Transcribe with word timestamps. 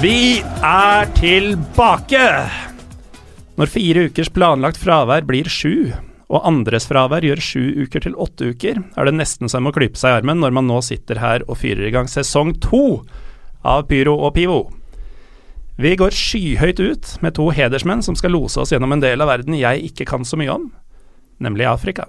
Vi 0.00 0.40
er 0.64 1.10
tilbake! 1.18 2.20
Når 3.60 3.68
fire 3.68 4.06
ukers 4.08 4.30
planlagt 4.32 4.78
fravær 4.80 5.26
blir 5.28 5.50
sju, 5.52 5.90
og 6.32 6.46
andres 6.48 6.86
fravær 6.88 7.26
gjør 7.26 7.42
sju 7.44 7.60
uker 7.82 8.06
til 8.06 8.16
åtte 8.16 8.48
uker, 8.54 8.80
er 8.80 9.10
det 9.10 9.12
nesten 9.18 9.52
som 9.52 9.68
å 9.68 9.74
klype 9.76 10.00
seg 10.00 10.14
i 10.14 10.22
armen 10.22 10.40
når 10.40 10.56
man 10.56 10.70
nå 10.70 10.80
sitter 10.86 11.20
her 11.20 11.44
og 11.44 11.60
fyrer 11.60 11.90
i 11.90 11.92
gang 11.92 12.08
sesong 12.08 12.54
to 12.64 13.02
av 13.60 13.90
Pyro 13.92 14.16
og 14.24 14.32
Pivo. 14.38 14.60
Vi 15.76 15.92
går 16.00 16.16
skyhøyt 16.16 16.80
ut 16.80 17.14
med 17.20 17.36
to 17.36 17.50
hedersmenn 17.52 18.00
som 18.00 18.16
skal 18.16 18.32
lose 18.32 18.56
oss 18.64 18.72
gjennom 18.72 18.96
en 18.96 19.04
del 19.04 19.20
av 19.20 19.28
verden 19.34 19.60
jeg 19.60 19.84
ikke 19.92 20.08
kan 20.14 20.24
så 20.24 20.40
mye 20.40 20.56
om, 20.56 20.70
nemlig 21.44 21.68
Afrika. 21.68 22.08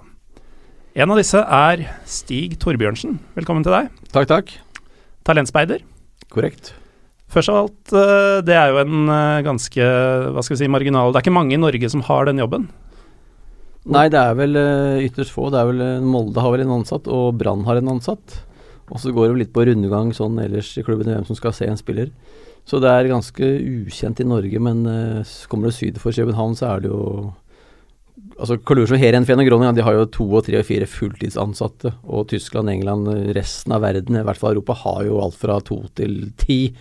En 0.96 1.12
av 1.12 1.20
disse 1.20 1.44
er 1.44 1.90
Stig 2.08 2.56
Torbjørnsen. 2.64 3.20
Velkommen 3.36 3.68
til 3.68 3.76
deg. 3.82 3.92
Takk, 4.16 4.32
takk. 4.32 4.60
Talentspeider. 5.28 5.84
Korrekt. 6.32 6.78
Først 7.32 7.48
av 7.48 7.58
alt, 7.62 7.92
eh, 7.96 8.38
det 8.44 8.54
er 8.56 8.70
jo 8.72 8.80
en 8.82 9.08
eh, 9.08 9.42
ganske 9.46 9.88
hva 10.34 10.44
skal 10.44 10.56
vi 10.56 10.60
si, 10.60 10.70
marginal 10.70 11.12
Det 11.12 11.20
er 11.20 11.24
ikke 11.24 11.38
mange 11.38 11.56
i 11.56 11.60
Norge 11.60 11.88
som 11.88 12.04
har 12.04 12.28
den 12.28 12.42
jobben. 12.42 12.68
Nei, 13.88 14.06
det 14.12 14.20
er 14.20 14.36
vel 14.38 14.54
uh, 14.54 15.00
ytterst 15.02 15.32
få. 15.34 15.48
Det 15.50 15.58
er 15.58 15.70
vel 15.72 16.04
Molde 16.06 16.38
har 16.44 16.52
vel 16.54 16.62
en 16.62 16.76
ansatt, 16.76 17.08
og 17.10 17.32
Brann 17.40 17.64
har 17.66 17.80
en 17.80 17.96
ansatt. 17.96 18.36
Og 18.92 19.00
så 19.02 19.10
går 19.10 19.32
det 19.32 19.40
litt 19.40 19.54
på 19.56 19.64
rundegang 19.66 20.12
sånn 20.14 20.36
ellers 20.38 20.70
i 20.78 20.84
klubben 20.86 21.10
hvem 21.10 21.24
som 21.26 21.38
skal 21.38 21.54
se 21.56 21.66
en 21.66 21.80
spiller. 21.80 22.12
Så 22.68 22.78
det 22.78 22.92
er 22.92 23.10
ganske 23.10 23.42
ukjent 23.42 24.20
i 24.22 24.28
Norge, 24.28 24.60
men 24.62 24.84
kommer 25.50 25.72
du 25.72 25.74
syd 25.74 25.98
for 25.98 26.14
København, 26.14 26.54
så 26.54 26.68
er 26.68 26.84
det 26.84 26.92
jo 26.92 27.32
Altså 28.42 28.56
Kalush 28.58 28.92
og 28.94 28.98
Groningen 29.46 29.76
de 29.76 29.84
har 29.84 29.94
jo 29.94 30.06
to 30.10 30.24
og 30.26 30.44
tre 30.46 30.60
og 30.60 30.66
fire 30.66 30.86
fulltidsansatte. 30.86 31.92
Og 32.06 32.28
Tyskland, 32.30 32.70
England, 32.70 33.08
resten 33.36 33.74
av 33.74 33.82
verden, 33.82 34.18
i 34.18 34.24
hvert 34.26 34.38
fall 34.38 34.54
Europa, 34.54 34.76
har 34.84 35.04
jo 35.06 35.20
alt 35.22 35.38
fra 35.38 35.58
to 35.60 35.82
til 35.94 36.32
ti 36.38 36.74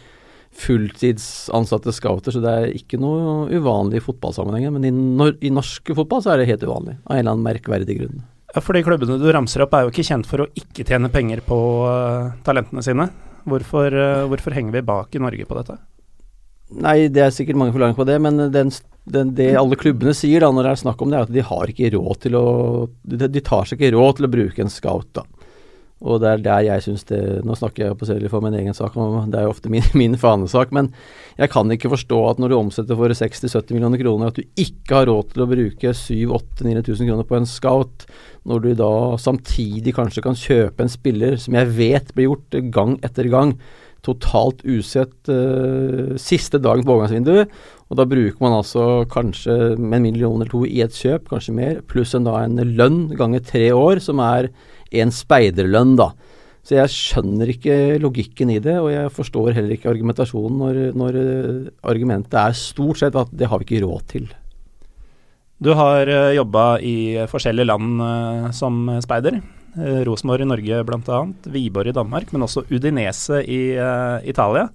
fulltidsansatte 0.52 1.94
scouter, 1.96 2.34
så 2.36 2.42
det 2.44 2.52
er 2.52 2.76
ikke 2.76 3.00
noe 3.02 3.48
uvanlig 3.52 4.02
i 4.02 4.04
fotballsammenhengen. 4.04 4.76
Men 4.76 4.88
i, 4.88 4.92
nor 4.92 5.38
i 5.40 5.52
norsk 5.54 5.94
fotball 5.96 6.24
så 6.24 6.34
er 6.34 6.42
det 6.42 6.50
helt 6.52 6.66
uvanlig, 6.68 6.98
av 7.06 7.16
en 7.16 7.24
eller 7.24 7.36
annen 7.36 7.48
merkverdig 7.48 7.98
grunn. 8.02 8.24
Ja, 8.52 8.60
For 8.60 8.76
de 8.76 8.84
klubbene 8.84 9.20
du 9.22 9.30
ramser 9.32 9.64
opp 9.64 9.76
er 9.78 9.86
jo 9.86 9.94
ikke 9.94 10.08
kjent 10.08 10.28
for 10.28 10.44
å 10.44 10.50
ikke 10.60 10.86
tjene 10.88 11.12
penger 11.14 11.44
på 11.46 11.58
uh, 11.88 12.34
talentene 12.46 12.84
sine. 12.84 13.08
Hvorfor, 13.48 13.96
uh, 13.96 14.28
hvorfor, 14.30 14.56
henger 14.58 14.76
vi 14.76 14.86
bak 14.92 15.16
i 15.16 15.24
Norge 15.24 15.48
på 15.48 15.58
dette? 15.62 15.78
Nei, 16.84 16.98
det 17.12 17.24
er 17.24 17.36
sikkert 17.36 17.60
mange 17.60 17.74
forklaringer 17.76 18.00
på 18.00 18.08
det, 18.08 18.18
men 18.24 18.46
den, 18.52 18.72
den, 19.12 19.32
det 19.36 19.50
alle 19.60 19.80
klubbene 19.80 20.14
sier 20.16 20.44
da 20.44 20.52
når 20.52 20.68
det 20.68 20.74
er 20.74 20.84
snakk 20.84 21.04
om 21.04 21.12
det, 21.12 21.20
er 21.20 21.28
at 21.28 21.36
de 21.36 21.48
har 21.48 21.72
ikke 21.72 21.92
råd 21.96 22.22
til 22.28 22.38
å 22.40 22.46
De, 23.04 23.28
de 23.28 23.44
tar 23.44 23.68
seg 23.68 23.80
ikke 23.80 23.96
råd 23.96 24.20
til 24.20 24.28
å 24.28 24.34
bruke 24.36 24.64
en 24.64 24.72
scout, 24.72 25.10
da. 25.16 25.26
Og 26.02 26.22
det 26.22 26.30
er 26.32 26.42
der 26.42 26.64
jeg 26.66 26.84
syns 26.86 27.04
det 27.12 27.20
Nå 27.46 27.54
snakker 27.58 27.84
jeg 27.84 27.98
på 28.00 28.08
selv 28.10 28.32
for 28.32 28.42
min 28.42 28.56
egen 28.58 28.74
sak, 28.74 28.96
og 28.98 29.30
det 29.30 29.38
er 29.38 29.46
jo 29.46 29.54
ofte 29.54 29.70
min, 29.74 29.86
min, 30.02 30.18
fanesak, 30.18 30.74
men 30.74 30.90
jeg 31.38 31.52
kan 31.54 31.70
ikke 31.74 31.94
forstå 31.94 32.22
at 32.30 32.42
når 32.42 32.52
du 32.52 32.58
omsetter 32.58 32.98
for 32.98 33.14
60-70 33.14 33.76
millioner 33.76 34.02
kroner, 34.02 34.32
at 34.32 34.40
du 34.40 34.64
ikke 34.66 35.02
har 35.02 35.10
råd 35.10 35.36
til 35.36 35.46
å 35.46 35.50
bruke 35.52 35.94
7000-8000-9000 35.94 37.12
kroner 37.12 37.30
på 37.30 37.38
en 37.38 37.50
scout, 37.50 38.08
når 38.50 38.66
du 38.66 38.72
da 38.82 38.92
samtidig 39.22 39.94
kanskje 39.98 40.26
kan 40.26 40.38
kjøpe 40.38 40.84
en 40.84 40.92
spiller 40.92 41.38
som 41.42 41.56
jeg 41.58 41.72
vet 41.78 42.12
blir 42.18 42.32
gjort 42.32 42.60
gang 42.74 42.98
etter 43.06 43.30
gang, 43.30 43.56
totalt 44.02 44.64
usett 44.66 45.30
uh, 45.30 46.18
siste 46.18 46.58
dagen 46.58 46.86
på 46.86 46.96
overgangsvinduet. 46.96 47.52
Og 47.92 48.00
da 48.00 48.08
bruker 48.10 48.42
man 48.42 48.56
altså 48.56 49.04
kanskje 49.12 49.76
en 49.76 49.90
million 50.02 50.40
eller 50.40 50.50
to 50.50 50.64
i 50.66 50.82
et 50.82 50.96
kjøp, 50.96 51.28
kanskje 51.30 51.54
mer, 51.54 51.82
pluss 51.86 52.16
en 52.18 52.26
da 52.26 52.40
en 52.42 52.58
lønn 52.80 53.02
ganger 53.20 53.44
tre 53.46 53.68
år, 53.76 54.02
som 54.02 54.22
er 54.24 54.50
en 54.92 55.14
speiderlønn, 55.16 55.96
da. 56.00 56.12
Så 56.62 56.76
jeg 56.78 56.94
skjønner 56.94 57.50
ikke 57.50 57.76
logikken 58.02 58.52
i 58.54 58.60
det, 58.62 58.76
og 58.78 58.92
jeg 58.94 59.14
forstår 59.16 59.56
heller 59.58 59.74
ikke 59.74 59.90
argumentasjonen 59.90 60.60
når, 60.62 60.82
når 60.98 61.18
eh, 61.22 61.72
argumentet 61.90 62.38
er 62.38 62.58
stort 62.58 63.02
sett 63.02 63.18
at 63.18 63.32
det 63.34 63.50
har 63.50 63.62
vi 63.62 63.66
ikke 63.66 63.82
råd 63.86 64.04
til. 64.12 64.28
Du 65.62 65.72
har 65.78 66.10
eh, 66.10 66.36
jobba 66.38 66.66
i 66.86 66.96
forskjellige 67.30 67.70
land 67.70 67.98
uh, 68.02 68.52
som 68.54 68.86
speider. 69.02 69.42
Rosenborg 70.06 70.44
i 70.44 70.50
Norge 70.50 70.82
bl.a., 70.84 71.18
Wiborg 71.48 71.88
i 71.88 71.96
Danmark, 71.96 72.34
men 72.36 72.44
også 72.44 72.66
Udinese 72.68 73.38
i 73.48 73.60
Italia. 74.28 74.66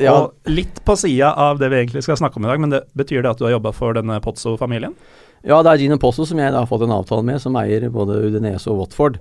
Ja. 0.00 0.14
Og 0.16 0.50
litt 0.50 0.80
på 0.82 0.96
sida 0.98 1.28
av 1.38 1.60
det 1.60 1.68
vi 1.70 1.78
egentlig 1.82 2.02
skal 2.02 2.18
snakke 2.18 2.40
om 2.40 2.46
i 2.46 2.50
dag, 2.50 2.62
men 2.64 2.72
det 2.72 2.80
betyr 2.98 3.22
det 3.22 3.30
at 3.30 3.38
du 3.38 3.46
har 3.46 3.54
jobba 3.54 3.70
for 3.76 3.94
denne 3.94 4.16
Pozzo-familien? 4.24 4.96
Ja, 5.42 5.58
det 5.58 5.72
er 5.72 5.80
Gino 5.82 5.98
Posso 5.98 6.24
som 6.28 6.38
jeg 6.38 6.52
da 6.54 6.60
har 6.62 6.70
fått 6.70 6.84
en 6.86 6.94
avtale 6.94 7.26
med, 7.26 7.40
som 7.42 7.56
eier 7.58 7.88
både 7.90 8.20
Udinese 8.28 8.70
og 8.70 8.84
Watford. 8.84 9.18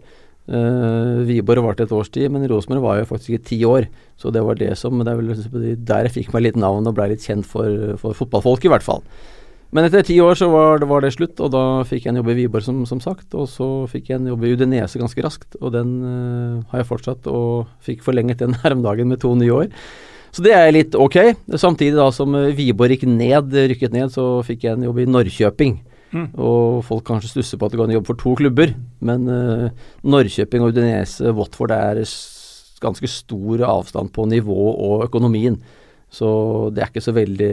Uh, 0.51 1.21
Wiborg 1.25 1.63
varte 1.63 1.85
et 1.85 1.93
års 1.93 2.09
tid, 2.13 2.27
men 2.33 2.45
Rosenborg 2.49 2.83
var 2.83 2.99
jo 2.99 3.09
faktisk 3.09 3.35
i 3.37 3.43
ti 3.45 3.59
år. 3.65 3.87
Så 4.21 4.33
det 4.33 4.41
var 4.45 4.57
det 4.59 4.73
som 4.77 5.01
Det 5.01 5.13
vel 5.17 5.31
der 5.85 6.07
jeg 6.07 6.15
fikk 6.17 6.33
meg 6.33 6.45
litt 6.45 6.59
navn 6.59 6.85
og 6.89 6.97
blei 6.97 7.11
litt 7.13 7.25
kjent 7.25 7.47
for, 7.47 7.97
for, 8.01 8.17
fotballfolk, 8.17 8.65
i 8.65 8.73
hvert 8.73 8.85
fall. 8.85 9.01
Men 9.71 9.87
etter 9.87 10.03
ti 10.03 10.17
år 10.19 10.35
så 10.35 10.49
var 10.51 10.81
det, 10.81 10.89
var 10.89 11.01
det, 11.01 11.13
slutt, 11.15 11.39
og 11.39 11.53
da 11.53 11.63
fikk 11.87 12.05
jeg 12.05 12.11
en 12.11 12.19
jobb 12.19 12.33
i 12.33 12.37
Wiborg, 12.41 12.65
som, 12.65 12.81
som, 12.85 13.01
sagt. 13.01 13.29
Og 13.33 13.47
så 13.49 13.69
fikk 13.89 14.11
jeg 14.11 14.19
en 14.19 14.29
jobb 14.33 14.45
i 14.45 14.53
Udinese 14.53 15.01
ganske 15.01 15.25
raskt, 15.25 15.57
og 15.61 15.73
den 15.73 15.93
uh, 16.05 16.63
har 16.73 16.83
jeg 16.83 16.89
fortsatt, 16.91 17.29
og 17.31 17.71
fikk 17.81 18.03
forlenget 18.05 18.43
den 18.43 18.57
her 18.61 18.75
om 18.75 18.83
dagen 18.85 19.09
med 19.09 19.23
to 19.23 19.33
nye 19.39 19.63
år. 19.63 19.71
Så 20.35 20.43
det 20.45 20.53
er 20.55 20.69
litt 20.75 20.93
ok. 20.95 21.33
Samtidig 21.59 21.97
da 21.97 22.11
som 22.13 22.35
Wiborg 22.57 22.93
gikk 22.93 23.07
ned, 23.09 23.55
rykket 23.71 23.95
ned, 23.95 24.11
så 24.13 24.43
fikk 24.47 24.67
jeg 24.67 24.77
en 24.77 24.85
jobb 24.89 25.01
i 25.01 25.09
Norrköping. 25.09 25.79
Mm. 26.11 26.27
Og 26.35 26.81
folk 26.87 27.05
kanskje 27.07 27.31
stusser 27.31 27.59
på 27.59 27.67
at 27.67 27.73
det 27.73 27.79
går 27.79 27.87
an 27.87 27.93
å 27.93 27.99
jobbe 27.99 28.11
for 28.11 28.19
to 28.19 28.33
klubber, 28.39 28.73
men 29.07 29.27
uh, 29.31 29.91
Norrköping 30.03 30.65
Udinese, 30.67 31.31
Watford 31.37 31.71
er 31.75 32.01
ganske 32.81 33.07
stor 33.11 33.63
avstand 33.67 34.11
på 34.15 34.25
nivå 34.27 34.73
og 34.73 35.05
økonomien. 35.05 35.59
Så 36.11 36.27
det 36.75 36.83
er 36.83 36.89
ikke 36.91 37.03
så 37.05 37.13
veldig 37.15 37.51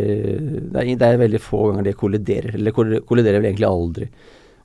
Det 0.72 0.80
er, 0.80 0.88
det 0.98 1.06
er 1.06 1.20
veldig 1.20 1.38
få 1.38 1.68
ganger 1.68 1.84
det 1.86 1.98
kolliderer. 2.00 2.56
Eller 2.58 2.74
kolliderer 2.74 3.38
vel 3.38 3.52
egentlig 3.52 3.68
aldri. 3.68 4.08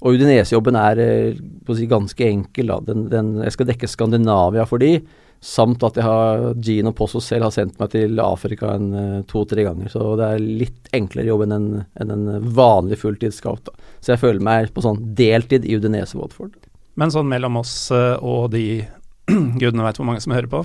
Og 0.04 0.18
Udinese-jobben 0.18 0.76
er 0.80 1.00
eh, 1.00 1.42
si, 1.78 1.86
ganske 1.88 2.26
enkel. 2.28 2.74
Den, 2.88 3.06
den, 3.12 3.36
jeg 3.46 3.56
skal 3.56 3.70
dekke 3.70 3.88
Skandinavia 3.92 4.66
for 4.68 4.82
de. 4.82 4.98
Samt 5.44 5.84
at 5.84 5.98
jeg 6.00 6.08
har 6.08 6.54
Gino 6.64 6.94
Posso 6.96 7.20
selv 7.24 7.50
har 7.50 7.54
sendt 7.56 7.80
meg 7.82 7.92
til 7.92 8.20
Afrika 8.24 8.74
en 8.78 8.94
uh, 8.96 9.24
to-tre 9.28 9.66
ganger. 9.68 9.92
Så 9.92 10.14
det 10.20 10.30
er 10.30 10.46
litt 10.64 10.92
enklere 10.96 11.28
jobb 11.28 11.44
enn 11.46 11.56
en, 11.58 11.70
enn 12.00 12.14
en 12.16 12.52
vanlig 12.56 13.02
fulltidsscout. 13.02 13.74
Så 14.00 14.14
jeg 14.14 14.22
føler 14.22 14.44
meg 14.44 14.72
på 14.72 14.86
sånn 14.86 15.02
deltid 15.20 15.68
i 15.68 15.76
Udinese 15.76 16.16
Watford. 16.20 16.56
Men 16.96 17.12
sånn 17.12 17.28
mellom 17.28 17.60
oss 17.60 17.76
uh, 17.92 18.16
og 18.24 18.54
de 18.56 18.86
gudene 19.60 19.84
veit 19.84 20.00
hvor 20.00 20.08
mange 20.08 20.24
som 20.24 20.36
hører 20.36 20.52
på. 20.52 20.64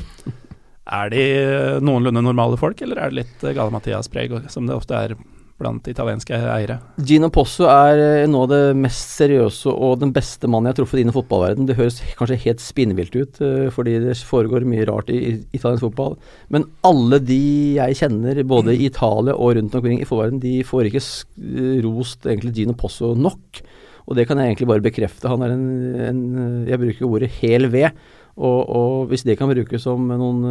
Er 0.89 1.11
de 1.13 1.25
noenlunde 1.85 2.23
normale 2.25 2.57
folk, 2.61 2.79
eller 2.81 3.03
er 3.03 3.11
det 3.11 3.25
litt 3.25 3.43
Gale-Mathias-preg, 3.45 4.39
som 4.49 4.71
det 4.71 4.79
ofte 4.79 4.97
er 4.97 5.19
blant 5.59 5.89
italienske 5.91 6.37
eiere. 6.39 6.79
Gino 7.03 7.31
Posso 7.35 7.67
er 7.71 8.01
eh, 8.03 8.27
noe 8.31 8.47
av 8.47 8.53
det 8.53 8.61
mest 8.79 9.17
seriøse 9.19 9.73
og 9.73 9.99
den 10.03 10.13
beste 10.15 10.51
mannen 10.51 10.71
jeg 10.71 10.77
har 10.77 10.79
truffet 10.81 11.03
innen 11.03 11.17
fotballverden. 11.17 11.67
Det 11.69 11.77
høres 11.79 11.99
kanskje 12.19 12.39
helt 12.45 12.63
spinnvilt 12.63 13.17
ut, 13.19 13.41
uh, 13.43 13.67
fordi 13.75 13.97
det 14.05 14.15
foregår 14.29 14.67
mye 14.69 14.87
rart 14.89 15.11
i, 15.15 15.39
italiensk 15.57 15.89
fotball. 15.89 16.15
Men 16.55 16.69
alle 16.87 17.19
de 17.23 17.41
jeg 17.79 17.99
kjenner, 18.03 18.43
både 18.49 18.77
i 18.77 18.87
Italia 18.87 19.35
og 19.35 19.57
rundt 19.59 19.75
omkring 19.79 19.99
i 19.99 20.07
fotballverden, 20.07 20.43
de 20.45 20.55
får 20.69 20.91
ikke 20.93 21.05
rost 21.87 22.29
egentlig 22.29 22.55
Gino 22.61 22.79
Posso 22.79 23.15
nok. 23.19 23.63
Og 24.09 24.17
det 24.17 24.25
kan 24.29 24.39
jeg 24.41 24.55
egentlig 24.55 24.71
bare 24.71 24.85
bekrefte. 24.85 25.29
Han 25.29 25.43
er 25.45 25.53
en, 25.53 25.67
en 26.07 26.23
Jeg 26.69 26.81
bruker 26.81 27.11
ordet 27.11 27.35
hel 27.43 27.69
ved. 27.73 27.93
Og, 28.39 28.59
og, 28.71 29.09
hvis 29.11 29.25
det 29.27 29.35
kan 29.39 29.51
brukes 29.51 29.83
som 29.83 30.05
noen, 30.07 30.45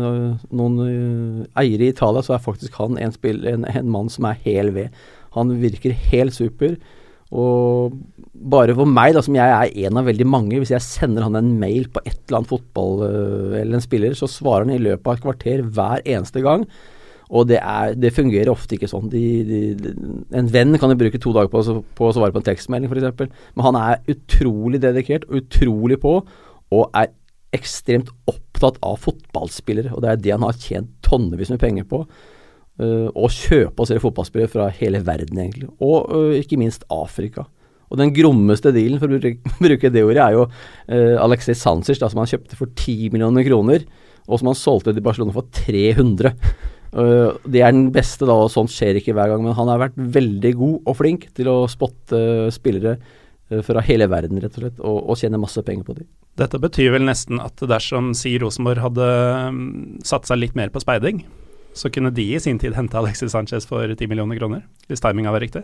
noen 0.52 0.80
eh, 0.84 1.44
eiere 1.64 1.88
i 1.88 1.94
Italia, 1.94 2.24
så 2.26 2.36
er 2.36 2.44
faktisk 2.44 2.76
han 2.82 3.00
en, 3.00 3.14
spill, 3.16 3.46
en, 3.48 3.64
en 3.64 3.92
mann 3.94 4.12
som 4.12 4.28
er 4.28 4.42
hel 4.44 4.74
ved. 4.76 4.96
Han 5.38 5.54
virker 5.62 5.96
helt 6.12 6.36
super. 6.36 6.76
Og 7.32 7.96
bare 8.52 8.76
for 8.76 8.88
meg, 8.88 9.14
da, 9.16 9.24
som 9.24 9.36
jeg 9.36 9.52
er 9.52 9.88
en 9.88 10.00
av 10.00 10.08
veldig 10.08 10.28
mange, 10.28 10.60
hvis 10.60 10.72
jeg 10.76 10.84
sender 10.84 11.26
han 11.26 11.40
en 11.40 11.56
mail 11.60 11.90
på 11.92 12.04
et 12.06 12.20
eller 12.28 12.42
annet 12.42 12.52
fotball 12.52 13.02
eh, 13.08 13.58
eller 13.62 13.80
en 13.80 13.84
spiller, 13.84 14.16
så 14.20 14.30
svarer 14.32 14.68
han 14.68 14.76
i 14.76 14.84
løpet 14.84 15.08
av 15.08 15.18
et 15.18 15.26
kvarter 15.26 15.66
hver 15.66 16.04
eneste 16.04 16.44
gang. 16.44 16.68
Og 17.28 17.48
det, 17.50 17.58
er, 17.60 17.96
det 18.00 18.14
fungerer 18.16 18.52
ofte 18.52 18.78
ikke 18.78 18.88
sånn. 18.88 19.10
De, 19.12 19.22
de, 19.48 19.62
de, 19.80 19.94
en 20.40 20.52
venn 20.52 20.78
kan 20.80 20.94
jo 20.94 21.00
bruke 21.00 21.20
to 21.20 21.34
dager 21.36 21.52
på, 21.52 21.64
på 21.98 22.08
å 22.08 22.14
svare 22.16 22.32
på 22.36 22.40
en 22.40 22.48
tekstmelding, 22.48 22.92
f.eks. 22.92 23.48
Men 23.56 23.68
han 23.68 23.80
er 23.82 24.14
utrolig 24.14 24.80
dedikert 24.84 25.28
utrolig 25.28 26.00
på, 26.04 26.22
og 26.72 26.96
er 26.96 27.12
ekstremt 27.56 28.10
opptatt 28.30 28.80
av 28.86 28.98
fotballspillere, 29.04 29.94
og 29.96 30.04
det 30.04 30.12
er 30.12 30.24
det 30.24 30.34
han 30.36 30.46
har 30.46 30.58
tjent 30.60 30.90
tonnevis 31.06 31.52
med 31.54 31.62
penger 31.62 31.88
på. 31.90 32.04
Uh, 32.78 33.10
å 33.18 33.26
kjøpe 33.34 33.82
og 33.82 33.90
selge 33.90 34.04
fotballspillere 34.04 34.52
fra 34.52 34.68
hele 34.78 35.02
verden, 35.06 35.40
egentlig. 35.42 35.70
Og 35.82 36.12
uh, 36.12 36.34
ikke 36.38 36.60
minst 36.62 36.86
Afrika. 36.94 37.48
Og 37.88 37.98
den 38.02 38.12
grommeste 38.14 38.74
dealen, 38.76 39.00
for 39.02 39.10
å 39.10 39.18
bruke, 39.18 39.92
det 39.96 40.04
ordet, 40.04 40.22
er 40.22 40.36
jo 40.36 40.46
uh, 40.46 41.16
Alexei 41.24 41.58
Sancic, 41.58 42.02
som 42.04 42.22
han 42.22 42.30
kjøpte 42.30 42.60
for 42.60 42.70
10 42.70 43.14
millioner 43.16 43.48
kroner, 43.48 43.88
og 44.28 44.42
som 44.42 44.52
han 44.52 44.60
solgte 44.60 44.94
til 44.94 45.06
Barcelona 45.06 45.34
for 45.34 45.48
300. 45.56 46.36
Uh, 46.94 47.34
det 47.48 47.64
er 47.64 47.74
den 47.74 47.88
beste, 47.96 48.28
da, 48.28 48.36
og 48.44 48.54
sånt 48.54 48.74
skjer 48.76 49.00
ikke 49.00 49.16
hver 49.18 49.34
gang, 49.34 49.48
men 49.48 49.58
han 49.58 49.72
har 49.72 49.88
vært 49.88 49.98
veldig 49.98 50.54
god 50.60 50.92
og 50.92 51.00
flink 51.00 51.32
til 51.40 51.50
å 51.50 51.62
spotte 51.72 52.52
spillere 52.54 53.00
Eh, 53.00 53.16
fra 53.64 53.82
hele 53.88 54.10
verden, 54.12 54.42
rett 54.44 54.58
og 54.58 54.64
slett, 54.64 54.80
og, 54.84 54.98
og 55.08 55.20
tjene 55.20 55.40
masse 55.40 55.62
penger 55.64 55.88
på 55.88 55.98
dem. 56.00 56.08
Dette 56.38 56.60
betyr 56.62 56.92
vel 56.94 57.08
nesten 57.08 57.40
at 57.42 57.64
dersom 57.64 58.12
Si 58.18 58.36
Rosenborg 58.42 58.84
hadde 58.84 59.08
um, 59.48 59.62
satt 60.06 60.28
seg 60.30 60.42
litt 60.42 60.58
mer 60.60 60.74
på 60.74 60.84
speiding, 60.84 61.24
så 61.78 61.92
kunne 61.94 62.14
de 62.14 62.26
i 62.34 62.42
sin 62.42 62.60
tid 62.62 62.76
hente 62.78 62.98
Alexis 62.98 63.34
Sanchez 63.34 63.68
for 63.70 63.88
10 63.88 64.10
millioner 64.10 64.40
kroner, 64.40 64.66
hvis 64.90 65.04
timinga 65.04 65.34
var 65.34 65.46
riktig. 65.46 65.64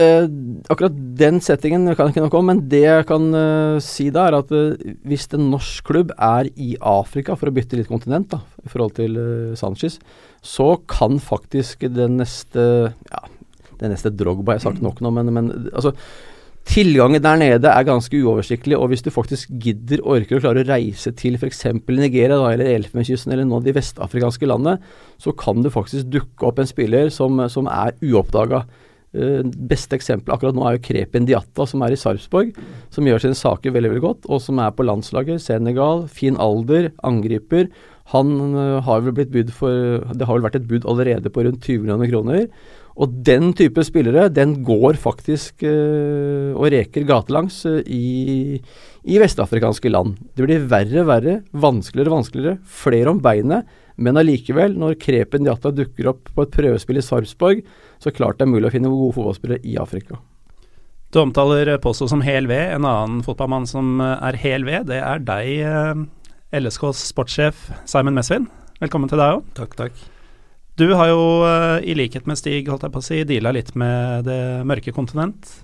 Eh, 0.00 0.24
akkurat 0.72 0.94
den 1.20 1.36
settingen 1.44 1.84
kan 1.92 2.08
jeg 2.08 2.14
ikke 2.14 2.22
noe 2.24 2.38
om, 2.38 2.46
men 2.48 2.62
det 2.72 2.80
jeg 2.80 3.06
kan 3.10 3.26
eh, 3.36 3.76
si 3.84 4.06
da, 4.14 4.24
er 4.30 4.38
at 4.38 4.52
eh, 4.56 4.94
hvis 5.08 5.26
en 5.36 5.50
norsk 5.52 5.84
klubb 5.84 6.14
er 6.16 6.48
i 6.56 6.72
Afrika, 6.80 7.36
for 7.36 7.50
å 7.50 7.54
bytte 7.54 7.76
litt 7.76 7.90
kontinent 7.90 8.30
da, 8.32 8.40
i 8.64 8.72
forhold 8.72 8.96
til 8.96 9.18
uh, 9.20 9.58
Sanchez, 9.58 9.98
så 10.40 10.72
kan 10.88 11.20
faktisk 11.20 11.84
den 11.92 12.16
neste 12.22 12.64
ja, 12.94 13.22
den 13.82 13.92
neste 13.92 14.14
Drogba, 14.14 14.54
jeg 14.54 14.62
har 14.62 14.70
sagt 14.70 14.84
nok 14.84 15.02
nå, 15.04 15.12
men, 15.12 15.32
men 15.34 15.52
altså 15.74 15.92
Tilgangen 16.68 17.20
der 17.24 17.40
nede 17.40 17.68
er 17.68 17.84
ganske 17.84 18.16
uoversiktlig, 18.22 18.76
og 18.78 18.92
hvis 18.92 19.02
du 19.02 19.10
faktisk 19.12 19.50
gidder, 19.60 20.00
orker 20.06 20.38
og 20.38 20.44
klarer 20.44 20.62
å 20.62 20.68
reise 20.70 21.10
til 21.18 21.34
f.eks. 21.34 21.64
Nigeria 21.88 22.38
da, 22.38 22.52
eller 22.52 22.70
Elfenbenskysten 22.76 23.34
eller 23.34 23.48
noen 23.48 23.60
av 23.60 23.66
de 23.66 23.74
vestafrikanske 23.76 24.48
landene, 24.48 24.78
så 25.20 25.34
kan 25.36 25.64
du 25.64 25.72
faktisk 25.74 26.08
dukke 26.12 26.46
opp 26.48 26.62
en 26.62 26.70
spiller 26.70 27.10
som, 27.12 27.42
som 27.52 27.68
er 27.68 27.98
uoppdaga. 28.06 28.62
Uh, 29.12 29.42
beste 29.68 29.98
eksempel 29.98 30.32
akkurat 30.32 30.56
nå 30.56 30.62
er 30.64 30.78
jo 30.78 30.84
Krepin 30.86 31.26
Diatta, 31.28 31.66
som 31.68 31.82
er 31.84 31.92
i 31.92 31.98
Sarpsborg. 32.00 32.54
Som 32.94 33.10
gjør 33.10 33.26
sine 33.26 33.36
saker 33.36 33.74
veldig 33.74 33.90
veldig 33.92 34.04
godt, 34.06 34.28
og 34.30 34.40
som 34.44 34.62
er 34.62 34.72
på 34.72 34.86
landslaget. 34.86 35.42
Senegal, 35.44 36.06
fin 36.08 36.38
alder, 36.40 36.92
angriper. 37.04 37.68
Han 38.14 38.32
uh, 38.54 38.78
har 38.86 39.02
vel 39.02 39.18
blitt 39.18 39.34
bud 39.34 39.50
for 39.54 40.06
Det 40.14 40.30
har 40.30 40.38
vel 40.38 40.46
vært 40.46 40.62
et 40.62 40.70
bud 40.70 40.86
allerede 40.88 41.32
på 41.32 41.44
rundt 41.44 41.66
20 41.66 41.84
millioner 41.84 42.08
kroner. 42.14 42.46
Og 43.00 43.12
den 43.24 43.52
type 43.56 43.84
spillere, 43.86 44.28
den 44.28 44.58
går 44.66 44.98
faktisk 45.00 45.64
uh, 45.64 46.52
og 46.52 46.68
reker 46.74 47.06
gatelangs 47.08 47.62
uh, 47.64 47.80
i, 47.88 48.58
i 49.04 49.20
vestafrikanske 49.22 49.92
land. 49.92 50.18
Det 50.36 50.44
blir 50.44 50.66
verre 50.68 51.04
og 51.04 51.08
verre, 51.08 51.38
vanskeligere 51.52 52.12
og 52.12 52.18
vanskeligere, 52.18 52.58
flere 52.82 53.14
om 53.14 53.22
beinet. 53.24 53.70
Men 53.96 54.20
allikevel, 54.20 54.76
når 54.80 54.98
Krepen 55.00 55.48
Jatta 55.48 55.72
dukker 55.72 56.12
opp 56.12 56.32
på 56.34 56.44
et 56.44 56.52
prøvespill 56.52 57.00
i 57.00 57.04
Sarpsborg, 57.04 57.64
så 58.02 58.12
klart 58.12 58.40
det 58.40 58.46
er 58.48 58.52
mulig 58.52 58.68
å 58.68 58.74
finne 58.74 58.92
gode 58.92 59.16
fotballspillere 59.16 59.64
i 59.68 59.78
Afrika. 59.80 60.20
Du 61.12 61.20
omtaler 61.20 61.74
Posto 61.84 62.08
som 62.08 62.24
hel 62.24 62.48
ved. 62.48 62.72
En 62.72 62.88
annen 62.88 63.20
fotballmann 63.24 63.68
som 63.68 64.00
er 64.00 64.38
hel 64.40 64.64
ved, 64.68 64.88
det 64.88 65.02
er 65.04 65.20
deg, 65.20 65.52
eh, 65.60 66.06
LSKs 66.56 67.04
sportssjef 67.12 67.68
Simon 67.84 68.16
Mesvin. 68.16 68.48
Velkommen 68.80 69.12
til 69.12 69.20
deg 69.20 69.38
òg. 69.38 69.46
Takk, 69.60 69.76
takk. 69.76 70.11
Du 70.82 70.88
har 70.98 71.12
jo, 71.12 71.22
eh, 71.46 71.78
i 71.86 71.94
likhet 71.94 72.26
med 72.26 72.40
Stig, 72.40 72.66
holdt 72.66 72.82
jeg 72.82 72.94
på 72.94 73.02
å 73.02 73.06
si, 73.06 73.22
deala 73.28 73.54
litt 73.54 73.70
med 73.78 74.26
det 74.26 74.40
mørke 74.66 74.94
kontinent. 74.96 75.54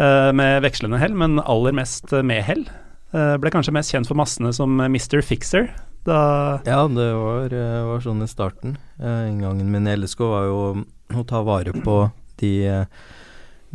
Eh, 0.00 0.32
med 0.32 0.64
vekslende 0.64 1.00
hell, 1.00 1.12
men 1.12 1.36
aller 1.44 1.76
mest 1.76 2.16
med 2.24 2.44
hell. 2.48 2.64
Ble 3.16 3.48
kanskje 3.48 3.72
mest 3.72 3.92
kjent 3.94 4.08
for 4.08 4.18
massene 4.18 4.50
som 4.52 4.74
Mr. 4.82 5.22
Fixer, 5.24 5.70
da 6.06 6.60
Ja, 6.64 6.86
det 6.88 7.14
var, 7.14 7.52
eh, 7.52 7.84
var 7.86 8.00
sånn 8.00 8.22
i 8.22 8.30
starten. 8.30 8.76
Eh, 8.98 9.28
inngangen 9.30 9.70
min 9.70 9.86
i 9.86 9.96
LSK 9.96 10.20
var 10.30 10.44
jo 10.46 10.84
å 11.10 11.26
ta 11.26 11.42
vare 11.42 11.72
på 11.72 12.12
de 12.38 12.86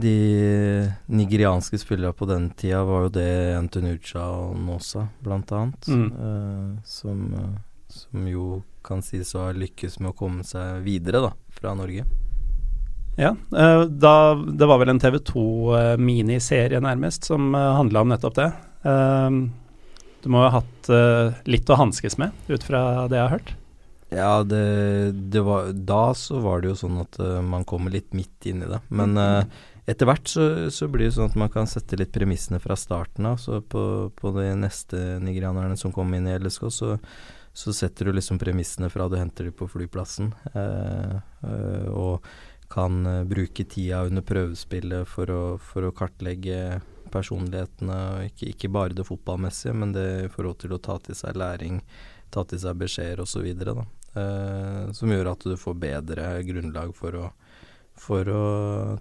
de 0.01 0.89
nigerianske 1.11 1.77
spillerne 1.77 2.15
på 2.15 2.25
den 2.25 2.49
tida 2.57 2.79
var 2.87 3.03
jo 3.03 3.09
det 3.09 3.57
Antonucha 3.57 4.23
og 4.23 4.55
Nosa, 4.57 5.03
blant 5.21 5.51
annet. 5.51 5.89
Mm. 5.91 6.07
Uh, 6.15 6.79
som, 6.87 7.19
som, 7.91 8.25
jo 8.25 8.63
kan 8.91 9.03
sies 9.05 9.33
å 9.35 9.47
ha 9.47 9.55
lykkes 9.55 9.99
med 10.01 10.11
å 10.11 10.17
komme 10.17 10.45
seg 10.47 10.83
videre, 10.85 11.23
da, 11.23 11.31
fra 11.55 11.73
Norge. 11.77 12.05
Ja, 13.19 13.33
uh, 13.55 13.85
da, 13.87 14.13
det 14.35 14.67
var 14.69 14.81
vel 14.81 14.93
en 14.93 15.01
TV 15.01 15.19
2-miniserie, 15.31 16.83
nærmest, 16.83 17.27
som 17.31 17.55
uh, 17.55 17.71
handla 17.79 18.05
om 18.05 18.13
nettopp 18.13 18.37
det. 18.39 18.51
Du 20.21 20.29
må 20.29 20.39
ha 20.41 20.53
hatt 20.53 20.87
litt 21.49 21.69
å 21.69 21.77
hanskes 21.77 22.15
med, 22.21 22.33
ut 22.49 22.63
fra 22.65 23.05
det 23.09 23.17
jeg 23.17 23.25
har 23.25 23.35
hørt? 23.35 23.51
Ja, 24.09 24.31
det, 24.45 24.61
det 25.33 25.43
var, 25.45 25.69
da 25.73 26.15
så 26.17 26.41
var 26.41 26.61
det 26.61 26.71
jo 26.71 26.79
sånn 26.79 26.97
at 27.01 27.19
man 27.45 27.65
kommer 27.65 27.93
litt 27.93 28.09
midt 28.17 28.49
inn 28.49 28.61
i 28.65 28.69
det. 28.69 28.81
Men 28.89 29.17
uh, 29.17 29.45
etter 29.89 30.07
hvert 30.07 30.29
så, 30.29 30.45
så, 30.73 30.87
blir 30.91 31.09
det 31.09 31.15
sånn 31.15 31.31
at 31.31 31.37
man 31.39 31.51
kan 31.51 31.69
sette 31.69 31.97
litt 31.99 32.13
premissene 32.13 32.61
fra 32.61 32.77
starten 32.77 33.27
av. 33.27 33.39
Så 33.41 33.61
på, 33.65 33.83
på 34.15 34.33
de 34.37 34.51
neste 34.59 35.19
nigerianerne 35.23 35.77
som 35.79 35.93
kom 35.95 36.13
inn 36.15 36.29
i 36.29 36.37
LSK, 36.37 36.67
så, 36.71 36.95
så 37.53 37.73
setter 37.75 38.07
du 38.07 38.15
liksom 38.15 38.39
premissene 38.39 38.89
fra 38.89 39.09
du 39.11 39.17
henter 39.19 39.49
dem 39.49 39.55
på 39.57 39.67
flyplassen. 39.67 40.31
og 41.91 42.23
kan 42.71 43.03
bruke 43.27 43.65
tida 43.67 44.05
under 44.07 44.23
prøvespillet 44.23 45.07
for 45.11 45.27
å, 45.27 45.41
for 45.59 45.83
å 45.83 45.91
kartlegge 45.91 46.79
personlighetene, 47.11 47.97
ikke, 48.29 48.49
ikke, 48.53 48.71
bare 48.71 48.95
det 48.95 49.07
fotballmessige, 49.07 49.75
men 49.75 49.93
det 49.95 50.07
i 50.25 50.29
forhold 50.31 50.61
til 50.63 50.75
å 50.75 50.81
ta 50.83 50.97
til 51.03 51.17
seg 51.17 51.39
læring, 51.39 51.81
ta 52.31 52.45
til 52.47 52.61
seg 52.63 52.79
beskjeder 52.79 53.23
osv. 53.25 53.49
Eh, 53.51 54.91
som 54.95 55.13
gjør 55.13 55.33
at 55.33 55.47
du 55.47 55.57
får 55.59 55.79
bedre 55.79 56.29
grunnlag 56.47 56.93
for 56.97 57.17
å, 57.19 57.25
for 57.99 58.31
å 58.31 58.45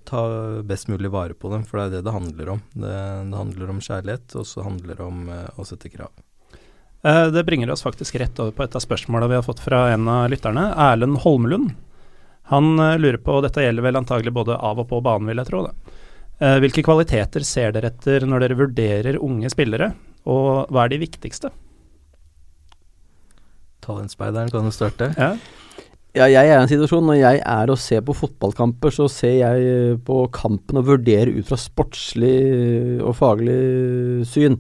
ta 0.07 0.25
best 0.67 0.91
mulig 0.91 1.13
vare 1.13 1.39
på 1.39 1.53
dem, 1.55 1.67
for 1.67 1.81
det 1.81 1.87
er 1.87 1.97
det 1.99 2.09
det 2.09 2.17
handler 2.17 2.57
om. 2.57 2.65
Det, 2.75 2.97
det 3.31 3.45
handler 3.45 3.75
om 3.75 3.85
kjærlighet, 3.85 4.37
og 4.41 4.51
så 4.51 4.67
handler 4.67 4.99
det 4.99 5.07
om 5.07 5.25
eh, 5.35 5.47
å 5.57 5.69
sette 5.69 5.93
krav. 5.93 6.13
Eh, 7.03 7.27
det 7.27 7.45
bringer 7.45 7.71
oss 7.71 7.83
faktisk 7.83 8.15
rett 8.21 8.41
over 8.41 8.53
på 8.53 8.65
et 8.65 8.77
av 8.77 8.85
spørsmålene 8.85 9.31
vi 9.31 9.39
har 9.39 9.47
fått 9.47 9.63
fra 9.65 9.87
en 9.95 10.09
av 10.09 10.29
lytterne, 10.33 10.67
Erlend 10.77 11.23
Holmlund. 11.25 11.73
Han 12.53 12.75
eh, 12.79 12.99
lurer 13.01 13.21
på, 13.23 13.39
og 13.39 13.47
dette 13.47 13.65
gjelder 13.65 13.87
vel 13.87 14.01
antagelig 14.03 14.35
både 14.37 14.59
av 14.59 14.83
og 14.83 14.91
på 14.91 15.01
banen, 15.05 15.31
vil 15.31 15.41
jeg 15.41 15.49
tro. 15.49 15.65
det. 15.69 15.97
Eh, 16.41 16.59
hvilke 16.65 16.85
kvaliteter 16.85 17.47
ser 17.47 17.73
dere 17.77 17.93
etter 17.95 18.27
når 18.29 18.45
dere 18.45 18.61
vurderer 18.61 19.21
unge 19.21 19.49
spillere, 19.53 19.95
og 20.29 20.69
hva 20.69 20.85
er 20.85 20.93
de 20.93 21.01
viktigste? 21.07 21.53
Talentspeideren, 23.81 24.53
kan 24.53 24.69
du 24.69 24.75
starte? 24.75 25.15
Ja. 25.17 25.35
Ja, 26.11 26.27
jeg 26.27 26.43
er 26.43 26.57
i 26.57 26.63
en 26.65 26.67
situasjon 26.67 27.05
når 27.07 27.21
jeg 27.21 27.39
er 27.47 27.71
og 27.71 27.79
ser 27.79 28.01
på 28.03 28.17
fotballkamper, 28.19 28.91
så 28.91 29.05
ser 29.07 29.37
jeg 29.37 29.99
på 30.03 30.25
kampen 30.35 30.81
og 30.81 30.89
vurderer 30.89 31.31
ut 31.37 31.47
fra 31.47 31.59
sportslig 31.61 32.99
og 32.99 33.15
faglig 33.15 34.27
syn. 34.27 34.57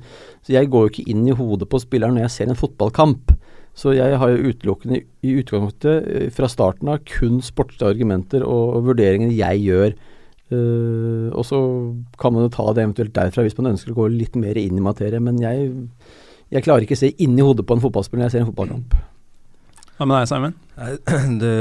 Jeg 0.50 0.70
går 0.70 0.86
jo 0.86 0.92
ikke 0.92 1.10
inn 1.12 1.26
i 1.28 1.36
hodet 1.36 1.68
på 1.70 1.80
spilleren 1.82 2.18
når 2.18 2.26
jeg 2.26 2.36
ser 2.36 2.52
en 2.52 2.58
fotballkamp. 2.58 3.34
Så 3.76 3.94
jeg 3.94 4.18
har 4.18 4.32
jo 4.32 4.50
utelukkende 4.50 5.02
i 5.22 5.34
utgangspunktet 5.40 6.32
fra 6.34 6.48
starten 6.50 6.90
av 6.90 7.04
kun 7.06 7.38
sportslige 7.44 7.94
argumenter 7.94 8.42
og 8.44 8.82
vurderinger 8.88 9.30
jeg 9.32 9.62
gjør. 9.68 9.94
Uh, 10.50 11.30
og 11.30 11.44
så 11.46 11.60
kan 12.18 12.34
man 12.34 12.48
jo 12.48 12.50
ta 12.50 12.64
det 12.74 12.82
eventuelt 12.82 13.14
derfra 13.14 13.44
hvis 13.46 13.54
man 13.60 13.70
ønsker 13.70 13.92
å 13.92 14.00
gå 14.00 14.08
litt 14.10 14.34
mer 14.34 14.58
inn 14.58 14.80
i 14.80 14.84
materie. 14.84 15.22
Men 15.22 15.38
jeg, 15.42 15.70
jeg 16.50 16.66
klarer 16.66 16.84
ikke 16.84 16.98
å 16.98 17.02
se 17.04 17.12
inni 17.22 17.46
hodet 17.46 17.66
på 17.68 17.78
en 17.78 17.84
fotballspiller 17.84 18.24
når 18.24 18.28
jeg 18.28 18.36
ser 18.36 18.44
en 18.44 18.50
fotballkamp. 18.50 18.98
Hva 20.00 20.06
med 20.08 20.16
deg, 20.16 20.28
Simon? 20.30 20.54
Det, 21.42 21.56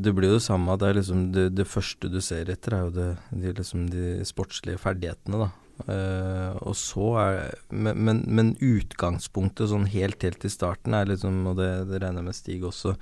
det, 0.00 0.12
blir 0.16 0.30
jo 0.30 0.38
det 0.38 0.46
samme. 0.46 0.78
Det, 0.80 0.94
liksom 0.96 1.26
det, 1.34 1.50
det, 1.52 1.66
første 1.68 2.08
du 2.08 2.22
ser 2.24 2.48
etter, 2.48 2.72
er 2.72 2.86
jo 2.86 2.92
det, 2.96 3.08
de, 3.30 3.52
liksom 3.58 3.82
de 3.92 4.14
sportslige 4.24 4.80
ferdighetene, 4.80 5.42
da. 5.44 5.50
Uh, 5.82 6.54
og 6.62 6.76
så 6.78 7.06
er 7.18 7.38
men, 7.74 7.98
men, 8.06 8.22
men, 8.28 8.52
utgangspunktet 8.62 9.72
sånn 9.72 9.88
helt 9.90 10.22
helt 10.22 10.44
i 10.46 10.50
starten 10.52 10.94
er 10.94 11.08
liksom, 11.10 11.40
og 11.50 11.56
det, 11.58 11.70
det 11.88 11.98
regner 12.02 12.22
jeg 12.22 12.28
med 12.28 12.38
Stig 12.38 12.66
også, 12.68 12.94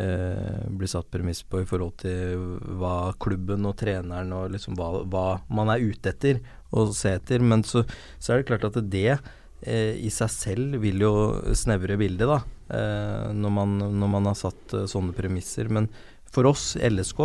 eh, 0.00 0.68
blir 0.68 0.90
satt 0.90 1.10
premiss 1.10 1.42
på 1.42 1.62
i 1.62 1.68
forhold 1.68 1.98
til 2.02 2.46
hva 2.80 3.12
klubben 3.20 3.66
og 3.68 3.76
treneren 3.80 4.32
og 4.36 4.54
liksom 4.54 4.78
hva, 4.78 5.02
hva 5.10 5.26
man 5.52 5.72
er 5.72 5.84
ute 5.84 6.12
etter 6.12 6.40
og 6.70 6.94
se 6.96 7.14
etter. 7.18 7.42
Men 7.42 7.64
så, 7.66 7.84
så, 8.18 8.32
er 8.32 8.40
det 8.40 8.50
klart 8.50 8.68
at 8.70 8.78
det 8.92 9.08
eh, 9.10 9.94
i 9.98 10.10
seg 10.14 10.32
selv 10.32 10.80
vil 10.84 11.02
jo 11.04 11.14
snevre 11.56 11.98
bildet, 12.00 12.28
da. 12.30 12.40
Eh, 12.70 13.30
når, 13.36 13.56
man, 13.56 13.78
når, 13.80 14.12
man, 14.18 14.30
har 14.30 14.38
satt 14.38 14.76
uh, 14.76 14.86
sånne 14.90 15.16
premisser. 15.16 15.70
Men 15.72 15.90
for 16.30 16.48
oss, 16.50 16.72
LSK, 16.78 17.24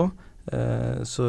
eh, 0.52 1.04
så, 1.06 1.28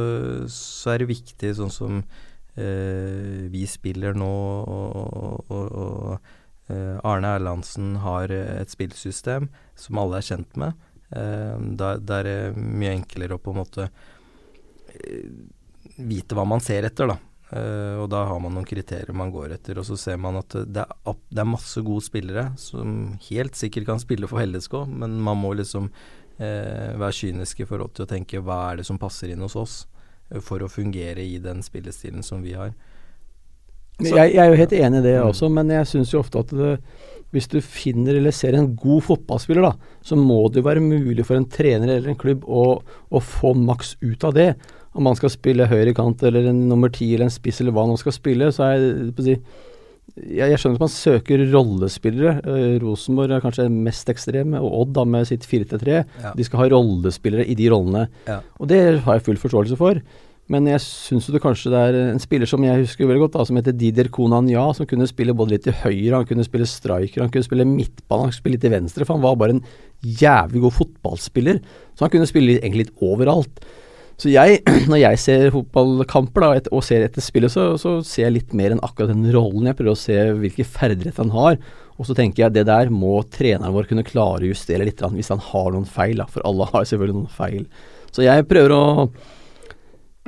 så, 0.48 0.94
er 0.94 1.02
det 1.02 1.12
viktig 1.12 1.52
sånn 1.58 1.74
som 1.74 2.00
eh, 2.00 2.24
vi 2.56 3.62
spiller 3.68 4.16
nå 4.16 4.28
og, 4.72 5.50
og, 5.52 5.74
og 5.76 6.72
Arne 7.04 7.34
Erlandsen 7.36 7.98
har 8.00 8.32
et 8.32 8.72
spillsystem 8.72 9.50
som 9.76 10.00
alle 10.00 10.22
er 10.22 10.28
kjent 10.30 10.56
med. 10.58 10.72
Eh, 11.10 11.58
da, 11.78 11.94
da, 11.98 12.20
er 12.20 12.26
det 12.26 12.58
mye 12.58 12.96
enklere 12.96 13.36
å 13.36 13.42
på 13.42 13.52
en 13.52 13.60
måte 13.60 13.86
eh, 13.86 15.28
vite 15.96 16.34
hva 16.36 16.46
man 16.48 16.62
ser 16.64 16.88
etter, 16.88 17.12
da. 17.12 17.18
Uh, 17.46 18.02
og 18.02 18.08
da 18.10 18.24
har 18.26 18.40
man 18.42 18.56
noen 18.56 18.66
kriterier 18.66 19.14
man 19.14 19.30
går 19.30 19.52
etter, 19.54 19.78
og 19.78 19.84
så 19.86 19.94
ser 19.94 20.16
man 20.18 20.34
at 20.40 20.50
det 20.66 20.82
er, 20.82 21.18
det 21.30 21.38
er 21.38 21.46
masse 21.46 21.78
gode 21.86 22.02
spillere 22.02 22.48
som 22.58 23.12
helt 23.28 23.54
sikkert 23.54 23.86
kan 23.86 24.02
spille 24.02 24.26
for 24.26 24.42
LSK, 24.42 24.74
men 24.90 25.14
man 25.22 25.38
må 25.38 25.52
liksom 25.54 25.86
uh, 25.86 26.90
være 26.98 27.14
kynisk 27.20 27.62
i 27.62 27.68
forhold 27.70 27.94
til 27.94 28.02
å 28.02 28.10
tenke 28.10 28.42
hva 28.42 28.58
er 28.72 28.80
det 28.80 28.88
som 28.88 28.98
passer 28.98 29.30
inn 29.30 29.46
hos 29.46 29.54
oss 29.62 29.76
for 30.42 30.62
å 30.62 30.70
fungere 30.70 31.22
i 31.22 31.38
den 31.42 31.62
spillestilen 31.64 32.24
som 32.26 32.42
vi 32.44 32.56
har. 32.58 32.72
Jeg, 34.02 34.12
jeg, 34.12 34.40
er 34.42 34.50
jo 34.50 34.60
helt 34.60 34.74
enig 34.76 34.98
i 35.00 35.04
det 35.06 35.14
mm. 35.16 35.28
også, 35.30 35.48
men 35.52 35.70
jeg 35.72 35.88
syns 35.88 36.10
jo 36.12 36.20
ofte 36.20 36.42
at 36.42 36.50
det, 36.52 36.72
hvis 37.32 37.48
du 37.52 37.58
finner 37.64 38.18
eller 38.18 38.34
ser 38.34 38.56
en 38.58 38.68
god 38.76 39.06
fotballspiller, 39.06 39.64
da, 39.64 39.94
så 40.04 40.18
må 40.20 40.42
det 40.50 40.60
jo 40.60 40.66
være 40.68 40.84
mulig 40.84 41.24
for 41.26 41.38
en 41.38 41.48
trener 41.48 41.94
eller 41.94 42.12
en 42.12 42.18
klubb 42.20 42.44
å, 42.44 42.66
å 42.84 43.22
få 43.22 43.54
maks 43.56 43.94
ut 44.04 44.26
av 44.28 44.36
det. 44.36 44.50
Om 44.96 45.08
man 45.08 45.16
skal 45.18 45.32
spille 45.32 45.68
høyrekant 45.68 46.22
eller 46.28 46.50
en 46.50 46.66
nummer 46.70 46.92
ti 46.92 47.08
eller 47.14 47.28
en 47.28 47.34
spiss 47.34 47.62
eller 47.62 47.74
hva 47.76 47.86
man 47.88 48.00
skal 48.00 48.14
spille, 48.16 48.50
så 48.52 48.70
er 48.70 48.84
det, 49.16 49.38
jeg, 50.14 50.50
jeg 50.52 50.60
skjønner 50.60 50.78
at 50.78 50.84
man 50.84 50.92
søker 50.92 51.42
rollespillere. 51.52 52.36
Uh, 52.46 52.76
Rosenborg 52.84 53.34
er 53.36 53.42
kanskje 53.44 53.66
mest 53.72 54.08
ekstreme, 54.12 54.60
og 54.62 54.78
Odd 54.82 54.94
da 54.96 55.04
med 55.08 55.28
sitt 55.28 55.44
4-3. 55.48 55.98
Ja. 56.22 56.32
De 56.36 56.46
skal 56.46 56.62
ha 56.62 56.70
rollespillere 56.72 57.44
i 57.44 57.56
de 57.58 57.68
rollene. 57.72 58.06
Ja. 58.28 58.40
Og 58.60 58.70
det 58.72 58.80
har 59.04 59.18
jeg 59.18 59.26
full 59.26 59.42
forståelse 59.42 59.78
for. 59.80 60.00
Men 60.52 60.68
jeg 60.70 60.78
syns 60.84 61.26
det 61.34 61.42
kanskje 61.42 61.72
det 61.72 61.78
er 61.88 61.96
en 62.12 62.20
spiller 62.22 62.46
som 62.46 62.62
jeg 62.62 62.84
husker 62.84 63.08
veldig 63.08 63.24
godt, 63.24 63.34
da, 63.34 63.46
som 63.48 63.56
heter 63.58 63.74
Didier 63.74 64.06
Konanya, 64.14 64.68
som 64.78 64.86
kunne 64.86 65.08
spille 65.10 65.34
både 65.34 65.56
litt 65.56 65.64
til 65.66 65.74
høyre, 65.80 66.20
han 66.20 66.28
kunne 66.28 66.46
spille 66.46 66.68
striker, 66.70 67.24
han 67.24 67.32
kunne 67.34 67.48
spille 67.48 67.66
midtbane, 67.66 68.28
han 68.28 68.30
kunne 68.30 68.38
spille 68.38 68.54
litt 68.54 68.62
til 68.62 68.74
venstre. 68.76 69.06
For 69.08 69.18
han 69.18 69.24
var 69.26 69.40
bare 69.40 69.56
en 69.56 69.64
jævlig 70.06 70.62
god 70.62 70.76
fotballspiller. 70.76 71.58
Så 71.96 72.06
han 72.06 72.14
kunne 72.14 72.30
spille 72.30 72.60
egentlig 72.60 72.86
litt 72.86 73.02
overalt. 73.02 73.66
Så 74.20 74.32
jeg, 74.32 74.62
når 74.90 75.02
jeg 75.02 75.22
ser 75.22 75.50
fotballkamper 75.54 76.44
da, 76.44 76.50
et, 76.60 76.70
og 76.72 76.84
ser 76.86 77.04
etter 77.06 77.24
spillet, 77.24 77.52
så, 77.52 77.74
så, 77.80 77.98
ser 78.06 78.26
jeg 78.26 78.36
litt 78.38 78.54
mer 78.56 78.74
enn 78.74 78.84
akkurat 78.84 79.12
den 79.12 79.28
rollen. 79.34 79.68
Jeg 79.68 79.78
prøver 79.78 79.92
å 79.92 80.00
se 80.00 80.16
hvilke 80.40 80.66
ferdigheter 80.66 81.26
han 81.26 81.34
har. 81.36 81.60
Og 81.96 82.08
så 82.08 82.16
tenker 82.16 82.44
jeg 82.44 82.56
det 82.56 82.66
der 82.68 82.90
må 82.92 83.18
treneren 83.32 83.72
vår 83.72 83.88
kunne 83.88 84.04
klare 84.04 84.44
å 84.44 84.50
justere 84.50 84.84
litt 84.84 85.00
hvis 85.00 85.32
han 85.32 85.40
har 85.52 85.72
noen 85.72 85.88
feil. 85.88 86.18
Da, 86.20 86.28
for 86.28 86.44
alle 86.48 86.68
har 86.72 86.84
selvfølgelig 86.88 87.22
noen 87.22 87.32
feil. 87.32 87.64
Så 88.12 88.24
jeg 88.24 88.48
prøver 88.48 88.76
å 88.76 88.84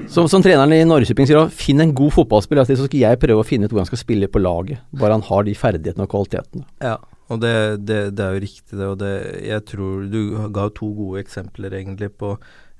som, 0.07 0.28
som, 0.30 0.42
treneren 0.45 0.71
i 0.76 0.85
Norrköping 0.87 1.26
sier, 1.26 1.49
finn 1.50 1.83
en 1.83 1.92
god 1.97 2.12
fotballspiller. 2.14 2.68
Så 2.68 2.87
skal 2.87 3.00
jeg 3.02 3.21
prøve 3.21 3.42
å 3.42 3.47
finne 3.47 3.66
ut 3.66 3.73
hvor 3.75 3.83
han 3.83 3.88
skal 3.88 4.00
spille 4.00 4.28
på 4.30 4.42
laget. 4.42 4.85
Bare 4.95 5.16
han 5.16 5.26
har 5.26 5.47
de 5.49 5.57
ferdighetene 5.59 6.07
og 6.07 6.12
kvalitetene. 6.12 6.68
Ja, 6.85 6.97
og 7.28 7.42
det, 7.42 7.54
det, 7.88 7.99
det 8.16 8.25
er 8.25 8.37
jo 8.37 8.45
riktig, 8.45 8.78
det. 8.78 8.87
Og 8.87 8.97
det, 9.02 9.12
jeg 9.45 9.64
tror 9.68 10.07
du 10.12 10.21
ga 10.54 10.68
to 10.76 10.92
gode 10.97 11.25
eksempler 11.25 11.75
egentlig 11.80 12.12
på 12.21 12.37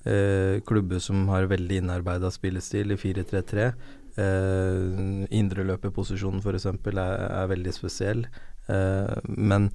eh, 0.09 0.59
klubber 0.67 1.03
som 1.05 1.29
har 1.33 1.51
veldig 1.51 1.83
innarbeida 1.83 2.33
spillestil 2.33 2.97
i 2.97 3.01
4-3-3. 3.01 3.71
Eh, 4.19 5.27
Indreløperposisjonen 5.39 6.43
f.eks. 6.43 6.67
Er, 6.73 7.03
er 7.29 7.51
veldig 7.53 7.75
spesiell. 7.77 8.25
Eh, 8.69 9.15
men 9.29 9.71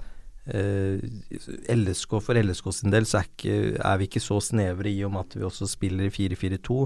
eh, 0.46 1.02
LSK 1.74 2.20
For 2.22 2.38
LSK 2.38 2.70
sin 2.76 2.94
del 2.94 3.08
så 3.10 3.22
er, 3.22 3.32
ikke, 3.32 3.58
er, 3.80 3.98
vi 4.02 4.10
ikke 4.10 4.24
så 4.24 4.38
snevre 4.44 4.92
i 4.92 5.02
med 5.08 5.24
at 5.24 5.38
vi 5.40 5.48
også 5.48 5.70
spiller 5.70 6.10
i 6.10 6.14
4-4-2. 6.14 6.80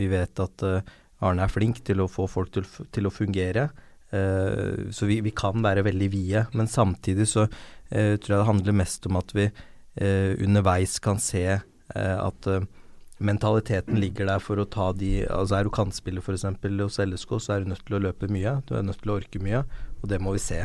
Vi 0.00 0.10
vet 0.12 0.44
at 0.44 0.66
eh, 0.66 0.94
Arne 1.24 1.46
er 1.46 1.52
flink 1.52 1.80
til 1.86 2.02
å 2.02 2.10
få 2.10 2.26
folk 2.28 2.52
til, 2.56 2.68
til 2.92 3.08
å 3.08 3.14
fungere. 3.14 3.70
Uh, 4.14 4.92
så 4.94 5.08
vi, 5.08 5.16
vi, 5.24 5.32
kan 5.34 5.58
være 5.64 5.82
veldig 5.82 6.08
vide. 6.12 6.44
Men 6.54 6.68
samtidig 6.70 7.24
så 7.30 7.48
tror 7.88 8.28
jeg 8.28 8.30
det 8.30 8.46
handler 8.46 8.76
mest 8.76 9.08
om 9.08 9.16
at 9.18 9.32
vi 9.34 9.48
underveis 10.44 10.96
kan 11.02 11.18
se 11.22 11.42
at 11.94 12.48
mentaliteten 13.18 14.00
ligger 14.00 14.26
der 14.32 14.42
for 14.42 14.58
å 14.58 14.66
ta 14.66 14.90
de 14.96 15.22
Altså 15.30 15.58
Er 15.58 15.68
du 15.68 15.70
kantspiller 15.74 16.24
f.eks. 16.24 16.46
hos 16.82 16.98
LSK, 16.98 17.38
så 17.38 17.54
er 17.54 17.62
du 17.62 17.70
nødt 17.70 17.84
til 17.86 17.98
å 17.98 18.02
løpe 18.08 18.30
mye. 18.32 18.58
Du 18.66 18.74
er 18.74 18.82
nødt 18.82 19.00
til 19.02 19.14
å 19.14 19.20
orke 19.20 19.42
mye, 19.42 19.64
og 20.02 20.10
det 20.10 20.20
må 20.20 20.34
vi 20.34 20.42
se. 20.42 20.64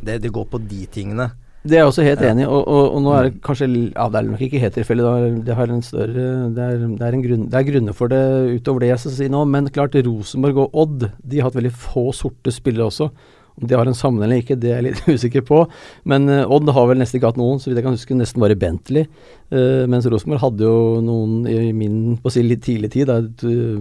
Det, 0.00 0.20
det 0.22 0.32
går 0.32 0.46
på 0.50 0.62
de 0.62 0.86
tingene. 0.86 1.32
Det 1.68 1.74
er 1.74 1.82
jeg 1.82 1.90
også 1.90 2.04
helt 2.06 2.20
enig 2.22 2.44
i, 2.44 2.46
og, 2.46 2.60
og, 2.70 2.84
og, 2.94 3.00
nå 3.02 3.14
er 3.16 3.26
det 3.26 3.40
kanskje 3.44 3.66
Ja, 3.66 4.04
det 4.08 4.20
er 4.20 4.28
nok 4.28 4.42
ikke 4.46 4.60
helt 4.62 4.76
tilfeldig. 4.78 5.06
Det, 5.44 5.56
har 5.58 5.72
større 5.82 6.26
det 6.54 6.62
er, 6.64 6.84
det, 6.86 7.08
er 7.08 7.16
grunn, 7.24 7.48
det 7.50 7.58
er 7.58 7.66
grunner 7.66 7.96
for 7.98 8.12
det 8.12 8.20
utover 8.54 8.84
det 8.84 8.92
jeg 8.92 9.02
skal 9.02 9.16
si 9.16 9.28
nå, 9.32 9.42
men 9.50 9.70
klart 9.74 9.98
Rosenborg 10.06 10.62
og 10.62 10.78
Odd 10.84 11.08
de 11.18 11.40
har 11.40 11.50
hatt 11.50 11.58
veldig 11.58 11.74
få 11.74 12.08
sorte 12.16 12.54
spillere 12.54 12.86
også. 12.86 13.10
Om 13.58 13.66
de 13.66 13.78
har 13.78 13.90
en 13.90 13.96
sammenheng 13.96 14.28
eller 14.28 14.42
ikke, 14.44 14.58
det 14.60 14.72
er 14.72 14.80
jeg 14.80 14.86
litt 14.88 15.08
usikker 15.18 15.44
på. 15.48 15.62
Men 16.08 16.28
uh, 16.30 16.54
Odd 16.54 16.70
har 16.74 16.90
vel 16.90 17.00
nesten 17.02 17.18
ikke 17.18 17.32
hatt 17.32 17.40
noen, 17.40 17.60
så 17.60 17.70
vidt 17.70 17.80
jeg 17.80 17.86
kan 17.86 17.96
huske, 17.96 18.18
nesten 18.18 18.42
bare 18.44 18.58
Bentley. 18.58 19.08
Uh, 19.52 19.84
mens 19.90 20.08
Rosenborg 20.08 20.44
hadde 20.44 20.68
jo 20.68 20.98
noen 21.04 21.40
i 21.50 21.72
min 21.76 22.18
på 22.20 22.30
å 22.30 22.34
si 22.34 22.44
litt 22.46 22.64
tidlig 22.66 22.92
tid, 22.94 23.10
da, 23.10 23.22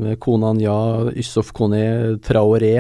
med 0.02 0.18
Konan 0.24 0.62
Ja, 0.64 0.78
Ysof 1.14 1.54
Kone, 1.58 1.84
Traoré. 2.26 2.80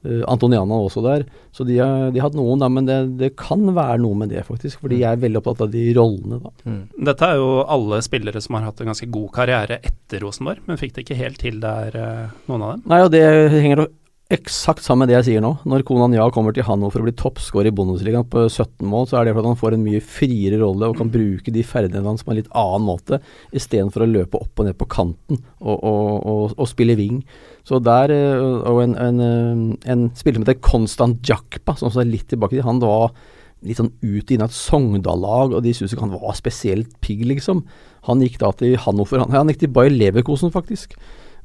Antoniana 0.00 0.78
også 0.80 1.02
der. 1.04 1.26
Så 1.52 1.60
de 1.68 1.74
har, 1.76 2.06
de 2.08 2.22
har 2.22 2.30
hatt 2.30 2.36
noen, 2.38 2.62
da, 2.62 2.70
men 2.72 2.86
det, 2.88 2.94
det, 3.20 3.28
kan 3.36 3.66
være 3.76 3.98
noe 4.00 4.16
med 4.16 4.30
det, 4.32 4.46
faktisk. 4.46 4.80
Fordi 4.80 5.02
jeg 5.02 5.12
er 5.12 5.20
veldig 5.20 5.42
opptatt 5.42 5.66
av 5.66 5.74
de 5.74 5.82
rollene, 5.92 6.38
da. 6.40 6.52
Mm. 6.64 6.78
Dette 7.10 7.28
er 7.28 7.36
jo 7.36 7.50
alle 7.68 7.98
spillere 8.06 8.40
som 8.40 8.56
har 8.56 8.64
hatt 8.70 8.80
en 8.80 8.88
ganske 8.94 9.10
god 9.12 9.28
karriere 9.36 9.76
etter 9.84 10.24
Rosenborg, 10.24 10.64
men 10.64 10.80
fikk 10.80 10.96
det 10.96 11.04
ikke 11.04 11.20
helt 11.20 11.42
til 11.44 11.60
der, 11.60 12.00
noen 12.48 12.64
av 12.64 12.72
dem? 12.72 12.86
Nei, 12.88 13.02
og 13.04 13.12
det 13.12 13.26
henger 13.58 13.84
eksakt 14.30 14.84
samme 14.84 15.08
det 15.10 15.16
jeg 15.16 15.26
sier 15.26 15.42
nå. 15.42 15.50
Når 15.66 15.82
Konan 15.86 16.14
Ja 16.14 16.28
kommer 16.30 16.54
til 16.54 16.62
Hannover 16.66 17.02
å 17.02 17.06
bli 17.06 17.14
toppskårer 17.18 17.70
i 17.70 17.74
Bundesligaen 17.74 18.28
på 18.30 18.44
17 18.46 18.86
mål, 18.86 19.08
så 19.10 19.18
er 19.18 19.26
det 19.26 19.34
fordi 19.34 19.50
han 19.50 19.58
får 19.58 19.76
en 19.76 19.82
mye 19.82 20.02
friere 20.06 20.60
rolle 20.62 20.90
og 20.90 21.00
kan 21.00 21.10
bruke 21.10 21.50
de 21.54 21.64
ferdighetene 21.66 22.06
hans 22.06 22.22
på 22.26 22.30
en 22.30 22.38
litt 22.38 22.52
annen 22.54 22.86
måte, 22.86 23.18
istedenfor 23.56 24.06
å 24.06 24.10
løpe 24.10 24.38
opp 24.38 24.62
og 24.62 24.68
ned 24.68 24.78
på 24.78 24.88
kanten 24.92 25.40
og, 25.58 25.74
og, 25.74 26.14
og, 26.14 26.54
og 26.54 26.70
spille 26.70 26.94
wing. 27.00 27.20
Så 27.66 27.82
der, 27.82 28.14
eh, 28.14 28.46
Og 28.70 28.82
en, 28.84 28.94
en, 28.94 29.20
eh, 29.20 29.92
en 29.92 30.08
spiller 30.14 30.38
som 30.38 30.46
heter 30.46 30.62
Konstant 30.62 31.26
Jakpa, 31.26 31.74
som 31.80 31.90
er 31.98 32.08
litt 32.08 32.30
tilbake 32.30 32.54
til, 32.54 32.66
han 32.66 32.82
var 32.82 33.10
litt 33.66 33.80
sånn 33.80 33.92
ut 34.00 34.30
inna 34.30 34.46
et 34.46 34.56
Sogndal-lag, 34.56 35.52
og 35.52 35.64
de 35.66 35.74
syntes 35.74 35.92
ikke 35.96 36.06
han 36.06 36.14
var 36.14 36.38
spesielt 36.38 36.94
pigg, 37.04 37.26
liksom. 37.28 37.64
Han 38.06 38.22
gikk 38.24 38.38
da 38.40 38.54
til 38.56 38.78
Hannover, 38.80 39.26
han, 39.26 39.34
han 39.34 39.50
gikk 39.50 39.66
til 39.66 39.74
Bayer 39.74 39.92
Leverkosen, 39.92 40.54
faktisk 40.54 40.96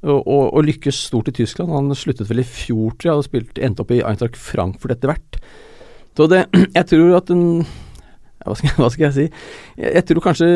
og, 0.04 0.28
og, 0.28 0.60
lykkes 0.68 1.06
stort 1.08 1.32
i 1.32 1.36
Tyskland. 1.40 1.72
Han 1.74 1.96
sluttet 1.98 2.30
vel 2.30 2.44
i 2.44 2.48
fjor, 2.48 2.94
tror 3.00 3.12
jeg, 3.12 3.22
og 3.22 3.28
spilt, 3.28 3.62
endte 3.64 3.86
opp 3.86 3.94
i 3.96 4.04
Eintracht 4.06 4.38
Frankfurt 4.40 4.98
etter 4.98 5.14
hvert. 5.14 5.40
Så 6.16 6.30
det, 6.32 6.46
jeg 6.78 6.88
tror 6.92 7.18
at 7.22 7.32
den 7.32 7.66
hva 8.46 8.54
skal, 8.54 8.76
hva 8.78 8.90
skal, 8.94 9.06
jeg 9.08 9.16
si? 9.16 9.24
Jeg, 9.80 9.92
jeg, 9.96 10.06
tror 10.06 10.22
kanskje 10.28 10.50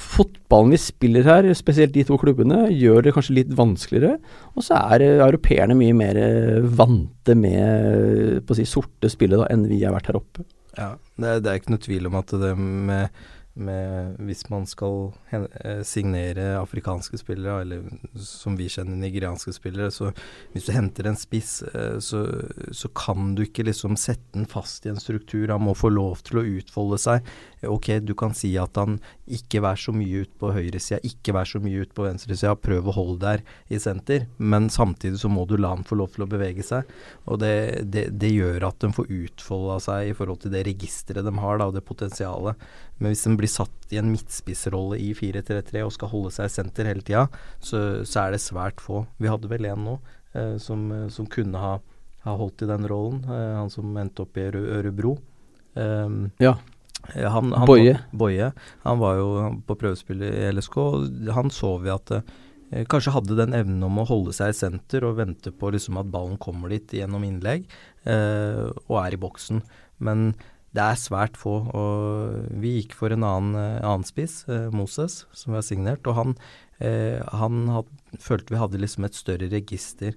fotballen 0.00 0.72
vi 0.72 0.78
spiller 0.80 1.26
her, 1.28 1.48
spesielt 1.58 1.92
de 1.92 2.04
to 2.08 2.16
klubbene, 2.20 2.62
gjør 2.72 3.04
det 3.04 3.12
kanskje 3.16 3.36
litt 3.42 3.50
vanskeligere. 3.56 4.16
Og 4.56 4.64
så 4.64 4.78
er 4.94 5.04
europeerne 5.10 5.76
mye 5.76 5.96
mer 5.96 6.20
vante 6.64 7.36
med 7.36 8.40
på 8.46 8.56
å 8.56 8.58
si, 8.58 8.64
sorte 8.68 9.12
spillet 9.12 9.42
da, 9.42 9.50
enn 9.52 9.68
vi 9.68 9.82
har 9.84 9.92
vært 9.96 10.08
her 10.08 10.20
oppe. 10.22 10.46
Ja, 10.78 10.94
det, 11.20 11.42
det 11.44 11.52
er 11.52 11.60
ikke 11.60 11.74
noe 11.74 11.84
tvil 11.84 12.08
om 12.08 12.16
at 12.22 12.32
det 12.40 12.54
med 12.56 13.20
med, 13.62 14.16
hvis 14.26 14.46
man 14.50 14.66
skal 14.68 15.12
eh, 15.32 15.82
signere 15.86 16.56
afrikanske 16.58 17.20
spillere, 17.20 17.62
eller 17.64 17.84
som 18.20 18.56
vi 18.58 18.68
kjenner 18.72 18.98
nigerianske 19.00 19.54
spillere, 19.54 19.90
så 19.94 20.10
hvis 20.54 20.68
du 20.68 20.72
henter 20.74 21.10
en 21.10 21.18
spiss, 21.18 21.60
eh, 21.70 21.98
så, 22.02 22.24
så, 22.72 22.90
kan 22.96 23.34
du 23.36 23.44
ikke 23.46 23.64
liksom 23.68 23.96
sette 24.00 24.34
den 24.34 24.48
fast 24.50 24.86
i 24.86 24.92
en 24.92 25.00
struktur. 25.00 25.52
Han 25.52 25.64
må 25.68 25.76
få 25.78 25.92
lov 25.92 26.24
til 26.26 26.40
å 26.40 26.46
utfolde 26.58 26.98
seg. 27.00 27.30
Ok, 27.68 27.92
du 28.04 28.14
kan 28.18 28.34
si 28.36 28.54
at 28.60 28.78
han 28.80 28.98
ikke 29.30 29.62
vær 29.64 29.78
så 29.78 29.94
mye 29.94 30.24
ut 30.24 30.32
på 30.40 30.50
høyresida, 30.54 31.00
ikke 31.06 31.34
vær 31.36 31.48
så 31.48 31.60
mye 31.62 31.84
ut 31.84 31.94
på 31.94 32.06
venstresida, 32.06 32.56
prøv 32.58 32.88
å 32.90 32.96
holde 32.96 33.20
der 33.22 33.44
i 33.70 33.80
senter, 33.80 34.26
men 34.38 34.70
samtidig 34.72 35.20
så 35.22 35.30
må 35.32 35.46
du 35.48 35.56
la 35.60 35.74
han 35.74 35.86
få 35.86 36.00
lov 36.00 36.14
til 36.14 36.24
å 36.26 36.30
bevege 36.30 36.64
seg. 36.66 36.88
Og 37.30 37.40
det, 37.42 37.54
det, 37.92 38.08
det 38.20 38.32
gjør 38.32 38.70
at 38.70 38.80
de 38.82 38.92
får 38.96 39.12
utfolda 39.20 39.78
seg 39.84 40.10
i 40.10 40.16
forhold 40.16 40.42
til 40.44 40.54
det 40.54 40.64
registeret 40.68 41.26
de 41.26 41.34
har, 41.38 41.60
da, 41.60 41.68
og 41.68 41.76
det 41.76 41.84
potensialet. 41.86 42.70
Men 43.00 43.14
hvis 43.14 43.24
den 43.24 43.38
blir 43.40 43.50
satt 43.50 43.92
i 43.94 43.98
en 44.00 44.10
midtspissrolle 44.12 44.98
i 45.00 45.10
4-3-3 45.16 45.84
og 45.86 45.94
skal 45.96 46.12
holde 46.12 46.32
seg 46.34 46.50
i 46.50 46.52
senter 46.52 46.90
hele 46.90 47.04
tida, 47.04 47.26
så, 47.58 48.04
så, 48.04 48.26
er 48.26 48.36
det 48.36 48.42
svært 48.44 48.82
få. 48.84 49.06
Vi 49.18 49.30
hadde 49.30 49.48
vel 49.50 49.68
en 49.70 49.86
nå 49.88 49.94
eh, 50.36 50.58
som, 50.62 50.84
som, 51.12 51.28
kunne 51.32 51.62
ha, 51.62 51.78
ha, 52.26 52.34
holdt 52.36 52.66
i 52.66 52.68
den 52.70 52.84
rollen, 52.90 53.22
eh, 53.24 53.54
han 53.56 53.72
som 53.72 53.96
endte 54.00 54.26
opp 54.26 54.36
i 54.36 54.50
Ørebro. 54.50 55.16
Um, 55.74 56.28
ja. 56.42 56.58
Han, 57.14 57.54
han, 57.56 57.66
Boje. 57.66 57.96
Boje. 58.12 58.52
Han 58.84 59.00
var 59.00 59.16
jo 59.18 59.28
på 59.66 59.76
prøvespill 59.80 60.22
i 60.26 60.50
LSK, 60.52 60.76
og 60.76 61.32
han 61.34 61.50
så 61.54 61.72
vi 61.80 61.92
at 61.92 62.12
eh, 62.18 62.84
kanskje 62.90 63.14
hadde 63.14 63.38
den 63.38 63.56
evnen 63.56 63.86
om 63.86 64.02
å 64.02 64.06
holde 64.08 64.34
seg 64.36 64.52
i 64.52 64.58
senter 64.58 65.06
og 65.08 65.16
vente 65.18 65.52
på 65.56 65.72
liksom 65.72 65.98
at 66.00 66.10
ballen 66.12 66.38
kommer 66.42 66.72
dit 66.72 66.98
gjennom 67.00 67.24
innlegg, 67.26 67.64
eh, 68.04 68.66
og 68.86 68.96
er 69.00 69.16
i 69.16 69.20
boksen. 69.20 69.64
Men 70.04 70.32
det 70.76 70.82
er 70.84 70.98
svært 70.98 71.38
få. 71.38 71.54
og 71.74 72.58
Vi 72.62 72.76
gikk 72.78 72.94
for 72.98 73.10
en 73.14 73.26
annen, 73.26 73.54
eh, 73.58 73.80
annen 73.82 74.06
spiss, 74.06 74.44
eh, 74.48 74.68
Moses, 74.70 75.24
som 75.32 75.52
vi 75.52 75.58
har 75.58 75.66
signert. 75.66 76.06
Og 76.06 76.14
han, 76.14 76.36
eh, 76.78 77.18
han 77.32 77.66
had, 77.68 77.86
følte 78.18 78.54
vi 78.54 78.60
hadde 78.60 78.78
liksom 78.78 79.04
et 79.04 79.18
større 79.18 79.50
register. 79.50 80.14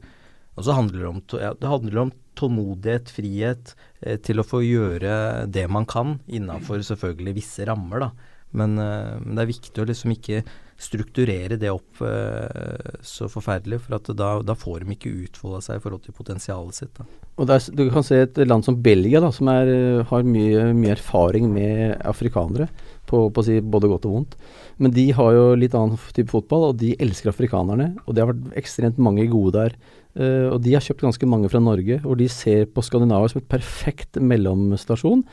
Og 0.55 0.65
så 0.65 0.75
handler 0.77 0.99
det 0.99 1.09
om, 1.09 1.21
ja, 1.41 1.53
det 1.57 1.69
handler 1.69 1.97
om 1.97 2.11
tålmodighet, 2.35 3.09
frihet, 3.09 3.73
til 4.21 4.37
å 4.37 4.45
få 4.45 4.61
gjøre 4.61 5.49
det 5.49 5.67
man 5.69 5.85
kan, 5.85 6.19
innafor 6.27 6.77
selvfølgelig 6.85 7.35
visse 7.35 7.65
rammer, 7.65 7.99
da. 7.99 8.11
Men, 8.53 8.75
men, 8.75 9.33
det 9.33 9.41
er 9.41 9.49
viktig 9.49 9.81
å 9.81 9.87
liksom 9.89 10.13
ikke 10.13 10.43
strukturere 10.83 11.57
det 11.59 11.71
opp 11.71 12.01
eh, 12.05 12.97
så 13.05 13.29
forferdelig, 13.31 13.79
for 13.85 14.13
da, 14.13 14.29
da 14.43 14.55
får 14.57 14.83
de 14.83 14.95
ikke 14.95 15.13
utfolda 15.27 15.61
seg 15.63 15.79
i 15.79 15.83
forhold 15.83 16.03
til 16.05 16.15
potensialet 16.17 16.77
sitt. 16.77 16.91
Da. 16.97 17.07
Og 17.39 17.49
der, 17.49 17.63
Du 17.73 17.85
kan 17.93 18.05
se 18.05 18.19
et 18.25 18.41
land 18.45 18.65
som 18.67 18.79
Belgia, 18.83 19.21
da, 19.23 19.31
som 19.33 19.49
er, 19.51 19.71
har 20.09 20.27
mye, 20.27 20.67
mye, 20.75 20.97
erfaring 20.97 21.49
med 21.53 21.95
afrikanere, 22.05 22.69
på, 23.09 23.25
på 23.33 23.41
å 23.41 23.45
si 23.45 23.57
både 23.59 23.89
godt 23.91 24.07
og 24.09 24.15
vondt. 24.17 24.37
Men 24.81 24.93
de 24.95 25.07
har 25.15 25.33
jo 25.35 25.47
litt 25.59 25.75
annen 25.77 25.99
type 26.15 26.31
fotball, 26.31 26.69
og 26.71 26.79
de 26.81 26.93
elsker 27.03 27.31
afrikanerne. 27.33 27.91
Og 28.05 28.15
det 28.15 28.23
har 28.23 28.31
vært 28.31 28.55
ekstremt 28.59 29.01
mange 29.01 29.27
gode 29.31 29.57
der. 29.57 29.75
Uh, 30.13 30.53
og 30.53 30.59
de 30.61 30.75
har 30.75 30.83
kjøpt 30.85 31.07
ganske 31.07 31.27
mange 31.29 31.49
fra 31.49 31.61
Norge, 31.61 31.99
og 32.05 32.19
de 32.19 32.29
ser 32.29 32.67
på 32.69 32.83
Skandinavia 32.85 33.31
som 33.31 33.41
et 33.41 33.49
perfekt 33.49 34.19
mellomstasjon. 34.21 35.23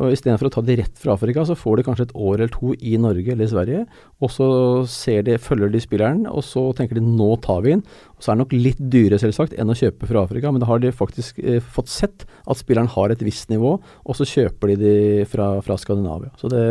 Og 0.00 0.14
Istedenfor 0.14 0.48
å 0.48 0.52
ta 0.54 0.62
de 0.64 0.76
rett 0.80 1.00
fra 1.00 1.12
Afrika, 1.18 1.44
så 1.44 1.56
får 1.58 1.78
de 1.78 1.84
kanskje 1.84 2.06
et 2.08 2.14
år 2.16 2.38
eller 2.38 2.52
to 2.52 2.72
i 2.80 2.94
Norge 3.00 3.34
eller 3.34 3.44
i 3.44 3.52
Sverige. 3.52 3.82
Og 4.24 4.32
så 4.32 4.48
de, 5.26 5.36
følger 5.42 5.72
de 5.72 5.82
spilleren, 5.84 6.24
og 6.30 6.44
så 6.46 6.64
tenker 6.76 6.96
de 6.96 7.04
nå 7.04 7.28
tar 7.44 7.60
vi. 7.66 7.76
Og 7.76 8.24
Så 8.24 8.32
er 8.32 8.38
det 8.38 8.44
nok 8.44 8.56
litt 8.56 8.80
dyrere 8.80 9.20
selvsagt 9.20 9.56
enn 9.58 9.72
å 9.72 9.76
kjøpe 9.76 10.08
fra 10.08 10.24
Afrika, 10.24 10.52
men 10.52 10.64
da 10.64 10.70
har 10.70 10.80
de 10.80 10.94
faktisk 10.96 11.42
eh, 11.44 11.60
fått 11.60 11.92
sett 11.92 12.24
at 12.24 12.60
spilleren 12.60 12.90
har 12.94 13.12
et 13.12 13.24
visst 13.24 13.52
nivå, 13.52 13.76
og 13.78 14.16
så 14.16 14.28
kjøper 14.28 14.72
de 14.72 14.78
de 14.82 14.94
fra, 15.28 15.54
fra 15.64 15.76
Skandinavia. 15.78 16.32
Så 16.40 16.48
det 16.52 16.64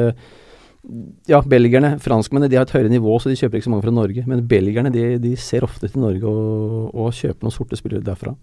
ja, 1.29 1.41
belgierne, 1.45 1.93
franskmennene, 2.01 2.49
de 2.49 2.57
har 2.57 2.65
et 2.65 2.73
høyere 2.73 2.89
nivå, 2.89 3.13
så 3.21 3.29
de 3.29 3.37
kjøper 3.37 3.59
ikke 3.59 3.67
så 3.67 3.73
mange 3.73 3.85
fra 3.85 3.93
Norge. 3.93 4.23
Men 4.25 4.47
belgierne 4.49 4.89
de, 4.93 5.03
de 5.21 5.35
ser 5.37 5.65
ofte 5.67 5.91
til 5.91 6.01
Norge 6.01 6.25
og, 6.25 6.89
og 6.89 7.13
kjøper 7.13 7.45
noen 7.45 7.53
sorte 7.53 7.77
spillere 7.77 8.05
derfra. 8.05 8.33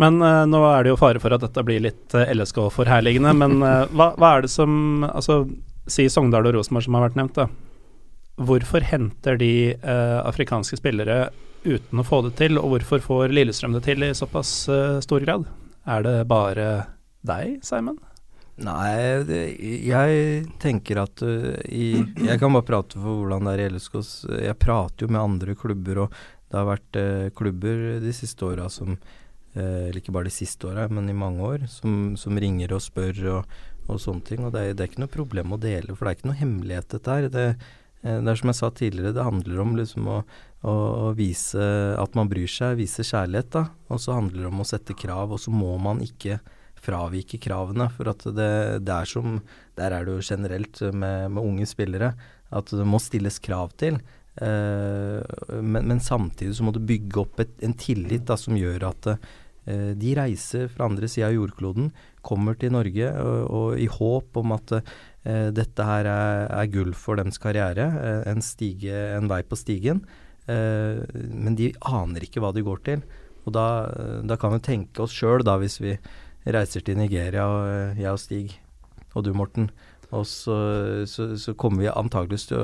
Men 0.00 0.18
uh, 0.22 0.42
nå 0.50 0.60
er 0.68 0.84
det 0.84 0.94
jo 0.94 0.98
fare 0.98 1.20
for 1.22 1.34
at 1.34 1.44
dette 1.44 1.64
blir 1.66 1.82
litt 1.84 2.16
uh, 2.16 2.26
LSK-forherligende. 2.34 3.34
Men 3.38 3.60
uh, 3.62 3.84
hva, 3.94 4.10
hva, 4.18 4.32
er 4.34 4.46
det 4.46 4.52
som 4.54 5.04
Altså, 5.06 5.44
si 5.90 6.08
Sogndal 6.10 6.48
og 6.50 6.56
Rosenborg 6.58 6.86
som 6.86 6.98
har 6.98 7.06
vært 7.08 7.20
nevnt, 7.20 7.38
da. 7.38 7.48
Hvorfor 8.34 8.82
henter 8.82 9.36
de 9.38 9.76
afrikanske 9.84 10.74
spillere 10.80 11.28
uten 11.62 12.00
å 12.00 12.04
få 12.08 12.18
det 12.24 12.32
til, 12.40 12.56
og 12.58 12.72
hvorfor 12.72 13.02
får 13.04 13.34
Lillestrøm 13.36 13.76
det 13.76 13.84
til 13.84 14.02
i 14.02 14.08
såpass 14.16 14.50
stor 15.04 15.22
grad? 15.22 15.44
Er 15.86 16.02
det 16.02 16.14
bare 16.26 16.64
deg, 17.22 17.60
Simon? 17.62 18.00
Nei, 18.64 19.22
det, 19.28 19.38
jeg 19.86 20.48
tenker 20.62 21.04
at 21.04 21.22
i 21.68 21.92
Jeg 22.00 22.40
kan 22.42 22.56
bare 22.56 22.66
prate 22.66 22.98
for 22.98 23.20
hvordan 23.20 23.46
det 23.46 23.54
er 23.54 23.62
i 23.62 23.70
LSK. 23.76 24.00
Jeg 24.48 24.58
prater 24.58 25.06
jo 25.06 25.12
med 25.14 25.22
andre 25.22 25.54
klubber, 25.60 26.06
og 26.08 26.18
det 26.48 26.58
har 26.58 26.72
vært 26.72 27.00
klubber 27.38 27.84
de 28.02 28.16
siste 28.18 28.50
åra 28.50 28.66
som 28.72 28.96
eller 29.54 30.00
ikke 30.00 30.14
bare 30.14 30.26
de 30.26 30.34
siste 30.34 30.66
åra, 30.66 30.88
men 30.90 31.06
i 31.10 31.16
mange 31.16 31.44
år, 31.46 31.66
som, 31.70 32.14
som 32.18 32.38
ringer 32.40 32.74
og 32.74 32.82
spør 32.82 33.20
og, 33.36 33.52
og 33.90 34.00
sånne 34.00 34.26
ting. 34.26 34.44
Og 34.44 34.54
det 34.54 34.62
er, 34.62 34.74
det 34.74 34.84
er, 34.84 34.90
ikke 34.90 35.04
noe 35.04 35.12
problem 35.12 35.54
å 35.54 35.60
dele, 35.60 35.94
for 35.94 36.06
det 36.06 36.12
er 36.12 36.18
ikke 36.18 36.30
noe 36.30 36.40
hemmelighet, 36.40 36.88
dette 36.96 37.16
her. 37.16 37.28
Det, 37.32 37.46
eh, 38.02 38.18
det 38.18 38.32
er 38.32 38.40
som 38.40 38.52
jeg 38.52 38.60
sa 38.60 38.72
tidligere, 38.72 39.14
det 39.16 39.28
handler 39.28 39.62
om 39.64 39.76
liksom 39.78 40.10
å, 40.10 40.18
å, 40.64 40.74
å, 40.74 41.12
vise 41.18 41.68
at 42.00 42.18
man 42.18 42.30
bryr 42.32 42.50
seg, 42.50 42.78
vise 42.80 43.06
kjærlighet, 43.06 43.52
da. 43.54 43.66
Og 43.92 44.02
så 44.02 44.16
handler 44.16 44.44
det 44.44 44.50
om 44.50 44.64
å 44.64 44.68
sette 44.68 44.96
krav, 44.98 45.36
og 45.36 45.42
så 45.42 45.54
må 45.54 45.76
man 45.82 46.02
ikke 46.04 46.40
fravike 46.84 47.40
kravene. 47.42 47.88
For 47.94 48.10
at 48.12 48.26
det, 48.36 48.50
det 48.84 48.98
er 48.98 49.08
som 49.08 49.38
Der 49.74 49.94
er 49.94 50.04
det 50.04 50.12
jo 50.18 50.26
generelt 50.34 50.82
med, 50.92 51.32
med 51.34 51.42
unge 51.42 51.66
spillere 51.66 52.12
at 52.54 52.68
det 52.70 52.84
må 52.86 53.00
stilles 53.02 53.40
krav 53.42 53.72
til. 53.80 53.96
Uh, 54.34 55.22
men, 55.62 55.86
men, 55.86 56.00
samtidig 56.02 56.56
så 56.58 56.64
må 56.66 56.72
du 56.74 56.80
bygge 56.82 57.20
opp 57.22 57.40
et, 57.42 57.52
en 57.62 57.74
tillit 57.78 58.24
da, 58.26 58.36
som 58.38 58.56
gjør 58.58 58.88
at 58.88 59.08
Eh, 59.14 59.20
de 59.64 60.10
reiser 60.18 60.66
fra 60.68 60.84
andre 60.84 61.08
sida 61.08 61.30
av 61.30 61.38
jordkloden, 61.38 61.86
kommer 62.24 62.56
til 62.58 62.72
Norge 62.74 63.10
og, 63.20 63.38
og 63.48 63.80
i 63.80 63.88
håp 63.90 64.40
om 64.40 64.54
at 64.56 64.76
uh, 64.78 65.48
dette 65.54 65.86
her 65.88 66.08
er, 66.08 66.44
er, 66.48 66.70
gull 66.72 66.94
for 66.96 67.20
deres 67.20 67.40
karriere, 67.40 67.88
uh, 67.94 68.22
en, 68.30 68.42
stige, 68.44 68.94
en, 69.16 69.28
vei 69.30 69.42
på 69.46 69.58
stigen. 69.60 70.02
Uh, 70.48 71.04
men 71.14 71.56
de 71.56 71.72
aner 71.88 72.26
ikke 72.26 72.42
hva 72.44 72.52
de 72.56 72.64
går 72.64 72.84
til. 72.88 73.04
Og 73.44 73.52
da, 73.52 73.66
da 74.24 74.38
kan 74.40 74.54
vi 74.54 74.64
tenke 74.64 75.04
oss 75.04 75.12
sjøl, 75.12 75.44
da, 75.44 75.58
hvis 75.60 75.76
vi 75.84 75.98
reiser 76.48 76.84
til 76.84 76.96
Nigeria, 76.96 77.44
og 77.44 77.98
jeg 78.00 78.08
og 78.08 78.20
Stig, 78.20 78.54
og 79.12 79.26
du 79.26 79.34
Morten, 79.36 79.68
og 80.14 80.26
så, 80.28 80.56
så, 81.10 81.26
så 81.40 81.54
kommer 81.58 81.82
vi 81.84 81.90
antakeligvis 81.90 82.46
til, 82.50 82.60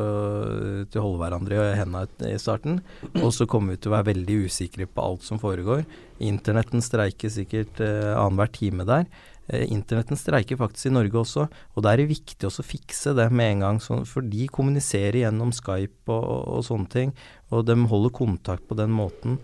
til, 0.91 1.01
å 1.01 1.07
holde 1.07 1.23
hverandre 1.25 1.59
i 1.71 1.79
hendene 1.79 2.31
i 2.31 2.39
starten. 2.41 2.79
Og 3.21 3.33
så 3.37 3.49
kommer 3.51 3.75
vi 3.75 3.83
til 3.83 3.93
å 3.93 3.97
være 3.97 4.11
veldig 4.13 4.39
usikre 4.47 4.87
på 4.87 5.05
alt 5.05 5.27
som 5.27 5.41
foregår. 5.43 5.83
Internetten 6.23 6.85
streiker 6.85 7.33
sikkert 7.33 7.83
eh, 7.85 8.13
annenhver 8.15 8.53
time 8.55 8.87
der. 8.89 9.11
Eh, 9.51 9.67
internetten 9.73 10.19
streiker 10.19 10.59
faktisk 10.61 10.91
i 10.91 10.95
Norge 10.95 11.19
også, 11.19 11.47
og 11.75 11.83
da 11.83 11.93
er 11.93 12.03
det 12.03 12.13
viktig 12.13 12.47
også 12.47 12.63
å 12.63 12.69
fikse 12.69 13.15
det 13.19 13.27
med 13.35 13.57
en 13.57 13.65
gang. 13.65 13.81
For 14.07 14.27
de 14.27 14.47
kommuniserer 14.53 15.25
gjennom 15.25 15.55
Skype 15.57 16.13
og, 16.13 16.27
og, 16.57 16.65
sånne 16.67 16.91
ting, 16.93 17.15
og 17.51 17.67
de 17.67 17.79
holder 17.91 18.15
kontakt 18.15 18.69
på 18.69 18.79
den 18.79 18.95
måten. 18.95 19.39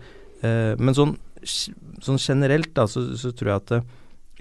Eh, 0.45 0.73
men 0.79 0.95
sånn, 0.95 1.17
sånn 1.43 2.21
generelt 2.21 2.71
da, 2.77 2.87
så, 2.89 3.03
så, 3.19 3.33
tror 3.35 3.51
jeg 3.51 3.63
at 3.65 3.75
eh, 3.79 3.95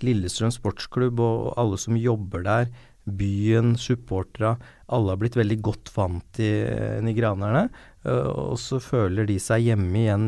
Lillestrøm 0.05 0.53
sportsklubb 0.53 1.23
og 1.25 1.55
alle 1.57 1.79
som 1.81 1.97
jobber 1.97 2.45
der, 2.45 2.71
byen, 3.07 3.77
supporterne, 3.79 4.57
alle 4.93 5.13
har 5.13 5.19
blitt 5.19 5.37
veldig 5.39 5.57
godt 5.67 5.91
vant 5.97 6.25
til 6.37 7.03
nigranerne. 7.07 7.67
Uh, 8.07 8.53
og 8.53 8.59
så 8.63 8.79
føler 8.83 9.27
de 9.27 9.39
seg 9.43 9.65
hjemme 9.67 9.99
i 9.99 10.07
en, 10.13 10.27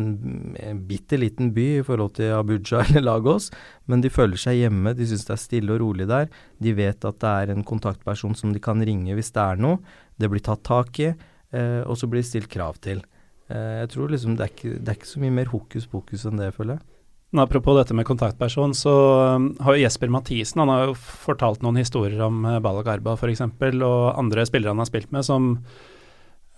bitte 0.89 1.19
liten 1.21 1.53
by 1.55 1.67
i 1.77 1.85
forhold 1.87 2.17
til 2.19 2.35
Abuja 2.35 2.83
eller 2.89 3.05
Lagos, 3.07 3.51
men 3.87 4.03
de 4.03 4.11
føler 4.11 4.41
seg 4.41 4.59
hjemme, 4.63 4.97
de 4.99 5.07
syns 5.07 5.29
det 5.29 5.37
er 5.37 5.43
stille 5.45 5.77
og 5.77 5.83
rolig 5.85 6.09
der. 6.11 6.27
De 6.63 6.75
vet 6.79 7.07
at 7.07 7.21
det 7.23 7.35
er 7.45 7.55
en 7.55 7.67
kontaktperson 7.67 8.35
som 8.39 8.55
de 8.55 8.63
kan 8.63 8.83
ringe 8.83 9.15
hvis 9.19 9.31
det 9.37 9.45
er 9.45 9.63
noe. 9.63 9.79
Det 10.19 10.31
blir 10.31 10.43
tatt 10.43 10.67
tak 10.67 10.99
i, 11.05 11.13
uh, 11.55 11.83
og 11.87 11.95
så 12.01 12.11
blir 12.11 12.25
det 12.25 12.31
stilt 12.33 12.51
krav 12.53 12.83
til. 12.83 13.05
Jeg 13.49 13.89
tror 13.89 14.11
liksom 14.13 14.35
det 14.37 14.43
er, 14.45 14.51
ikke, 14.53 14.71
det 14.77 14.91
er 14.93 14.97
ikke 14.99 15.09
så 15.09 15.21
mye 15.23 15.33
mer 15.33 15.49
hokus 15.49 15.87
pokus 15.89 16.27
enn 16.29 16.37
det, 16.37 16.51
føler 16.53 16.77
jeg. 16.77 16.98
Men 17.31 17.43
apropos 17.45 17.77
dette 17.77 17.95
med 17.95 18.07
kontaktperson, 18.09 18.73
så 18.75 18.93
um, 19.37 19.51
har 19.61 19.77
jo 19.77 19.83
Jesper 19.83 20.09
Mathisen 20.09 20.63
han 20.63 20.71
har 20.73 20.87
jo 20.89 20.95
fortalt 20.97 21.61
noen 21.65 21.77
historier 21.77 22.23
om 22.25 22.41
uh, 22.47 22.57
Bala 22.65 22.81
Garba 22.87 23.19
f.eks., 23.19 23.43
og 23.45 23.99
andre 24.15 24.47
spillere 24.49 24.73
han 24.73 24.81
har 24.81 24.89
spilt 24.89 25.13
med, 25.13 25.27
som 25.27 25.51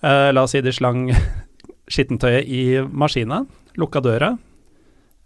uh, 0.04 0.28
La 0.30 0.44
oss 0.44 0.54
si 0.54 0.62
de 0.62 0.74
slang 0.74 1.09
skittentøyet 1.90 2.46
i 2.46 2.62
maskina, 2.87 3.42
lukka 3.83 4.02
døra, 4.04 4.30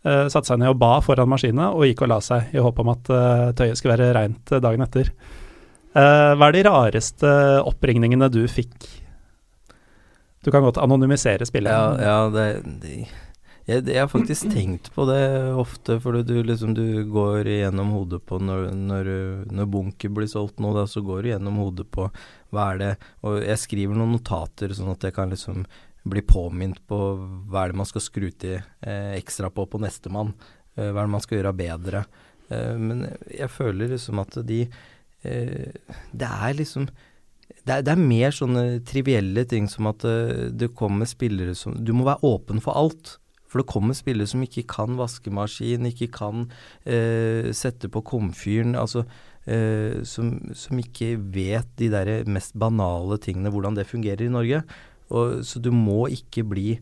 uh, 0.09 0.24
satte 0.33 0.48
seg 0.48 0.62
ned 0.62 0.72
og 0.72 0.80
ba 0.80 0.94
foran 1.04 1.28
maskina 1.28 1.74
og 1.76 1.85
gikk 1.90 2.07
og 2.07 2.14
la 2.14 2.18
seg 2.24 2.57
i 2.57 2.64
håp 2.64 2.80
om 2.80 2.94
at 2.94 3.12
uh, 3.12 3.52
tøyet 3.59 3.76
skulle 3.76 3.98
være 3.98 4.14
reint 4.16 4.54
dagen 4.64 4.87
etter. 4.87 5.12
Uh, 5.92 6.33
hva 6.40 6.48
er 6.48 6.57
de 6.57 6.64
rareste 6.64 7.35
oppringningene 7.68 8.33
du 8.33 8.46
fikk? 8.48 8.88
Du 10.44 10.48
kan 10.52 10.64
godt 10.64 10.80
anonymisere 10.80 11.44
spillet. 11.48 11.68
Ja, 11.68 11.92
ja 12.00 12.18
det, 12.33 12.48
det 12.80 13.04
jeg, 13.64 13.87
jeg, 13.88 13.96
har 13.96 14.11
faktisk 14.12 14.50
tenkt 14.53 14.90
på 14.94 15.07
det 15.09 15.22
ofte, 15.57 15.96
for 16.05 16.20
du, 16.20 16.35
liksom, 16.44 16.74
du 16.77 17.05
går 17.09 17.48
gjennom 17.48 17.94
hodet 17.96 18.20
på 18.29 18.38
når, 18.42 18.68
når, 18.77 19.11
når 19.48 19.70
bunker 19.72 20.12
blir 20.12 20.29
solgt 20.29 20.61
nå, 20.61 20.74
da, 20.77 20.85
så 20.90 21.00
går 21.05 21.22
du 21.24 21.31
gjennom 21.33 21.62
hodet 21.62 21.88
på 21.94 22.11
hva 22.55 22.68
er 22.74 22.83
det 22.83 22.90
Og 23.24 23.40
jeg 23.40 23.62
skriver 23.62 23.98
noen 23.98 24.12
notater, 24.18 24.74
sånn 24.77 24.92
at 24.92 25.09
jeg 25.09 25.16
kan 25.16 25.33
liksom 25.33 25.64
bli 26.05 26.20
påminnet 26.29 26.83
på 26.88 26.98
hva 27.48 27.64
er 27.64 27.72
det 27.72 27.81
man 27.81 27.88
skal 27.88 28.05
skru 28.05 28.29
til 28.31 28.59
eh, 28.61 29.14
ekstra 29.16 29.48
på 29.48 29.64
på 29.70 29.81
nestemann. 29.81 30.35
Eh, 30.77 30.90
hva 30.90 31.00
er 31.00 31.09
det 31.09 31.14
man 31.16 31.24
skal 31.24 31.38
gjøre 31.38 31.57
bedre. 31.57 32.05
Eh, 32.53 32.77
men 32.77 33.07
jeg 33.33 33.50
føler 33.53 33.94
liksom 33.94 34.20
at 34.20 34.38
de 34.44 34.66
eh, 34.66 35.72
Det 36.12 36.29
er 36.29 36.57
liksom 36.61 36.88
det 37.64 37.72
er, 37.72 37.83
det 37.85 37.92
er, 37.94 38.00
mer 38.00 38.33
sånne 38.33 38.62
trivielle 38.85 39.44
ting 39.48 39.66
som 39.72 39.88
at 39.88 40.05
uh, 40.05 40.48
det 40.53 40.74
kommer 40.77 41.09
spillere 41.09 41.55
som 41.57 41.77
Du 41.81 41.94
må 41.96 42.05
være 42.05 42.24
åpen 42.29 42.61
for 42.61 42.77
alt. 42.77 43.14
For 43.55 43.62
det 43.62 43.71
kommer 43.71 43.95
spillere 43.95 44.27
som 44.27 44.43
ikke 44.43 44.64
kan 44.67 44.97
vaskemaskin, 44.99 45.87
ikke 45.87 46.09
kan 46.17 46.49
eh, 46.83 47.53
sette 47.55 47.87
på 47.87 48.03
komfyren. 48.03 48.75
altså 48.75 49.05
eh, 49.47 50.03
som, 50.03 50.33
som, 50.59 50.81
ikke 50.83 51.12
vet 51.31 51.69
de 51.79 51.93
der 51.93 52.11
mest 52.27 52.59
banale 52.59 53.21
tingene, 53.23 53.53
hvordan 53.55 53.79
det 53.79 53.87
fungerer 53.87 54.27
i 54.27 54.33
Norge. 54.35 54.64
Og, 55.14 55.45
så 55.47 55.62
du 55.62 55.71
må 55.71 56.09
ikke 56.11 56.43
bli 56.51 56.73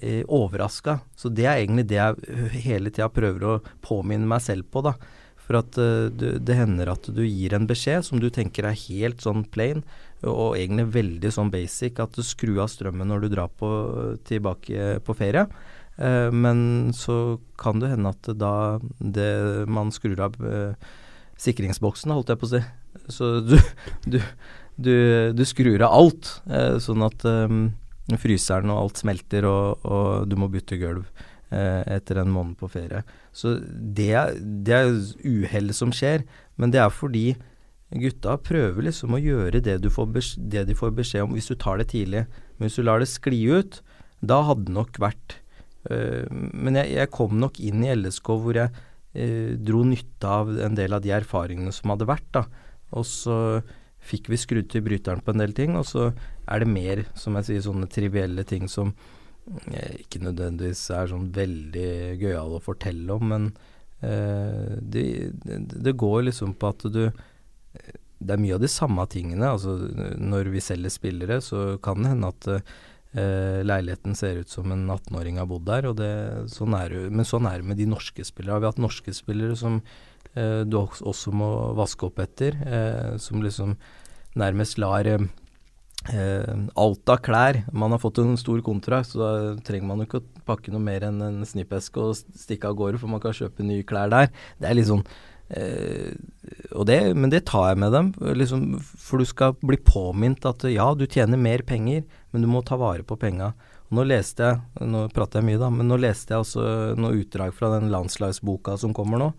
eh, 0.00 0.22
overraska. 0.24 1.02
Så 1.12 1.28
det 1.28 1.44
er 1.44 1.58
egentlig 1.58 1.90
det 1.92 2.00
jeg 2.00 2.48
hele 2.64 2.88
tida 2.88 3.10
prøver 3.12 3.44
å 3.44 3.60
påminne 3.84 4.24
meg 4.32 4.40
selv 4.46 4.64
på, 4.72 4.80
da. 4.88 4.96
For 5.44 5.60
at 5.60 5.76
uh, 5.76 6.08
det, 6.08 6.38
det, 6.48 6.56
hender 6.56 6.88
at 6.94 7.08
du 7.12 7.20
gir 7.20 7.52
en 7.52 7.68
beskjed 7.68 8.06
som 8.06 8.16
du 8.16 8.30
tenker 8.32 8.64
er 8.64 8.82
helt 8.86 9.20
sånn 9.20 9.44
plain, 9.44 9.84
og 10.24 10.56
egentlig 10.56 10.86
veldig 10.94 11.32
sånn 11.36 11.50
basic, 11.52 12.00
at 12.00 12.16
du 12.16 12.24
skrur 12.24 12.62
av 12.64 12.70
strømmen 12.72 13.10
når 13.12 13.26
du 13.26 13.34
drar 13.34 13.50
på, 13.52 13.68
tilbake 14.24 15.02
på 15.04 15.16
ferie. 15.18 15.44
Uh, 15.94 16.30
men 16.34 16.90
så 16.96 17.38
kan 17.60 17.78
det 17.78 17.92
hende 17.92 18.10
at 18.10 18.30
da 18.34 18.80
det 18.98 19.66
man 19.70 19.92
skrur 19.94 20.18
av 20.26 20.34
uh, 20.42 20.74
sikringsboksen, 21.38 22.10
holdt 22.10 22.32
jeg 22.32 22.40
på 22.40 22.48
å 22.48 22.52
si 22.56 22.62
Så 23.14 23.28
du, 23.48 23.54
du, 24.06 24.18
du, 24.74 24.96
du 25.38 25.44
skrur 25.46 25.84
av 25.86 25.94
alt, 25.94 26.32
uh, 26.50 26.80
sånn 26.82 27.04
at 27.06 27.22
fryseren 28.20 28.72
og 28.74 28.80
alt 28.82 29.00
smelter, 29.00 29.46
og, 29.48 29.86
og 29.86 30.26
du 30.28 30.36
må 30.40 30.50
bytte 30.52 30.80
gulv 30.82 31.06
etter 31.54 32.18
en 32.18 32.32
måned 32.34 32.56
på 32.58 32.66
ferie. 32.66 33.04
Så 33.30 33.52
det, 33.62 34.16
det 34.66 34.74
er 34.74 34.88
uhell 35.22 35.68
som 35.76 35.92
skjer, 35.94 36.24
men 36.58 36.72
det 36.74 36.80
er 36.82 36.90
fordi 36.90 37.36
gutta 37.94 38.34
prøver 38.42 38.88
liksom 38.88 39.14
å 39.14 39.20
gjøre 39.22 39.60
det, 39.62 39.76
det 39.78 40.64
de 40.66 40.74
får 40.74 40.96
beskjed 40.96 41.22
om 41.22 41.36
hvis 41.36 41.52
du 41.52 41.54
tar 41.54 41.78
det 41.78 41.92
tidlig. 41.92 42.24
Men 42.56 42.66
hvis 42.66 42.80
du 42.80 42.82
lar 42.88 42.98
det 42.98 43.10
skli 43.12 43.44
ut, 43.54 43.78
da 44.24 44.40
hadde 44.48 44.66
det 44.66 44.74
nok 44.74 44.98
vært 44.98 45.38
men 45.90 46.78
jeg, 46.80 46.92
jeg, 46.96 47.10
kom 47.12 47.38
nok 47.40 47.60
inn 47.60 47.84
i 47.84 47.92
LSK 47.92 48.30
hvor 48.40 48.56
jeg 48.56 48.70
eh, 49.12 49.54
dro 49.60 49.82
nytte 49.84 50.30
av 50.30 50.52
en 50.66 50.78
del 50.78 50.96
av 50.96 51.02
de 51.04 51.12
erfaringene 51.16 51.74
som 51.74 51.92
hadde 51.92 52.08
vært. 52.08 52.28
da. 52.36 52.44
Og 52.96 53.04
så 53.08 53.36
fikk 54.04 54.30
vi 54.32 54.40
skrudd 54.40 54.70
til 54.72 54.84
bryteren 54.84 55.22
på 55.24 55.32
en 55.32 55.42
del 55.42 55.54
ting, 55.56 55.76
og 55.80 55.86
så 55.88 56.10
er 56.44 56.64
det 56.64 56.70
mer, 56.70 57.04
som 57.16 57.36
jeg 57.40 57.48
sier, 57.48 57.66
sånne 57.66 57.88
trivielle 57.92 58.44
ting 58.48 58.68
som 58.68 58.94
eh, 59.72 60.00
ikke 60.04 60.24
nødvendigvis 60.24 60.86
er 60.96 61.12
sånn 61.12 61.30
veldig 61.36 61.92
gøyale 62.20 62.60
å 62.60 62.64
fortelle 62.64 63.16
om, 63.16 63.30
men 63.34 63.54
det, 64.04 65.02
det, 65.40 65.54
det, 65.72 65.92
går 65.96 66.26
liksom 66.26 66.50
på 66.60 66.68
at 66.74 66.82
du 66.92 67.06
det 68.24 68.34
er 68.34 68.40
mye 68.40 68.56
av 68.56 68.62
de 68.62 68.70
samme 68.70 69.04
tingene. 69.10 69.52
Altså, 69.52 69.76
når 70.20 70.50
vi 70.54 70.62
selger 70.64 70.92
spillere, 70.92 71.40
så 71.44 71.76
kan 71.84 72.02
det 72.02 72.14
hende 72.14 72.30
at 72.32 72.50
eh, 72.50 72.74
leiligheten 73.14 74.16
ser 74.18 74.40
ut 74.42 74.50
som 74.50 74.72
en 74.74 74.88
18-åring 74.90 75.38
har 75.38 75.46
bodd 75.46 75.68
der. 75.68 75.86
Det, 75.94 76.10
sånn 76.50 76.74
er, 76.74 76.96
men 77.14 77.28
sånn 77.28 77.46
er 77.46 77.60
det 77.60 77.68
med 77.70 77.78
de 77.78 77.86
norske 77.90 78.26
spillere. 78.26 78.58
Vi 78.58 78.66
har 78.66 78.74
hatt 78.74 78.82
norske 78.82 79.14
spillere 79.14 79.54
som 79.58 79.80
eh, 80.34 80.62
du 80.66 80.78
også 80.80 81.34
må 81.34 81.50
vaske 81.78 82.08
opp 82.08 82.18
etter, 82.24 82.58
eh, 82.66 83.14
som 83.22 83.42
liksom 83.44 83.76
nærmest 84.40 84.80
lar 84.82 85.06
eh, 85.06 85.26
alt 86.76 87.08
av 87.08 87.20
klær 87.24 87.62
Man 87.72 87.94
har 87.94 88.00
fått 88.02 88.18
en 88.20 88.34
stor 88.36 88.58
kontrakt, 88.66 89.12
så 89.12 89.20
da 89.20 89.30
trenger 89.64 89.88
man 89.88 90.02
jo 90.02 90.08
ikke 90.08 90.20
å 90.20 90.48
pakke 90.50 90.74
noe 90.74 90.82
mer 90.82 91.06
enn 91.06 91.22
en 91.22 91.46
snippeske 91.46 92.02
og 92.02 92.18
stikke 92.18 92.68
av 92.68 92.76
gårde, 92.80 92.98
for 93.00 93.12
man 93.12 93.22
kan 93.22 93.36
kjøpe 93.36 93.64
nye 93.64 93.86
klær 93.86 94.10
der. 94.12 94.34
Det 94.58 94.68
er 94.68 94.76
litt 94.76 94.90
sånn 94.90 95.06
Eh, 95.06 95.33
det, 95.48 97.14
men 97.14 97.30
det 97.30 97.44
tar 97.50 97.70
jeg 97.70 97.80
med 97.82 97.92
dem, 97.92 98.12
liksom, 98.36 98.78
for 98.80 99.20
du 99.20 99.28
skal 99.28 99.56
bli 99.60 99.76
påminnet 99.76 100.46
at 100.48 100.64
ja, 100.70 100.88
du 100.96 101.06
tjener 101.06 101.40
mer 101.40 101.64
penger, 101.66 102.04
men 102.32 102.44
du 102.44 102.48
må 102.50 102.64
ta 102.64 102.78
vare 102.80 103.04
på 103.06 103.18
penga. 103.20 103.52
Nå 103.94 104.06
leste 104.08 104.46
jeg, 104.48 104.88
nå 104.90 105.06
prater 105.14 105.40
jeg 105.40 105.50
mye 105.50 105.60
da, 105.60 105.70
men 105.70 105.90
nå 105.90 106.00
leste 106.00 106.34
jeg 106.34 106.46
også 106.46 106.96
noe 106.98 107.20
utdrag 107.20 107.54
fra 107.54 107.74
den 107.76 107.92
landslagsboka 107.92 108.78
som 108.80 108.96
kommer 108.96 109.20
nå. 109.20 109.30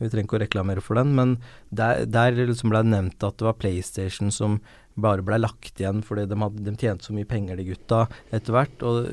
Vi 0.00 0.08
trenger 0.08 0.30
ikke 0.30 0.38
å 0.38 0.44
reklamere 0.46 0.82
for 0.82 0.96
den, 0.96 1.12
men 1.14 1.34
der, 1.68 2.06
der 2.08 2.32
liksom 2.32 2.72
ble 2.72 2.80
det 2.86 2.94
nevnt 2.94 3.26
at 3.26 3.36
det 3.38 3.44
var 3.44 3.58
PlayStation 3.60 4.32
som 4.32 4.56
bare 5.00 5.22
ble 5.24 5.36
lagt 5.38 5.78
igjen 5.80 6.00
fordi 6.04 6.24
de, 6.28 6.38
hadde, 6.40 6.62
de 6.64 6.72
tjente 6.80 7.06
så 7.06 7.14
mye 7.14 7.28
penger, 7.28 7.60
de 7.60 7.68
gutta, 7.68 8.06
etter 8.32 8.56
hvert. 8.56 8.80
Og 8.80 9.10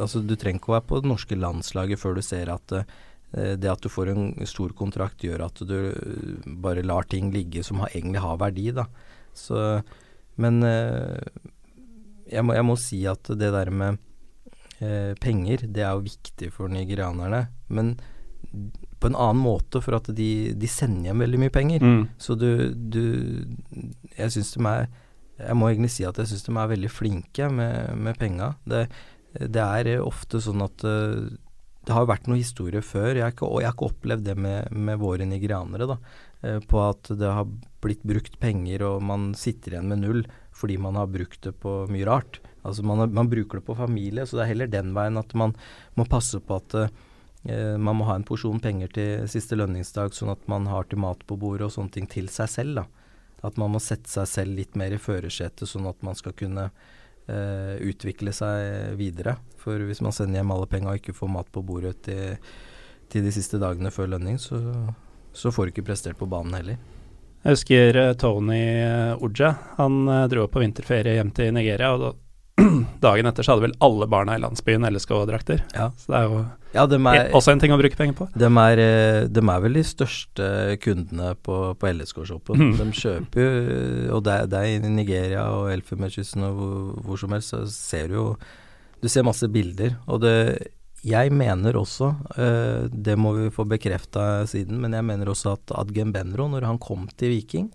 altså, 0.00 0.24
du 0.24 0.32
trenger 0.34 0.62
ikke 0.62 0.72
å 0.72 0.78
være 0.78 0.88
på 0.88 1.02
det 1.02 1.12
norske 1.12 1.38
landslaget 1.38 2.00
før 2.00 2.16
du 2.16 2.24
ser 2.24 2.50
at 2.56 2.72
Eh, 2.80 2.84
det 3.34 3.70
at 3.70 3.82
du 3.82 3.90
får 3.90 4.12
en 4.12 4.30
stor 4.48 4.72
kontrakt, 4.78 5.24
gjør 5.24 5.46
at 5.48 5.60
du 5.66 5.76
eh, 5.90 6.50
bare 6.62 6.84
lar 6.86 7.08
ting 7.10 7.32
ligge 7.34 7.64
som 7.66 7.82
har, 7.82 7.92
egentlig 7.92 8.22
har 8.22 8.40
verdi. 8.40 8.70
Da. 8.76 8.86
Så, 9.36 9.62
men 10.40 10.62
eh, 10.64 11.20
jeg 12.30 12.46
må, 12.46 12.56
jeg 12.56 12.66
må, 12.66 12.76
si 12.80 13.02
at 13.10 13.28
det 13.38 13.52
der 13.54 13.70
med 13.74 13.98
eh, 14.80 15.12
penger, 15.20 15.66
det 15.66 15.84
er 15.84 15.96
jo 15.96 16.06
viktig 16.06 16.52
for 16.54 16.72
nigerianerne. 16.72 17.46
Men 17.68 17.96
på 19.00 19.10
en 19.10 19.18
annen 19.18 19.42
måte, 19.42 19.82
for 19.84 19.98
at 19.98 20.08
de, 20.16 20.30
de 20.56 20.70
sender 20.70 21.10
hjem 21.10 21.24
veldig 21.26 21.42
mye 21.42 21.54
penger. 21.54 21.82
Mm. 21.84 22.04
Så 22.22 22.38
du, 22.38 22.72
du 22.72 23.02
Jeg 24.16 24.32
syns 24.32 24.54
de 24.54 24.62
er 24.70 24.86
Jeg 25.36 25.56
må 25.58 25.68
egentlig 25.68 25.90
si 25.92 26.06
at 26.08 26.16
jeg 26.16 26.30
syns 26.30 26.46
de 26.46 26.54
er 26.54 26.70
veldig 26.70 26.88
flinke 26.88 27.50
med, 27.52 27.92
med 27.98 28.16
penga. 28.16 28.54
Det, 28.64 28.86
det 29.36 29.60
er 29.60 29.98
ofte 30.00 30.40
sånn 30.40 30.64
at 30.64 30.86
det 31.86 31.94
har 31.94 32.08
vært 32.08 32.26
noen 32.26 32.42
historier 32.42 32.82
før, 32.82 33.12
jeg 33.14 33.22
har 33.22 33.34
ikke, 33.34 33.46
og 33.46 33.62
jeg 33.62 33.70
har 33.70 33.76
ikke 33.76 33.90
opplevd 33.92 34.26
det 34.26 34.34
med, 34.42 34.72
med 34.74 34.98
våre 34.98 35.26
nigerianere, 35.28 35.86
da, 35.92 35.96
eh, 36.42 36.58
på 36.66 36.82
at 36.82 37.12
det 37.14 37.30
har 37.38 37.46
blitt 37.84 38.02
brukt 38.06 38.38
penger 38.42 38.82
og 38.88 39.04
man 39.06 39.30
sitter 39.38 39.76
igjen 39.76 39.92
med 39.92 40.02
null 40.02 40.24
fordi 40.56 40.78
man 40.80 40.96
har 40.98 41.10
brukt 41.12 41.42
det 41.44 41.52
på 41.60 41.82
mye 41.92 42.06
rart. 42.08 42.40
Altså 42.66 42.82
man, 42.82 43.04
man 43.14 43.28
bruker 43.30 43.60
det 43.60 43.66
på 43.68 43.76
familie, 43.78 44.24
så 44.26 44.38
det 44.38 44.46
er 44.46 44.52
heller 44.54 44.72
den 44.72 44.94
veien 44.96 45.20
at 45.20 45.34
man 45.38 45.52
må 45.94 46.06
passe 46.10 46.40
på 46.42 46.58
at 46.58 46.76
eh, 46.80 47.76
man 47.78 48.00
må 48.00 48.08
ha 48.08 48.16
en 48.18 48.26
porsjon 48.26 48.62
penger 48.64 48.90
til 48.96 49.28
siste 49.30 49.58
lønningsdag, 49.58 50.16
sånn 50.16 50.32
at 50.32 50.42
man 50.50 50.66
har 50.72 50.88
til 50.90 51.02
mat 51.04 51.22
på 51.28 51.38
bordet 51.38 51.68
og 51.68 51.76
sånne 51.76 51.94
ting 51.94 52.10
til 52.10 52.32
seg 52.32 52.50
selv. 52.50 52.80
da. 52.80 52.86
At 53.46 53.60
man 53.60 53.76
må 53.76 53.82
sette 53.84 54.10
seg 54.10 54.26
selv 54.32 54.58
litt 54.58 54.74
mer 54.80 54.96
i 54.96 54.98
førersetet, 54.98 55.68
sånn 55.68 55.86
at 55.86 56.00
man 56.02 56.18
skal 56.18 56.34
kunne 56.34 56.70
eh, 57.28 57.76
utvikle 57.86 58.34
seg 58.34 58.96
videre. 58.98 59.36
For 59.60 59.82
hvis 59.88 60.02
man 60.04 60.14
sender 60.14 60.40
hjem 60.40 60.52
alle 60.54 60.68
penga 60.70 60.92
og 60.92 61.00
ikke 61.00 61.16
får 61.16 61.32
mat 61.32 61.48
på 61.52 61.62
bordet 61.66 61.96
til, 62.06 62.36
til 63.12 63.26
de 63.26 63.32
siste 63.34 63.60
dagene 63.62 63.92
før 63.94 64.12
lønning, 64.14 64.38
så, 64.42 64.60
så, 65.32 65.52
får 65.54 65.66
du 65.66 65.74
ikke 65.74 65.88
prestert 65.90 66.20
på 66.20 66.28
banen 66.30 66.54
heller. 66.58 66.78
Jeg 67.46 67.58
husker 67.58 68.02
eh, 68.02 68.12
Tony 68.20 68.62
eh, 68.82 69.24
Oja. 69.24 69.54
Han 69.80 70.04
dro 70.06 70.28
dro 70.32 70.46
på 70.50 70.62
vinterferie 70.62 71.18
hjem 71.18 71.34
til 71.34 71.54
Nigeria. 71.54 71.94
og 71.94 72.04
da 72.04 72.14
dagen 73.04 73.28
etter 73.28 73.46
så 73.46 73.54
hadde 73.54 73.66
vel 73.66 73.76
alle 73.84 74.08
barna 74.10 74.36
i 74.36 74.42
landsbyen 74.42 74.86
LSK-drakter. 74.88 75.64
Ja. 75.74 75.90
Så 75.98 76.12
det 76.12 76.20
er 76.20 76.28
jo 76.30 76.44
ja, 76.76 76.84
er, 76.84 77.30
også 77.36 77.54
en 77.54 77.62
ting 77.62 77.72
å 77.72 77.78
bruke 77.80 77.96
penger 77.96 78.16
på. 78.18 78.28
De 78.36 78.48
er, 78.50 78.82
de 79.32 79.42
er 79.42 79.64
vel 79.64 79.78
de 79.78 79.84
største 79.86 80.50
kundene 80.84 81.32
på, 81.46 81.58
på 81.80 81.92
LSK-shoppen. 81.92 82.60
Mm. 82.60 82.76
De 82.80 82.86
kjøper 83.00 83.42
jo 83.42 84.16
Og 84.18 84.24
det, 84.26 84.38
det, 84.52 84.60
er 84.60 84.76
i 84.76 84.92
Nigeria 84.92 85.46
og 85.56 85.70
Elfenbenskysten 85.72 86.44
og 86.48 86.60
hvor, 86.60 86.78
hvor, 87.06 87.20
som 87.22 87.36
helst, 87.36 87.54
så 87.54 87.64
ser 87.72 88.10
du 88.12 88.18
jo 88.18 88.26
Du 89.00 89.08
ser 89.12 89.26
masse 89.26 89.48
bilder. 89.52 89.96
Og 90.06 90.24
det 90.24 90.36
jeg 91.06 91.30
mener 91.30 91.76
også, 91.78 92.08
uh, 92.34 92.86
det 92.90 93.14
må 93.20 93.30
vi 93.36 93.50
få 93.54 93.62
bekrefta 93.68 94.46
siden, 94.50 94.80
men 94.82 94.96
jeg 94.96 95.06
mener 95.06 95.28
også 95.30 95.52
at 95.54 95.74
Adgen 95.78 96.10
Benro, 96.10 96.48
når 96.50 96.66
han 96.66 96.80
kom 96.82 97.04
til 97.14 97.30
Viking, 97.30 97.68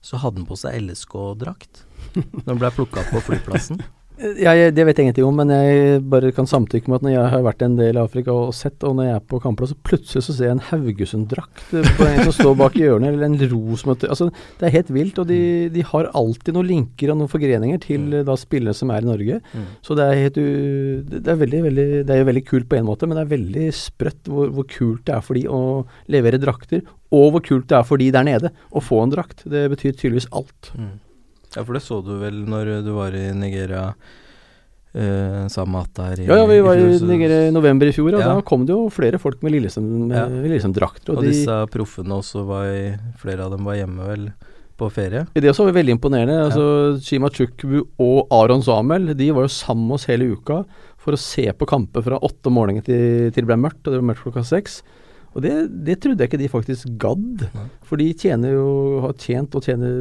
så 0.00 0.16
hadde 0.22 0.40
han 0.40 0.48
på 0.48 0.56
seg 0.56 0.78
LSK-drakt 0.86 1.84
når 2.14 2.46
han 2.46 2.60
ble 2.62 2.70
plukka 2.78 3.02
opp 3.02 3.12
på 3.16 3.24
flyplassen. 3.28 3.82
Ja, 4.18 4.50
jeg, 4.56 4.72
det 4.74 4.82
vet 4.86 4.98
jeg 4.98 5.06
ingenting 5.06 5.26
om, 5.28 5.36
men 5.38 5.52
jeg 5.52 6.00
bare 6.10 6.32
kan 6.34 6.48
samtykke 6.48 6.90
med 6.90 6.98
at 6.98 7.04
når 7.06 7.12
jeg 7.12 7.30
har 7.34 7.44
vært 7.46 7.62
en 7.62 7.76
del 7.78 7.98
i 7.98 8.02
Afrika 8.02 8.34
og 8.34 8.50
sett, 8.56 8.82
og 8.86 8.96
når 8.98 9.06
jeg 9.06 9.14
er 9.14 9.24
på 9.30 9.38
kampplass, 9.44 9.72
så 9.74 9.86
plutselig 9.86 10.24
så 10.26 10.34
ser 10.34 10.48
jeg 10.48 10.56
en 10.56 10.64
Haugesund-drakt 10.72 11.62
på 11.70 12.08
en 12.08 12.22
som 12.24 12.34
står 12.34 12.56
bak 12.58 12.78
i 12.80 12.84
hjørnet, 12.84 13.14
eller 13.14 13.28
en 13.28 13.38
Rosmøte 13.52 14.10
Altså, 14.10 14.28
det 14.58 14.68
er 14.68 14.74
helt 14.74 14.92
vilt, 14.94 15.22
og 15.22 15.30
de, 15.30 15.40
de, 15.74 15.86
har 15.86 16.10
alltid 16.18 16.56
noen 16.56 16.70
linker 16.72 17.12
og 17.12 17.20
noen 17.20 17.30
forgreninger 17.30 17.82
til 17.86 18.06
mm. 18.10 18.18
da 18.26 18.38
spillere 18.40 18.74
som 18.76 18.90
er 18.94 19.06
i 19.06 19.10
Norge. 19.10 19.40
Mm. 19.54 19.66
Så 19.86 19.98
det 19.98 20.06
er 20.06 20.22
helt. 20.24 20.38
Det 21.08 21.34
er 21.34 21.42
veldig, 21.44 21.64
veldig 21.68 21.88
Det 22.08 22.14
er 22.14 22.22
jo 22.22 22.30
veldig 22.32 22.46
kult 22.48 22.70
på 22.70 22.78
en 22.78 22.88
måte, 22.88 23.06
men 23.06 23.18
det 23.18 23.26
er 23.26 23.34
veldig 23.36 23.66
sprøtt 23.76 24.30
hvor, 24.32 24.50
hvor 24.54 24.66
kult 24.70 25.04
det 25.06 25.14
er 25.14 25.24
for 25.24 25.38
de 25.38 25.46
å 25.46 25.62
levere 26.10 26.42
drakter, 26.42 26.82
og 27.14 27.34
hvor 27.36 27.44
kult 27.44 27.70
det 27.70 27.78
er 27.78 27.86
for 27.86 28.02
de 28.02 28.10
der 28.14 28.26
nede 28.26 28.50
å 28.74 28.82
få 28.82 29.04
en 29.04 29.14
drakt. 29.14 29.46
Det 29.46 29.68
betyr 29.70 29.94
tydeligvis 29.94 30.32
alt. 30.34 30.74
Mm. 30.74 30.96
Ja, 31.56 31.64
for 31.64 31.76
det 31.76 31.84
så 31.84 32.00
du 32.04 32.16
vel 32.20 32.42
når 32.48 32.78
du 32.84 32.90
var 32.96 33.14
i 33.16 33.28
Nigeria 33.36 33.86
uh, 33.92 35.46
sammen 35.52 35.78
med 35.78 35.94
der 35.96 36.20
i 36.20 36.26
Ja, 36.28 36.40
ja, 36.42 36.48
vi 36.50 36.58
var 36.64 36.80
i, 36.80 36.90
Nigeria 37.08 37.46
i 37.48 37.54
november 37.54 37.88
i 37.88 37.94
fjor, 37.96 38.12
og 38.12 38.20
ja. 38.20 38.34
da 38.34 38.44
kom 38.46 38.66
det 38.68 38.76
jo 38.76 38.88
flere 38.92 39.20
folk 39.22 39.42
med 39.44 39.56
Lillesand-drakter. 39.56 41.14
Ja. 41.14 41.16
Og, 41.16 41.22
og 41.22 41.24
disse 41.24 41.58
proffene 41.72 42.20
også 42.20 42.44
var 42.48 42.68
i 42.72 42.84
Flere 43.20 43.48
av 43.48 43.56
dem 43.56 43.66
var 43.68 43.80
hjemme, 43.80 44.12
vel? 44.12 44.28
På 44.78 44.86
ferie. 44.94 45.24
Det 45.34 45.50
også 45.50 45.64
var 45.66 45.74
veldig 45.80 45.96
imponerende. 45.96 46.36
Ja. 46.36 46.44
altså 46.46 47.00
Shima 47.02 47.32
Chukwu 47.34 47.80
og 47.98 48.28
Aron 48.30 48.62
Samuel 48.62 49.08
De 49.18 49.32
var 49.34 49.48
jo 49.48 49.50
sammen 49.50 49.88
med 49.88 49.96
oss 49.96 50.06
hele 50.06 50.28
uka 50.30 50.60
for 51.02 51.16
å 51.16 51.18
se 51.18 51.48
på 51.50 51.66
kamper 51.66 52.04
fra 52.04 52.20
åtte 52.22 52.50
om 52.50 52.54
morgenen 52.60 52.84
til, 52.86 53.32
til 53.32 53.42
det 53.42 53.48
ble 53.48 53.56
mørkt, 53.58 53.80
og 53.86 53.90
det 53.90 53.98
var 53.98 54.06
mørkt 54.12 54.22
klokka 54.26 54.44
seks. 54.46 54.82
Og 55.36 55.44
det, 55.44 55.52
det, 55.86 55.98
trodde 56.02 56.24
jeg 56.24 56.30
ikke 56.30 56.40
de 56.40 56.50
faktisk 56.50 56.88
gadd. 57.00 57.44
For 57.86 58.00
de 58.00 58.08
tjener 58.16 58.54
jo, 58.56 58.68
har 59.04 59.14
tjent 59.20 59.54
og 59.58 59.66
tjener 59.66 59.92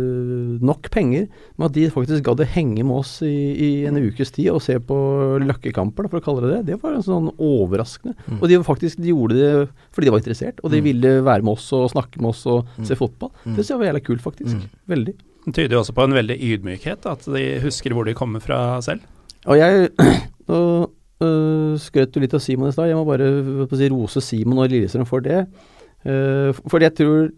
nok 0.65 0.89
penger. 0.93 1.27
Men 1.55 1.67
at 1.67 1.75
de 1.75 1.87
faktisk 1.93 2.25
gadd 2.25 2.43
å 2.43 2.49
henge 2.55 2.85
med 2.87 2.95
oss 3.01 3.17
i, 3.25 3.33
i, 3.53 3.69
en 3.89 3.99
ukes 3.99 4.33
tid 4.35 4.49
og 4.53 4.63
se 4.65 4.77
på 4.79 4.97
løkkekamper, 5.43 6.09
for 6.09 6.19
å 6.19 6.25
kalle 6.25 6.45
det 6.45 6.53
det, 6.55 6.63
det 6.71 6.79
var 6.83 6.97
sånn 7.05 7.31
overraskende. 7.35 8.15
Mm. 8.25 8.39
Og 8.39 8.47
de 8.49 8.61
faktisk 8.67 9.01
de 9.03 9.13
gjorde 9.13 9.37
det 9.37 9.51
fordi 9.95 10.07
de 10.07 10.13
var 10.15 10.23
interessert, 10.23 10.61
og 10.63 10.73
de 10.73 10.81
mm. 10.81 10.87
ville 10.87 11.13
være 11.27 11.45
med 11.45 11.57
oss 11.57 11.69
og 11.75 11.89
snakke 11.93 12.21
med 12.21 12.31
oss 12.33 12.45
og 12.49 12.63
mm. 12.77 12.87
se 12.89 12.97
fotball. 12.99 13.33
Det 13.43 13.59
synes 13.59 13.73
jeg 13.73 13.81
var 13.81 13.91
jævla 13.91 14.05
kult, 14.09 14.25
faktisk. 14.25 14.57
Mm. 14.57 14.83
Veldig. 14.93 15.17
Det 15.47 15.55
tyder 15.55 15.77
jo 15.77 15.83
også 15.83 15.95
på 15.95 16.07
en 16.07 16.17
veldig 16.17 16.37
ydmykhet, 16.43 17.07
at 17.07 17.29
de 17.31 17.45
husker 17.63 17.95
hvor 17.95 18.07
de 18.07 18.15
kommer 18.17 18.43
fra 18.43 18.81
selv. 18.83 19.05
Og 19.47 19.59
jeg 19.59 19.91
og 20.57 20.93
Uh, 21.17 21.73
skrøt 21.81 22.11
du 22.13 22.21
litt 22.21 22.35
av 22.37 22.41
Simon 22.43 22.69
i 22.69 22.75
stad. 22.75 22.91
Jeg 22.91 22.97
må 22.97 23.05
bare 23.07 23.27
si, 23.71 23.89
rose 23.89 24.21
Simon 24.21 24.61
og 24.61 24.69
Lillestrøm 24.69 25.07
for 25.09 25.25
det. 25.25 25.45
Uh, 26.05 26.53
fordi 26.69 26.87
jeg 26.87 26.97
tror 26.99 27.31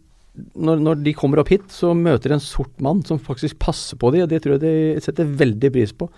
når, 0.55 0.81
når, 0.83 0.99
de 1.05 1.13
kommer 1.15 1.41
opp 1.41 1.51
hit, 1.51 1.67
så 1.71 1.93
møter 1.95 2.31
de 2.31 2.37
en 2.37 2.43
sort 2.43 2.75
mann 2.83 3.01
som 3.07 3.21
faktisk 3.21 3.59
passer 3.63 3.99
på 3.99 4.11
dem, 4.13 4.25
og 4.25 4.31
det 4.31 4.41
tror 4.43 4.57
jeg 4.57 4.63
de 4.65 5.03
setter 5.03 5.31
veldig 5.39 5.71
pris 5.75 5.95
på. 5.95 6.09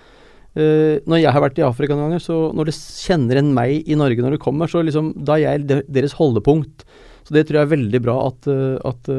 Uh, 0.57 0.97
når 1.05 1.21
jeg 1.21 1.35
har 1.35 1.45
vært 1.45 1.61
i 1.61 1.67
Afrika 1.67 1.95
noen 1.95 2.09
ganger, 2.09 2.25
så 2.25 2.39
når 2.57 2.71
de 2.71 2.75
kjenner 2.75 3.39
en 3.39 3.53
meg 3.55 3.85
i 3.85 3.97
Norge 3.99 4.25
når 4.25 4.35
de 4.35 4.43
kommer, 4.43 4.71
så 4.71 4.81
liksom, 4.85 5.13
da 5.21 5.37
er 5.37 5.61
jeg 5.61 5.85
deres 5.85 6.17
holdepunkt. 6.17 6.85
Så 7.27 7.35
det 7.35 7.43
tror 7.47 7.59
jeg 7.59 7.67
er 7.67 7.73
veldig 7.75 8.01
bra 8.01 8.15
at, 8.27 8.47
at, 8.89 9.09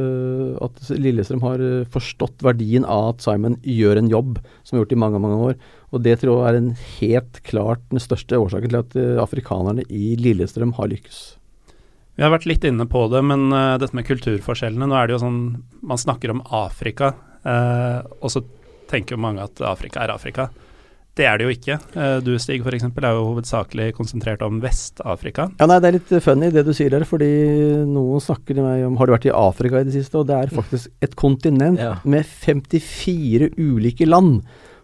at 0.67 0.89
Lillestrøm 0.91 1.45
har 1.45 1.61
forstått 1.95 2.43
verdien 2.43 2.83
av 2.83 3.13
at 3.13 3.23
Simon 3.25 3.55
gjør 3.63 4.01
en 4.01 4.11
jobb 4.11 4.41
som 4.63 4.75
har 4.75 4.83
gjort 4.83 4.97
i 4.97 4.99
mange, 5.05 5.21
mange 5.23 5.39
år. 5.51 5.61
Og 5.95 6.03
det 6.03 6.17
tror 6.21 6.41
jeg 6.41 6.51
er 6.51 6.59
en 6.59 6.73
helt 6.97 7.39
klart 7.47 7.85
den 7.95 8.03
største 8.03 8.41
årsaken 8.43 8.75
til 8.75 8.81
at 8.81 8.99
afrikanerne 9.23 9.87
i 9.87 10.17
Lillestrøm 10.19 10.75
har 10.81 10.91
lykkes. 10.91 11.23
Vi 12.15 12.25
har 12.25 12.33
vært 12.33 12.49
litt 12.49 12.65
inne 12.69 12.85
på 12.91 13.07
det, 13.13 13.23
men 13.25 13.49
uh, 13.55 13.79
dette 13.81 13.97
med 13.97 14.07
kulturforskjellene 14.09 14.89
Nå 14.89 14.97
er 14.99 15.09
det 15.09 15.17
jo 15.17 15.23
sånn 15.23 15.41
Man 15.81 16.01
snakker 16.01 16.35
om 16.35 16.43
Afrika, 16.55 17.15
uh, 17.47 18.05
og 18.21 18.35
så 18.35 18.45
tenker 18.91 19.17
jo 19.17 19.25
mange 19.25 19.45
at 19.47 19.63
Afrika 19.65 20.03
er 20.03 20.13
Afrika. 20.13 20.51
Det 21.19 21.27
er 21.29 21.37
det 21.37 21.45
jo 21.45 21.53
ikke. 21.53 21.77
Du 22.25 22.31
Stig 22.41 22.63
f.eks. 22.65 22.87
er 22.89 23.09
jo 23.13 23.27
hovedsakelig 23.35 23.91
konsentrert 23.99 24.41
om 24.47 24.63
Vest-Afrika. 24.63 25.51
Ja, 25.61 25.69
nei, 25.69 25.77
Det 25.83 25.91
er 25.91 25.97
litt 25.99 26.13
funny 26.25 26.49
det 26.55 26.65
du 26.65 26.73
sier 26.73 26.95
der, 26.95 27.05
fordi 27.05 27.29
noen 27.85 28.23
snakker 28.25 28.57
til 28.57 28.65
meg 28.65 28.87
om 28.87 28.97
Har 28.97 29.11
du 29.11 29.13
vært 29.13 29.29
i 29.29 29.35
Afrika 29.37 29.83
i 29.83 29.89
det 29.89 29.93
siste? 29.99 30.23
Og 30.23 30.31
det 30.31 30.39
er 30.39 30.55
faktisk 30.57 30.89
et 31.05 31.17
kontinent 31.21 31.83
ja. 31.83 31.99
med 32.09 32.25
54 32.25 33.53
ulike 33.61 34.09
land. 34.09 34.41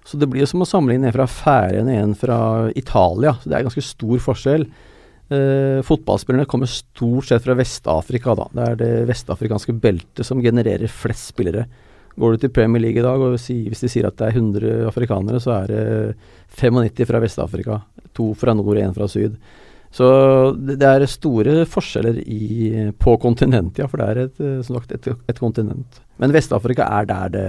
Så 0.09 0.21
det 0.21 0.29
blir 0.29 0.45
jo 0.45 0.49
som 0.49 0.64
å 0.64 0.69
sammenligne 0.69 1.09
en 1.09 1.17
fra 1.17 1.29
Færøyene 1.29 1.97
og 1.97 2.03
en 2.03 2.14
fra 2.17 2.38
Italia. 2.77 3.35
Så 3.41 3.49
det 3.49 3.59
er 3.59 3.67
ganske 3.67 3.88
stor 3.88 4.23
forskjell. 4.29 4.69
Eh, 5.29 5.81
fotballspillerne 5.85 6.49
kommer 6.49 6.71
stort 6.73 7.29
sett 7.29 7.45
fra 7.45 7.57
Vest-Afrika, 7.57 8.33
da. 8.37 8.47
Det 8.53 8.69
er 8.69 8.79
det 8.81 8.93
vestafrikanske 9.11 9.75
beltet 9.81 10.25
som 10.25 10.41
genererer 10.45 10.88
flest 10.88 11.35
spillere. 11.35 11.67
Går 12.18 12.35
du 12.35 12.42
til 12.42 12.52
Premier 12.54 12.83
League 12.83 12.98
i 12.98 13.04
dag, 13.04 13.22
og 13.22 13.37
hvis 13.37 13.85
de 13.85 13.90
sier 13.90 14.09
at 14.09 14.18
det 14.18 14.26
er 14.26 14.40
100 14.40 14.88
afrikanere, 14.90 15.40
så 15.42 15.54
er 15.61 15.70
det 15.70 15.83
95 16.59 17.07
fra 17.07 17.22
Vest-Afrika. 17.22 17.81
To 18.18 18.33
fra 18.38 18.54
nord 18.57 18.74
og 18.74 18.83
én 18.83 18.96
fra 18.96 19.07
syd. 19.11 19.37
Så 19.94 20.07
det, 20.59 20.83
er 20.85 21.07
store 21.09 21.62
forskjeller 21.68 22.18
i, 22.20 22.90
på 23.00 23.14
kontinentet, 23.22 23.81
ja. 23.81 23.88
For 23.88 24.00
det 24.00 24.09
er 24.09 24.22
et, 24.26 24.40
eh, 24.44 24.59
sagt, 24.66 24.92
et, 24.92 25.07
et 25.31 25.40
kontinent. 25.40 26.00
Men 26.20 26.35
Vest-Afrika 26.35 26.88
er 26.98 27.09
der 27.09 27.35
det 27.35 27.48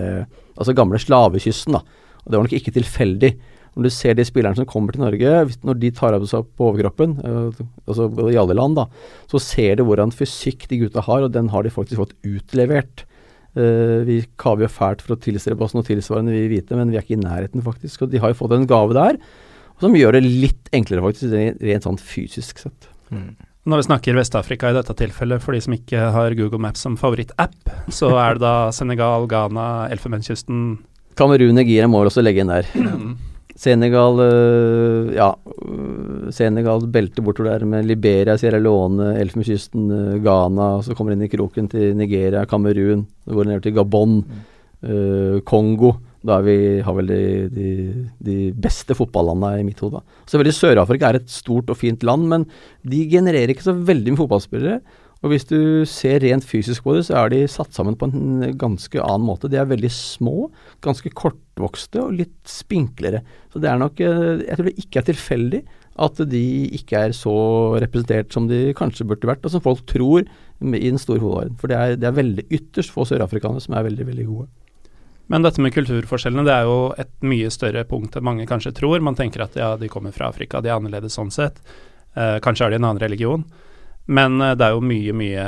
Altså 0.60 0.74
gamle 0.76 1.00
slavekysten, 1.00 1.78
da. 1.78 1.80
Og 2.26 2.28
det 2.28 2.36
var 2.36 2.44
nok 2.44 2.54
ikke 2.58 2.74
tilfeldig. 2.76 3.30
Når 3.78 3.86
du 3.86 3.90
ser 3.96 4.16
de 4.18 4.26
spillerne 4.28 4.60
som 4.60 4.68
kommer 4.68 4.92
til 4.92 5.06
Norge, 5.06 5.60
når 5.64 5.78
de 5.80 5.92
tar 5.96 6.18
av 6.18 6.26
seg 6.28 6.48
på 6.58 6.66
overkroppen, 6.68 7.14
øh, 7.24 7.62
altså 7.88 8.10
i 8.28 8.36
alle 8.36 8.58
land, 8.58 8.76
da, 8.76 8.90
så 9.32 9.40
ser 9.40 9.78
du 9.80 9.86
hvordan 9.88 10.12
fysikk 10.12 10.66
de 10.68 10.82
gutta 10.82 11.06
har, 11.06 11.24
og 11.24 11.32
den 11.32 11.48
har 11.54 11.64
de 11.64 11.72
faktisk 11.72 12.02
fått 12.02 12.18
utlevert. 12.28 13.06
Uh, 13.58 14.06
vi 14.08 14.22
kaver 14.40 14.72
fælt 14.72 15.04
for 15.06 15.16
å 15.16 15.20
tilstrebe 15.22 15.66
oss 15.66 15.76
noe 15.76 15.88
tilsvarende, 15.88 16.36
vi 16.36 16.48
hvite, 16.52 16.78
men 16.78 16.92
vi 16.92 17.00
er 17.00 17.06
ikke 17.06 17.18
i 17.18 17.22
nærheten, 17.22 17.64
faktisk. 17.66 18.06
Og 18.06 18.14
de 18.14 18.22
har 18.22 18.34
jo 18.34 18.40
fått 18.42 18.56
en 18.56 18.68
gave 18.70 18.98
der, 18.98 19.20
som 19.82 19.96
gjør 19.96 20.18
det 20.18 20.26
litt 20.28 20.74
enklere, 20.76 21.06
faktisk, 21.08 21.34
rent 21.64 21.88
sånn 21.88 22.02
fysisk 22.02 22.62
sett. 22.66 22.90
Mm. 23.10 23.32
Når 23.70 23.82
vi 23.82 23.88
snakker 23.90 24.18
Vest-Afrika 24.18 24.70
i 24.72 24.76
dette 24.78 24.94
tilfellet, 24.98 25.44
for 25.44 25.56
de 25.56 25.62
som 25.62 25.74
ikke 25.76 26.12
har 26.16 26.36
Google 26.38 26.62
Maps 26.64 26.86
som 26.86 26.96
favorittapp, 27.00 27.58
så 27.94 28.12
er 28.18 28.38
det 28.38 28.46
da 28.46 28.54
Senegal, 28.76 29.28
Ghana, 29.30 29.90
Elfenbenskysten 29.94 30.78
Kamerun, 31.20 31.58
Nigeria 31.58 31.88
må 31.92 32.00
også 32.06 32.24
legge 32.24 32.46
inn 32.46 32.54
der. 32.54 32.70
Mm. 32.78 33.18
Senegal 33.60 34.22
øh, 34.24 35.14
Ja, 35.16 35.34
øh, 35.68 36.32
Senegal 36.32 36.86
belter 36.88 37.24
bortover 37.26 37.58
der 37.60 37.68
med 37.68 37.84
Liberia, 37.84 38.38
Sierra 38.40 38.60
Leone, 38.62 39.12
Elfenbenskysten, 39.20 39.90
øh, 39.92 40.22
Ghana. 40.24 40.70
Så 40.86 40.96
kommer 40.96 41.16
inn 41.16 41.26
i 41.26 41.32
kroken 41.32 41.68
til 41.72 41.98
Nigeria, 42.00 42.46
Kamerun. 42.48 43.04
Så 43.26 43.36
går 43.36 43.44
det 43.44 43.54
ned 43.54 43.66
til 43.66 43.76
Gabon, 43.76 44.22
mm. 44.24 45.42
Kongo. 45.44 45.92
Da 46.24 46.42
vi, 46.44 46.56
har 46.84 46.96
vel 46.98 47.08
de, 47.08 47.20
de, 47.52 47.68
de 48.24 48.38
beste 48.52 48.96
fotballandene 48.96 49.62
i 49.62 49.68
mitt 49.68 49.80
hode. 49.80 50.02
Selvfølgelig 50.28 50.56
Sør-Afrika 50.58 51.08
er 51.08 51.20
et 51.22 51.32
stort 51.32 51.72
og 51.72 51.80
fint 51.80 52.04
land, 52.04 52.28
men 52.28 52.44
de 52.84 53.06
genererer 53.12 53.52
ikke 53.54 53.64
så 53.64 53.76
veldig 53.76 54.16
med 54.16 54.20
fotballspillere. 54.20 54.82
Og 55.20 55.34
hvis 55.34 55.48
du 55.50 55.84
ser 55.90 56.22
rent 56.24 56.46
fysisk 56.48 56.86
på 56.86 56.94
det, 56.96 57.04
så 57.10 57.18
er 57.20 57.34
de 57.34 57.42
satt 57.52 57.76
sammen 57.76 57.98
på 58.00 58.08
en 58.08 58.54
ganske 58.60 59.02
annen 59.04 59.28
måte. 59.28 59.50
De 59.52 59.60
er 59.60 59.68
veldig 59.68 59.92
små, 59.92 60.48
ganske 60.86 61.12
kortvokste 61.12 62.00
og 62.06 62.16
litt 62.22 62.38
spinklere. 62.48 63.20
Så 63.52 63.60
det 63.60 63.68
er 63.72 63.82
nok 63.82 64.00
eh, 64.00 64.46
Jeg 64.46 64.56
tror 64.56 64.70
det 64.70 64.80
ikke 64.80 65.02
er 65.02 65.10
tilfeldig 65.12 65.62
at 66.00 66.22
de 66.32 66.46
ikke 66.78 67.02
er 67.10 67.16
så 67.16 67.36
representert 67.84 68.32
som 68.32 68.48
de 68.48 68.70
kanskje 68.78 69.04
burde 69.10 69.28
vært, 69.28 69.44
og 69.44 69.52
som 69.52 69.64
folk 69.64 69.84
tror 69.90 70.24
i 70.24 70.88
den 70.88 71.02
store 71.02 71.20
hovedverden. 71.20 71.60
For 71.60 71.72
det 71.72 71.76
er, 71.76 72.00
det 72.00 72.08
er 72.08 72.16
veldig 72.16 72.46
ytterst 72.56 72.94
få 72.96 73.04
sørafrikanere 73.10 73.64
som 73.64 73.76
er 73.76 73.88
veldig, 73.90 74.08
veldig 74.08 74.28
gode. 74.30 74.48
Men 75.30 75.44
dette 75.46 75.62
med 75.62 75.76
kulturforskjellene 75.76 76.46
det 76.48 76.56
er 76.56 76.66
jo 76.66 76.78
et 76.98 77.12
mye 77.28 77.52
større 77.54 77.84
punkt 77.90 78.16
enn 78.18 78.26
mange 78.26 78.48
kanskje 78.50 78.74
tror. 78.80 79.04
Man 79.06 79.18
tenker 79.20 79.44
at 79.46 79.60
ja, 79.60 79.74
de 79.78 79.92
kommer 79.92 80.16
fra 80.16 80.32
Afrika, 80.32 80.64
de 80.64 80.72
er 80.72 80.80
annerledes 80.80 81.20
sånn 81.20 81.30
sett. 81.34 81.60
Eh, 82.16 82.40
kanskje 82.42 82.66
har 82.66 82.74
de 82.74 82.80
en 82.80 82.88
annen 82.88 83.04
religion. 83.04 83.44
Men 84.10 84.42
eh, 84.42 84.56
det 84.58 84.66
er 84.66 84.76
jo 84.76 84.86
mye, 84.86 85.14
mye 85.16 85.46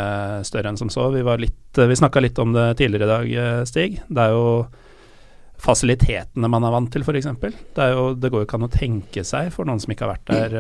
større 0.48 0.72
enn 0.72 0.80
som 0.80 0.92
så. 0.94 1.10
Vi, 1.14 1.24
var 1.26 1.42
litt, 1.42 1.64
eh, 1.78 1.90
vi 1.90 1.98
snakka 1.98 2.22
litt 2.22 2.40
om 2.42 2.54
det 2.54 2.68
tidligere 2.82 3.08
i 3.08 3.12
dag, 3.12 3.34
eh, 3.44 3.64
Stig. 3.70 3.98
Det 4.08 4.28
er 4.28 4.36
jo 4.36 4.46
fasilitetene 5.62 6.50
man 6.50 6.66
er 6.66 6.74
vant 6.74 6.90
til, 6.94 7.06
f.eks. 7.06 7.30
Det, 7.42 7.88
det 8.22 8.32
går 8.34 8.44
jo 8.44 8.48
ikke 8.48 8.60
an 8.60 8.70
å 8.70 8.74
tenke 8.74 9.26
seg 9.28 9.52
for 9.54 9.70
noen 9.70 9.82
som 9.82 9.94
ikke 9.94 10.08
har 10.08 10.16
vært 10.16 10.32
der. 10.32 10.56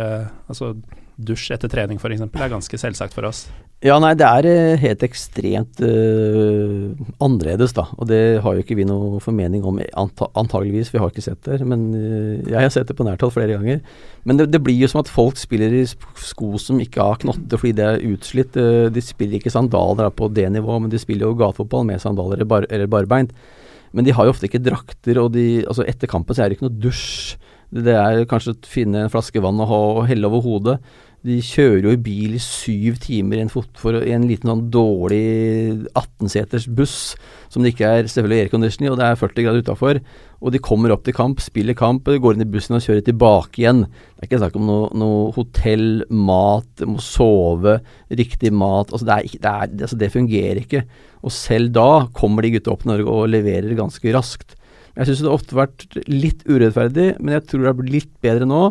altså 0.45 0.75
dusj 1.17 1.51
etter 1.55 1.71
trening 1.71 1.99
f.eks. 1.99 2.23
er 2.23 2.51
ganske 2.51 2.79
selvsagt 2.79 3.15
for 3.17 3.27
oss. 3.27 3.45
Ja, 3.81 3.95
nei, 3.97 4.11
det 4.13 4.27
er 4.27 4.45
uh, 4.45 4.77
helt 4.77 5.03
ekstremt 5.07 5.79
uh, 5.81 6.91
annerledes, 7.17 7.73
da. 7.73 7.87
Og 7.97 8.05
det 8.11 8.19
har 8.43 8.53
jo 8.53 8.61
ikke 8.61 8.77
vi 8.77 8.85
noe 8.85 9.17
formening 9.23 9.63
om, 9.65 9.79
anta 9.97 10.27
antageligvis. 10.37 10.91
Vi 10.93 11.01
har 11.01 11.09
ikke 11.09 11.23
sett 11.25 11.41
det. 11.47 11.63
Men 11.65 11.87
uh, 11.95 12.35
jeg 12.45 12.59
har 12.59 12.69
sett 12.73 12.91
det 12.91 12.97
på 12.99 13.07
nærtall 13.07 13.33
flere 13.33 13.57
ganger. 13.57 13.81
Men 14.21 14.37
det, 14.37 14.51
det, 14.53 14.61
blir 14.61 14.77
jo 14.77 14.91
som 14.91 15.01
at 15.01 15.09
folk 15.09 15.41
spiller 15.41 15.73
i 15.79 15.81
sko 15.89 16.51
som 16.61 16.77
ikke 16.83 17.01
har 17.01 17.17
knotter 17.25 17.57
fordi 17.57 17.73
det 17.79 17.87
er 17.87 18.05
utslitt. 18.11 18.53
de 18.93 19.01
spiller 19.01 19.39
ikke 19.39 19.53
sandaler 19.53 20.13
på 20.13 20.29
det 20.29 20.45
nivået, 20.53 20.85
men 20.85 20.93
de 20.93 21.01
spiller 21.01 21.25
jo 21.25 21.39
gatefotball 21.41 21.87
med 21.89 22.03
sandaler 22.05 22.37
eller, 22.37 22.51
bar, 22.53 22.69
eller 22.69 22.91
barbeint. 22.91 23.33
Men 23.97 24.05
de 24.05 24.13
har 24.13 24.27
jo 24.27 24.35
ofte 24.35 24.45
ikke 24.45 24.61
drakter, 24.61 25.17
og 25.19 25.33
de, 25.33 25.63
altså 25.65 25.89
etter 25.89 26.09
kampen 26.11 26.37
så 26.37 26.45
er 26.45 26.51
det 26.51 26.59
ikke 26.59 26.69
noe 26.69 26.83
dusj. 26.85 27.33
Det 27.71 27.95
er 27.95 28.25
kanskje 28.27 28.55
å 28.55 28.67
finne 28.67 29.05
en 29.05 29.13
flaske 29.13 29.41
vann 29.43 29.61
og, 29.63 29.71
og 29.71 30.03
helle 30.09 30.27
over 30.27 30.43
hodet. 30.43 30.77
De 31.21 31.35
kjører 31.45 31.85
jo 31.85 31.91
i 31.93 31.99
bil 32.01 32.33
i 32.33 32.41
syv 32.41 32.95
timer 33.03 33.37
i 33.37 33.43
en, 33.43 33.51
for, 33.51 33.99
i 34.01 34.13
en 34.15 34.23
liten 34.25 34.49
sånn 34.49 34.63
dårlig 34.73 35.19
18-seters 35.93 36.65
buss 36.73 36.95
som 37.53 37.61
det 37.61 37.75
ikke 37.75 37.91
er 37.93 38.09
selvfølgelig 38.09 38.47
aircondition 38.47 38.87
i, 38.87 38.89
og 38.89 38.97
det 38.97 39.05
er 39.05 39.19
40 39.19 39.45
grader 39.45 39.61
utafor. 39.61 39.99
Og 40.41 40.55
de 40.55 40.61
kommer 40.63 40.93
opp 40.95 41.03
til 41.05 41.13
kamp, 41.13 41.43
spiller 41.43 41.77
kamp, 41.77 42.09
går 42.09 42.37
inn 42.37 42.45
i 42.47 42.49
bussen 42.49 42.77
og 42.77 42.81
kjører 42.81 43.05
tilbake 43.05 43.61
igjen. 43.61 43.83
Det 43.85 44.23
er 44.23 44.29
ikke 44.31 44.41
snakk 44.41 44.57
om 44.57 44.65
noe, 44.65 44.87
noe, 44.97 45.27
hotell, 45.35 45.85
mat, 46.09 46.85
må 46.89 46.97
sove, 47.05 47.77
riktig 48.09 48.49
mat. 48.55 48.89
Altså 48.89 49.05
det, 49.05 49.19
er, 49.19 49.35
det, 49.35 49.51
er, 49.51 49.75
altså 49.85 49.99
det 50.01 50.13
fungerer 50.15 50.63
ikke. 50.63 50.83
Og 51.21 51.35
selv 51.35 51.69
da 51.77 51.89
kommer 52.17 52.41
de 52.41 52.55
gutta 52.55 52.73
opp 52.73 52.81
til 52.81 52.95
Norge 52.95 53.13
og 53.13 53.29
leverer 53.29 53.77
ganske 53.77 54.15
raskt. 54.17 54.57
Jeg 54.97 55.07
syns 55.07 55.21
det 55.21 55.29
har 55.29 55.37
ofte 55.37 55.57
vært 55.57 55.85
litt 56.09 56.41
urettferdig, 56.49 57.13
men 57.19 57.37
jeg 57.37 57.45
tror 57.47 57.63
det 57.63 57.69
har 57.71 57.77
blitt 57.79 57.95
litt 57.99 58.11
bedre 58.23 58.47
nå 58.49 58.63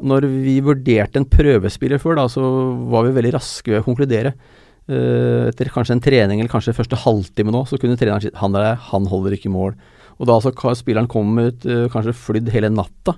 når 0.00 0.24
vi 0.30 0.54
vurderte 0.64 1.20
en 1.20 1.28
prøvespiller 1.28 2.00
før, 2.00 2.16
da, 2.20 2.26
så 2.30 2.40
var 2.88 3.04
vi 3.04 3.14
veldig 3.16 3.34
raske 3.36 3.72
ved 3.72 3.82
å 3.82 3.86
konkludere. 3.86 4.32
Uh, 4.90 5.50
etter 5.50 5.70
kanskje 5.70 5.94
en 5.96 6.02
trening 6.02 6.40
eller 6.40 6.50
kanskje 6.50 6.74
første 6.74 6.98
halvtime 6.98 7.52
nå, 7.54 7.62
så 7.68 7.78
kunne 7.78 7.98
treneren 8.00 8.22
si 8.24 8.32
han 8.40 8.54
der, 8.56 8.72
han 8.90 9.08
holder 9.10 9.36
ikke 9.36 9.52
mål. 9.52 9.76
Og 10.20 10.28
da 10.28 10.38
altså 10.38 10.74
spilleren 10.78 11.10
kom 11.10 11.36
ut, 11.38 11.66
uh, 11.68 11.86
kanskje 11.92 12.16
flydd 12.16 12.50
hele 12.54 12.72
natta. 12.72 13.16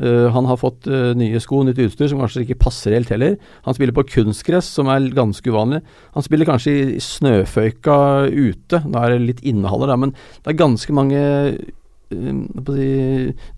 Uh, 0.00 0.28
han 0.32 0.46
har 0.48 0.56
fått 0.60 0.88
nye 0.88 1.40
sko, 1.42 1.62
nytt 1.66 1.80
utstyr 1.84 2.08
som 2.10 2.22
kanskje 2.22 2.46
ikke 2.46 2.60
passer 2.62 2.96
helt 2.96 3.10
heller. 3.12 3.36
Han 3.66 3.76
spiller 3.76 3.96
på 3.96 4.06
kunstgress, 4.08 4.70
som 4.78 4.88
er 4.92 5.10
ganske 5.16 5.52
uvanlig. 5.52 5.82
Han 6.16 6.26
spiller 6.26 6.48
kanskje 6.48 6.76
i 6.96 7.02
snøføyka 7.04 7.98
ute. 8.30 8.80
Da 8.86 9.04
er 9.04 9.14
det 9.14 9.26
litt 9.26 9.44
innehaller, 9.44 9.92
da, 9.92 9.98
men 10.00 10.14
det 10.14 10.54
er 10.54 10.62
ganske 10.62 10.96
mange 10.96 11.20
uh, 11.20 12.40
si, 12.70 12.88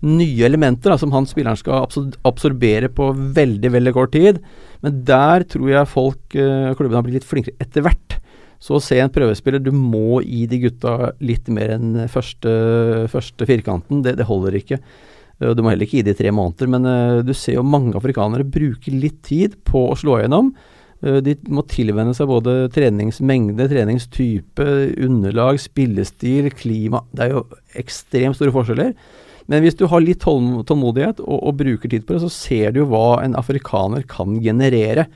nye 0.05 0.49
elementer 0.49 0.93
da, 0.93 0.99
som 1.01 1.13
han 1.15 1.29
spilleren 1.29 1.59
skal 1.59 1.87
absorbere 2.27 2.91
på 2.93 3.11
veldig 3.39 3.71
veldig 3.77 3.95
kort 3.95 4.13
tid. 4.15 4.43
Men 4.83 4.99
der 5.07 5.47
tror 5.49 5.71
jeg 5.71 5.91
folk, 5.91 6.21
uh, 6.35 6.73
klubben 6.77 6.99
har 6.99 7.07
blitt 7.07 7.21
litt 7.21 7.29
flinkere 7.29 7.57
etter 7.63 7.87
hvert. 7.87 8.19
Så 8.63 8.77
å 8.77 8.83
se 8.83 8.95
en 9.03 9.11
prøvespiller, 9.11 9.59
du 9.59 9.73
må 9.75 10.21
gi 10.23 10.45
de 10.47 10.61
gutta 10.63 11.11
litt 11.23 11.49
mer 11.51 11.73
enn 11.75 12.05
første, 12.11 12.51
første 13.11 13.47
firkanten. 13.49 14.03
Det, 14.05 14.15
det, 14.19 14.27
holder 14.29 14.55
ikke. 14.55 14.79
Uh, 15.41 15.51
du 15.55 15.63
må 15.63 15.73
heller 15.73 15.87
ikke 15.87 15.99
gi 16.01 16.05
det 16.05 16.17
i 16.17 16.21
tre 16.23 16.33
måneder, 16.35 16.69
men 16.71 16.87
uh, 16.87 17.23
du 17.25 17.33
ser 17.37 17.57
jo 17.57 17.65
mange 17.65 17.95
afrikanere 17.99 18.45
bruke 18.45 18.93
litt 18.93 19.21
tid 19.25 19.57
på 19.67 19.87
å 19.89 19.97
slå 19.99 20.19
igjennom. 20.21 20.53
Eh, 21.03 21.19
de 21.23 21.35
må 21.51 21.65
tilvenne 21.67 22.13
seg 22.15 22.29
både 22.31 22.69
treningsmengde, 22.73 23.67
treningstype, 23.71 24.69
underlag, 25.03 25.59
spillestil, 25.59 26.47
klima. 26.55 27.03
Det 27.11 27.25
er 27.25 27.35
jo 27.35 27.43
ekstremt 27.79 28.39
store 28.39 28.53
forskjeller. 28.55 28.93
Men 29.51 29.65
hvis 29.65 29.75
du 29.75 29.83
har 29.91 29.99
litt 29.99 30.23
tålmodighet 30.23 31.19
og, 31.19 31.35
og, 31.35 31.57
bruker 31.59 31.91
tid 31.91 32.05
på 32.07 32.15
det, 32.15 32.21
så 32.23 32.31
ser 32.31 32.71
du 32.71 32.83
jo 32.83 32.89
hva 32.93 33.19
en 33.25 33.35
afrikaner 33.35 34.05
kan 34.07 34.37
generere 34.39 35.09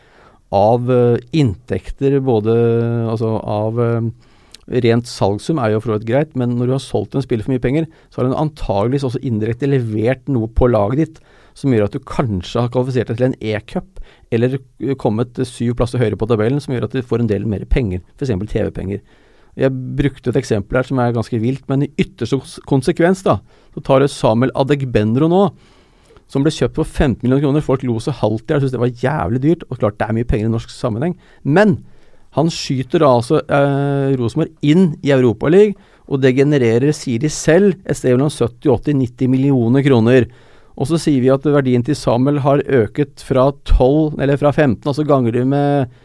av 0.51 0.91
inntekter, 1.35 2.17
både 2.23 2.55
altså 3.07 3.37
av 3.39 3.79
Rent 4.67 5.07
salgssum 5.07 5.61
er 5.63 5.71
jo 5.71 5.79
for 5.79 5.93
så 5.93 5.97
vidt 5.97 6.09
greit, 6.09 6.33
men 6.35 6.57
når 6.57 6.67
du 6.67 6.73
har 6.75 6.83
solgt 6.83 7.15
en 7.15 7.23
spiller 7.23 7.45
for 7.45 7.53
mye 7.55 7.63
penger, 7.63 7.85
så 8.11 8.19
har 8.19 8.27
du 8.27 8.35
antageligvis 8.35 9.05
også 9.07 9.21
indirekte 9.23 9.69
levert 9.69 10.27
noe 10.27 10.49
på 10.51 10.67
laget 10.67 10.99
ditt 11.03 11.21
som 11.57 11.71
gjør 11.73 11.87
at 11.87 11.95
du 11.95 12.03
kanskje 12.05 12.61
har 12.61 12.73
kvalifisert 12.73 13.09
deg 13.09 13.17
til 13.17 13.27
en 13.29 13.37
e-cup, 13.53 14.01
eller 14.35 14.59
kommet 15.01 15.39
syv 15.47 15.77
plasser 15.79 16.01
høyere 16.01 16.19
på 16.19 16.27
tabellen, 16.29 16.59
som 16.61 16.75
gjør 16.75 16.85
at 16.89 16.97
du 16.97 17.05
får 17.05 17.23
en 17.23 17.31
del 17.31 17.47
mer 17.49 17.63
penger, 17.71 18.03
f.eks. 18.19 18.35
TV-penger. 18.51 19.01
Jeg 19.57 19.73
brukte 19.97 20.29
et 20.29 20.37
eksempel 20.37 20.77
her 20.77 20.85
som 20.85 20.99
er 21.01 21.15
ganske 21.15 21.39
vilt, 21.41 21.63
men 21.71 21.87
i 21.87 21.91
ytterste 21.97 22.37
konsekvens 22.69 23.23
da, 23.25 23.39
så 23.73 23.81
tar 23.87 24.03
du 24.03 24.11
Samuel 24.11 24.53
Adegbenro 24.53 25.31
nå, 25.31 25.41
som 26.29 26.43
ble 26.45 26.53
kjøpt 26.53 26.77
for 26.77 26.85
15 26.85 27.23
millioner 27.23 27.47
kroner. 27.47 27.65
Folk 27.65 27.85
lo 27.87 27.97
seg 28.03 28.19
halvt 28.19 28.51
i 28.51 28.53
hjel, 28.53 28.61
syntes 28.61 28.75
det 28.75 28.83
var 28.83 29.03
jævlig 29.07 29.41
dyrt, 29.47 29.65
og 29.71 29.79
klart 29.79 29.97
det 29.97 30.05
er 30.05 30.17
mye 30.19 30.27
penger 30.29 30.51
i 30.51 30.53
norsk 30.53 30.73
sammenheng. 30.75 31.15
Men 31.41 31.79
han 32.35 32.49
skyter 32.53 33.01
da 33.01 33.11
altså 33.17 33.39
eh, 33.41 34.17
Rosenborg 34.19 34.51
inn 34.65 34.91
i 35.05 35.13
Europaligaen, 35.15 35.77
og 36.07 36.21
det 36.23 36.37
genererer, 36.37 36.93
sier 36.95 37.19
de 37.19 37.29
selv, 37.31 37.75
et 37.83 37.97
sted 37.99 38.13
mellom 38.15 38.31
70-80-90 38.31 39.31
millioner 39.31 39.83
kroner. 39.83 40.27
Og 40.77 40.87
så 40.87 40.99
sier 41.01 41.19
vi 41.19 41.31
at 41.33 41.43
verdien 41.51 41.83
til 41.83 41.97
Samuel 41.99 42.39
har 42.45 42.63
øket 42.63 43.23
fra 43.27 43.49
12, 43.67 44.21
eller 44.21 44.39
fra 44.39 44.53
15, 44.53 44.85
altså 44.87 45.07
ganger 45.07 45.35
de 45.35 45.43
med 45.51 45.95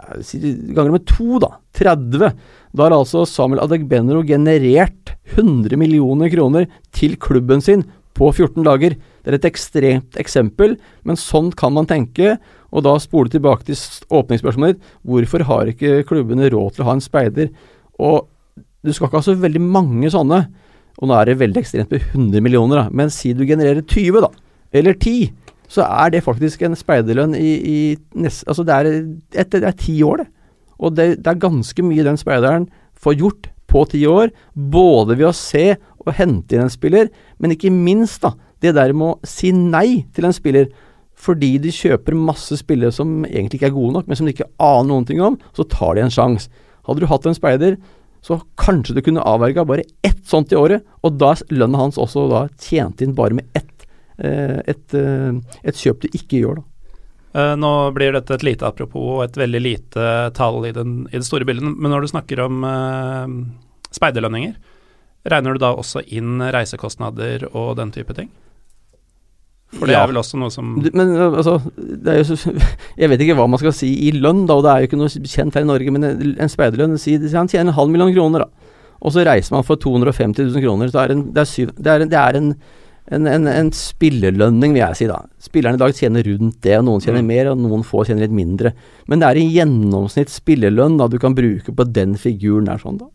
ganger 0.00 0.94
med 0.94 1.06
to, 1.08 1.38
da. 1.42 1.56
30. 1.76 2.30
Da 2.72 2.86
har 2.86 2.94
altså 2.94 3.24
Samuel 3.28 3.62
Adegbenro 3.62 4.22
generert 4.26 5.14
100 5.34 5.76
millioner 5.78 6.30
kroner 6.32 6.66
til 6.94 7.16
klubben 7.20 7.62
sin 7.62 7.84
på 8.16 8.30
14 8.32 8.64
dager. 8.66 8.96
Det 8.96 9.30
er 9.30 9.38
et 9.38 9.48
ekstremt 9.48 10.18
eksempel, 10.20 10.76
men 11.04 11.20
sånn 11.20 11.52
kan 11.52 11.74
man 11.76 11.88
tenke. 11.90 12.38
Og 12.70 12.84
da 12.86 12.94
spole 13.02 13.32
tilbake 13.32 13.66
til 13.66 13.78
åpningsspørsmålet 14.14 14.76
ditt. 14.76 14.90
Hvorfor 15.06 15.44
har 15.48 15.70
ikke 15.70 16.04
klubbene 16.08 16.50
råd 16.52 16.76
til 16.76 16.84
å 16.84 16.90
ha 16.90 16.96
en 16.96 17.04
speider? 17.04 17.50
Og 18.00 18.28
du 18.86 18.92
skal 18.92 19.08
ikke 19.08 19.20
ha 19.20 19.26
så 19.26 19.36
veldig 19.38 19.62
mange 19.62 20.10
sånne. 20.12 20.44
Og 21.00 21.08
nå 21.08 21.16
er 21.16 21.30
det 21.30 21.40
veldig 21.40 21.60
ekstremt 21.60 21.92
med 21.92 22.04
100 22.12 22.44
millioner, 22.44 22.82
da. 22.82 22.94
Men 22.94 23.12
si 23.12 23.32
du 23.36 23.46
genererer 23.48 23.82
20, 23.82 24.20
da. 24.24 24.30
Eller 24.76 24.96
10. 24.96 25.30
Så 25.70 25.86
er 25.86 26.12
det 26.14 26.24
faktisk 26.26 26.62
en 26.66 26.76
speiderlønn 26.78 27.36
i, 27.38 27.50
i 27.58 27.78
nest, 28.18 28.42
Altså 28.50 28.66
det 28.66 28.76
er, 28.76 28.90
et, 29.38 29.52
det 29.54 29.66
er 29.66 29.78
ti 29.78 30.00
år, 30.06 30.24
det. 30.24 30.28
Og 30.80 30.94
det, 30.96 31.08
det 31.20 31.28
er 31.28 31.42
ganske 31.42 31.84
mye 31.84 32.04
den 32.06 32.16
speideren 32.16 32.70
får 32.96 33.18
gjort 33.20 33.50
på 33.70 33.84
ti 33.92 34.00
år. 34.08 34.32
Både 34.54 35.18
ved 35.18 35.28
å 35.28 35.36
se 35.36 35.74
og 36.00 36.14
hente 36.16 36.56
inn 36.56 36.64
en 36.64 36.72
spiller, 36.72 37.10
men 37.38 37.52
ikke 37.52 37.72
minst 37.72 38.22
da, 38.24 38.32
det 38.64 38.72
der 38.76 38.94
med 38.96 39.12
å 39.12 39.28
si 39.28 39.52
nei 39.52 40.06
til 40.16 40.26
en 40.28 40.36
spiller 40.36 40.70
fordi 41.20 41.54
de 41.60 41.72
kjøper 41.74 42.16
masse 42.16 42.56
spillere 42.60 42.94
som 42.94 43.24
egentlig 43.28 43.60
ikke 43.60 43.70
er 43.70 43.76
gode 43.76 43.98
nok, 43.98 44.08
men 44.08 44.18
som 44.18 44.28
de 44.28 44.34
ikke 44.34 44.48
aner 44.62 44.88
noen 44.88 45.06
ting 45.08 45.20
om, 45.24 45.36
så 45.56 45.66
tar 45.68 45.96
de 45.96 46.04
en 46.06 46.14
sjanse. 46.14 46.48
Hadde 46.88 47.04
du 47.04 47.10
hatt 47.10 47.28
en 47.28 47.36
speider, 47.36 47.76
så 48.24 48.40
kanskje 48.60 48.96
du 48.96 49.02
kunne 49.04 49.24
avverga 49.24 49.64
bare 49.68 49.86
ett 50.06 50.24
sånt 50.28 50.52
i 50.52 50.58
året, 50.58 50.84
og 51.04 51.20
da 51.20 51.34
er 51.34 51.44
lønna 51.52 51.84
hans 51.84 52.00
også 52.00 52.26
da 52.30 52.46
tjent 52.60 53.04
inn 53.04 53.14
bare 53.16 53.36
med 53.36 53.48
ett, 53.56 53.86
eh, 54.18 54.60
et, 54.64 54.86
eh, 54.96 55.40
et, 55.62 55.76
kjøp 55.76 56.04
du 56.04 56.08
ikke 56.12 56.42
gjør, 56.42 56.60
da. 56.60 56.66
Uh, 57.30 57.54
nå 57.54 57.92
blir 57.94 58.10
dette 58.10 58.34
et 58.34 58.42
lite 58.42 58.66
apropos 58.66 59.04
og 59.14 59.20
et 59.22 59.36
veldig 59.38 59.58
lite 59.62 60.06
tall 60.34 60.64
i, 60.66 60.72
den, 60.74 61.04
i 61.12 61.14
det 61.14 61.22
store 61.22 61.46
bildet, 61.46 61.62
men 61.62 61.92
når 61.92 62.02
du 62.02 62.10
snakker 62.10 62.42
om 62.42 62.64
eh, 62.66 63.36
speiderlønninger, 63.94 64.56
regner 65.30 65.54
du 65.54 65.62
da 65.62 65.70
også 65.76 66.02
inn 66.10 66.40
reisekostnader 66.42 67.46
og 67.52 67.76
den 67.78 67.92
type 67.94 68.16
ting? 68.16 68.32
For 69.70 69.86
det 69.86 69.94
ja. 69.94 70.00
er 70.02 70.10
vel 70.10 70.18
også 70.18 70.38
noe 70.40 70.50
som 70.50 70.72
Men 70.82 71.12
altså, 71.14 71.60
så, 72.34 72.54
Jeg 73.00 73.10
vet 73.12 73.22
ikke 73.22 73.36
hva 73.38 73.46
man 73.50 73.60
skal 73.62 73.74
si 73.76 73.92
i 74.08 74.10
lønn, 74.16 74.42
da, 74.48 74.56
og 74.58 74.66
det 74.66 74.72
er 74.72 74.82
jo 74.82 74.90
ikke 74.90 74.98
noe 74.98 75.30
kjent 75.30 75.54
her 75.54 75.62
i 75.62 75.68
Norge, 75.68 75.94
men 75.94 76.08
en 76.10 76.50
speiderlønn 76.50 76.98
Si 76.98 77.14
Han 77.36 77.50
tjener 77.50 77.70
en 77.70 77.78
halv 77.78 77.92
million 77.92 78.10
kroner, 78.16 78.46
da. 78.46 78.76
Og 79.00 79.14
så 79.14 79.24
reiser 79.24 79.54
man 79.54 79.64
for 79.64 79.80
250 79.80 80.50
000 80.50 80.64
kroner. 80.64 80.90
Så 80.92 81.00
er 81.00 81.14
en, 81.14 81.24
det, 81.32 81.44
er 81.44 81.48
syv, 81.48 81.70
det, 81.78 81.92
er, 81.92 82.04
det 82.10 82.18
er 82.20 82.36
en, 82.36 82.50
en, 83.16 83.28
en, 83.30 83.48
en 83.48 83.70
spillelønning, 83.72 84.74
vil 84.76 84.82
jeg 84.82 84.98
si, 84.98 85.08
da. 85.08 85.22
Spillerne 85.40 85.78
i 85.78 85.82
dag 85.82 85.94
tjener 85.96 86.26
rundt 86.26 86.58
det, 86.66 86.74
og 86.76 86.84
noen 86.88 87.04
tjener 87.04 87.24
mm. 87.24 87.30
mer, 87.30 87.52
og 87.52 87.62
noen 87.62 87.86
få 87.86 88.04
tjener 88.04 88.26
litt 88.26 88.36
mindre. 88.36 88.74
Men 89.08 89.22
det 89.22 89.30
er 89.30 89.40
en 89.40 89.54
gjennomsnitt 89.54 90.34
spillelønn 90.34 90.98
da 91.00 91.08
du 91.08 91.16
kan 91.22 91.36
bruke 91.38 91.72
på 91.72 91.88
den 91.88 92.18
figuren 92.20 92.68
der, 92.68 92.82
sånn, 92.82 93.00
da. 93.00 93.08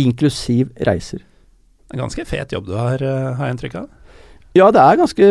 Inklusiv 0.00 0.70
reiser. 0.86 1.26
En 1.90 2.04
ganske 2.06 2.24
fet 2.24 2.54
jobb 2.54 2.70
du 2.70 2.76
har, 2.78 3.02
har 3.02 3.48
jeg 3.50 3.56
inntrykk 3.56 3.80
av? 3.82 3.88
Ja, 4.50 4.66
det 4.74 4.80
er 4.82 4.96
ganske 4.98 5.26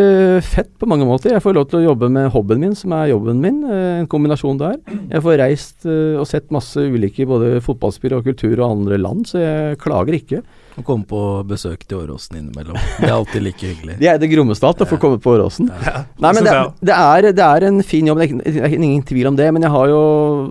fett 0.48 0.70
på 0.80 0.88
mange 0.88 1.04
måter. 1.04 1.34
Jeg 1.34 1.44
får 1.44 1.56
lov 1.58 1.66
til 1.68 1.82
å 1.82 1.90
jobbe 1.90 2.08
med 2.16 2.30
hobbyen 2.32 2.62
min, 2.64 2.76
som 2.78 2.94
er 2.96 3.10
jobben 3.12 3.42
min. 3.44 3.58
Eh, 3.68 3.98
en 4.00 4.08
kombinasjon 4.08 4.62
der. 4.62 4.78
Jeg 4.88 5.24
får 5.26 5.42
reist 5.42 5.88
eh, 5.92 6.16
og 6.16 6.24
sett 6.30 6.48
masse 6.56 6.80
ulike 6.80 7.28
både 7.28 7.58
fotballspill 7.66 8.16
og 8.16 8.30
kultur 8.30 8.54
og 8.62 8.70
andre 8.70 9.00
land, 9.02 9.28
så 9.28 9.42
jeg 9.44 9.82
klager 9.84 10.16
ikke. 10.16 10.40
Å 10.80 10.84
komme 10.88 11.04
på 11.08 11.22
besøk 11.50 11.82
til 11.84 12.00
Åråsen 12.06 12.38
innimellom. 12.40 12.78
Det 13.00 13.10
er 13.10 13.16
alltid 13.18 13.44
like 13.44 13.68
hyggelig. 13.68 13.98
det 14.00 14.08
er 14.08 14.20
det 14.22 14.30
grommeste 14.32 14.68
alt, 14.68 14.84
å 14.86 14.88
få 14.88 15.00
komme 15.02 15.20
på 15.20 15.34
Åråsen. 15.34 15.68
Ja. 15.90 16.06
Nei, 16.24 16.32
men 16.38 16.46
det, 16.48 16.54
det, 16.80 16.96
er, 16.96 17.28
det, 17.36 17.46
er, 17.46 17.66
en 17.68 17.82
fin 17.84 18.08
jobb, 18.08 18.22
det 18.22 18.54
er 18.56 18.76
ingen 18.78 19.04
tvil 19.08 19.28
om 19.32 19.40
det. 19.40 19.50
Men 19.56 19.66
jeg 19.68 19.74
har 19.76 19.92
jo 19.92 20.02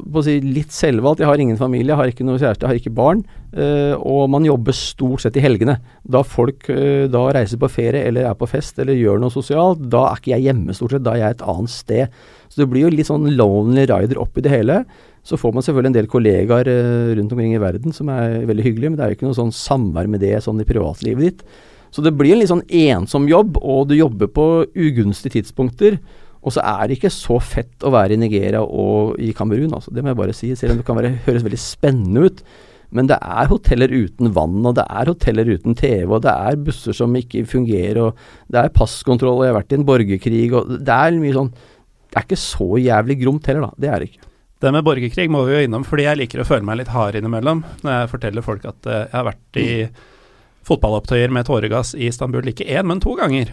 på 0.04 0.20
å 0.20 0.26
si, 0.26 0.38
litt 0.44 0.74
selvvalgt. 0.74 1.22
Jeg 1.24 1.30
har 1.30 1.40
ingen 1.40 1.60
familie, 1.60 1.94
jeg 1.94 2.00
har 2.02 2.12
ikke 2.12 2.26
noe 2.28 2.40
kjæreste, 2.40 2.66
jeg 2.66 2.74
har 2.74 2.82
ikke 2.82 2.96
barn. 2.98 3.24
Uh, 3.48 3.94
og 4.04 4.26
man 4.28 4.44
jobber 4.44 4.76
stort 4.76 5.24
sett 5.24 5.38
i 5.40 5.44
helgene. 5.44 5.78
Da 6.04 6.20
folk 6.26 6.68
uh, 6.68 7.06
da 7.08 7.24
reiser 7.32 7.60
på 7.60 7.70
ferie 7.72 8.04
eller 8.10 8.28
er 8.28 8.36
på 8.36 8.48
fest 8.50 8.80
eller 8.82 8.98
gjør 8.98 9.22
noe 9.22 9.32
sosialt, 9.32 9.80
da 9.88 10.10
er 10.10 10.20
ikke 10.20 10.34
jeg 10.34 10.50
hjemme 10.50 10.76
stort 10.76 10.96
sett, 10.96 11.06
da 11.06 11.16
er 11.16 11.24
jeg 11.24 11.38
et 11.38 11.46
annet 11.54 11.72
sted. 11.72 12.20
Så 12.58 12.64
det 12.64 12.72
blir 12.72 12.88
jo 12.88 12.90
litt 12.90 13.06
sånn 13.06 13.28
lonely 13.38 13.84
rider 13.86 14.18
oppi 14.18 14.42
det 14.42 14.50
hele. 14.50 14.80
Så 15.22 15.38
får 15.38 15.52
man 15.54 15.62
selvfølgelig 15.62 15.92
en 15.92 15.94
del 15.94 16.08
kollegaer 16.10 16.66
uh, 16.66 17.10
rundt 17.14 17.34
omkring 17.36 17.52
i 17.54 17.60
verden 17.62 17.94
som 17.94 18.10
er 18.10 18.40
veldig 18.48 18.64
hyggelige, 18.64 18.90
men 18.90 18.98
det 18.98 19.04
er 19.04 19.12
jo 19.12 19.18
ikke 19.20 19.28
noe 19.28 19.38
sånn 19.38 19.54
samvær 19.54 20.10
med 20.10 20.24
det 20.24 20.40
sånn 20.42 20.58
i 20.58 20.66
privatlivet 20.66 21.22
ditt. 21.22 21.44
Så 21.94 22.02
det 22.02 22.16
blir 22.18 22.34
en 22.34 22.42
litt 22.42 22.50
sånn 22.50 22.64
ensom 22.66 23.28
jobb, 23.30 23.60
og 23.62 23.92
du 23.92 23.94
jobber 23.94 24.26
på 24.34 24.48
ugunstige 24.74 25.38
tidspunkter. 25.38 26.00
Og 26.42 26.56
så 26.56 26.64
er 26.66 26.88
det 26.88 26.98
ikke 26.98 27.14
så 27.14 27.38
fett 27.38 27.86
å 27.86 27.94
være 27.94 28.16
i 28.16 28.22
Nigeria 28.24 28.64
og 28.64 29.14
i 29.22 29.30
Kamerun, 29.36 29.70
altså. 29.78 29.94
Det 29.94 30.02
må 30.02 30.10
jeg 30.10 30.18
bare 30.18 30.34
si. 30.34 30.50
Selv 30.58 30.74
om 30.74 30.82
det 30.82 30.88
kan 30.88 30.98
være, 30.98 31.14
høres 31.28 31.46
veldig 31.46 31.62
spennende 31.62 32.26
ut. 32.26 32.42
Men 32.90 33.08
det 33.10 33.18
er 33.20 33.50
hoteller 33.50 33.92
uten 33.92 34.30
vann, 34.34 34.60
og 34.64 34.76
det 34.78 34.84
er 34.88 35.10
hoteller 35.12 35.54
uten 35.54 35.76
TV, 35.76 36.06
og 36.08 36.22
det 36.24 36.32
er 36.32 36.60
busser 36.66 36.96
som 36.96 37.16
ikke 37.18 37.44
fungerer, 37.48 38.00
og 38.06 38.48
det 38.48 38.62
er 38.62 38.72
passkontroll, 38.72 39.42
og 39.42 39.44
jeg 39.44 39.52
har 39.52 39.58
vært 39.60 39.74
i 39.74 39.78
en 39.78 39.88
borgerkrig, 39.88 40.46
og 40.56 40.70
det 40.88 40.94
er 40.94 41.18
mye 41.20 41.36
sånn 41.36 41.50
Det 42.08 42.16
er 42.16 42.26
ikke 42.26 42.40
så 42.40 42.68
jævlig 42.80 43.18
gromt 43.22 43.48
heller, 43.50 43.68
da. 43.68 43.82
Det 43.84 43.90
er 43.92 44.00
det 44.02 44.10
ikke. 44.10 44.28
Det 44.58 44.72
med 44.74 44.86
borgerkrig 44.86 45.28
må 45.30 45.44
vi 45.46 45.54
jo 45.54 45.66
innom, 45.68 45.84
fordi 45.86 46.08
jeg 46.08 46.18
liker 46.18 46.42
å 46.42 46.46
føle 46.48 46.66
meg 46.66 46.80
litt 46.80 46.90
hard 46.90 47.14
innimellom 47.18 47.60
når 47.84 47.92
jeg 47.94 48.10
forteller 48.10 48.42
folk 48.42 48.64
at 48.66 48.88
uh, 48.90 49.04
jeg 49.04 49.14
har 49.14 49.26
vært 49.28 49.60
i 49.60 49.68
fotballopptøyer 50.66 51.32
med 51.34 51.46
tåregass 51.46 51.94
i 51.94 52.08
Istanbul 52.10 52.50
ikke 52.50 52.66
én, 52.66 52.88
men 52.90 53.02
to 53.04 53.14
ganger. 53.18 53.52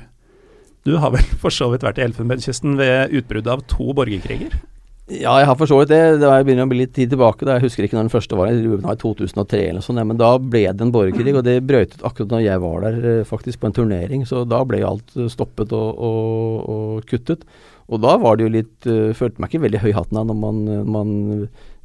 Du 0.85 0.95
har 1.01 1.13
vel 1.13 1.27
for 1.41 1.53
så 1.53 1.69
vidt 1.71 1.85
vært 1.85 2.01
i 2.01 2.05
Elfenbenskysten 2.07 2.79
ved 2.79 3.13
utbruddet 3.19 3.53
av 3.53 3.63
to 3.69 3.93
borgerkriger? 3.97 4.57
Ja, 5.05 5.35
jeg 5.37 5.45
har 5.45 5.57
for 5.59 5.69
så 5.69 5.77
vidt 5.77 5.91
det. 5.91 6.17
Det 6.17 6.29
begynner 6.47 6.65
å 6.65 6.69
bli 6.71 6.79
litt 6.79 6.95
tid 6.95 7.11
tilbake. 7.13 7.45
Da. 7.45 7.59
Jeg 7.59 7.67
husker 7.67 7.85
ikke 7.85 7.93
når 7.93 8.07
den 8.07 8.13
første 8.15 8.37
var, 8.39 8.49
i 8.49 8.95
2003 9.03 9.59
eller 9.61 9.77
noe 9.77 9.85
sånt. 9.85 10.01
Men 10.01 10.17
da 10.17 10.31
ble 10.41 10.63
det 10.65 10.81
en 10.81 10.93
borgerkrig, 10.93 11.35
og 11.37 11.43
det 11.45 11.59
brøytet 11.69 12.01
akkurat 12.01 12.33
når 12.33 12.41
jeg 12.41 12.63
var 12.63 12.79
der, 12.87 12.97
eh, 13.11 13.27
faktisk 13.29 13.61
på 13.61 13.69
en 13.69 13.75
turnering. 13.77 14.23
Så 14.25 14.41
da 14.49 14.63
ble 14.65 14.81
alt 14.81 15.13
stoppet 15.29 15.75
og, 15.77 16.01
og, 16.09 16.71
og 16.73 17.05
kuttet. 17.11 17.45
Og 17.85 18.01
da 18.01 18.15
var 18.17 18.39
det 18.39 18.47
jo 18.47 18.53
litt 18.55 18.87
uh, 18.89 19.13
Følte 19.13 19.37
meg 19.37 19.51
ikke 19.51 19.61
veldig 19.67 19.81
høy 19.83 19.91
hatten 19.93 20.17
når 20.17 20.37
man, 20.41 20.61
man 20.89 21.09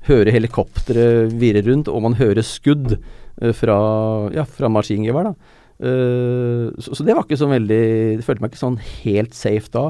hører 0.07 0.33
helikoptre 0.33 1.03
virre 1.29 1.61
rundt, 1.67 1.91
og 1.93 2.07
man 2.07 2.17
hører 2.17 2.41
skudd 2.41 2.95
fra, 3.57 3.77
ja, 4.33 4.47
fra 4.49 4.71
maskingevær, 4.73 5.29
da. 5.29 5.59
Uh, 5.81 6.73
så, 6.81 6.97
så, 6.97 7.05
det 7.05 7.13
var 7.17 7.25
ikke 7.25 7.39
så 7.41 7.47
veldig 7.49 7.85
Det 8.21 8.25
følte 8.27 8.45
meg 8.45 8.51
ikke 8.53 8.61
sånn 8.61 8.81
helt 9.03 9.37
safe 9.37 9.69
da. 9.73 9.87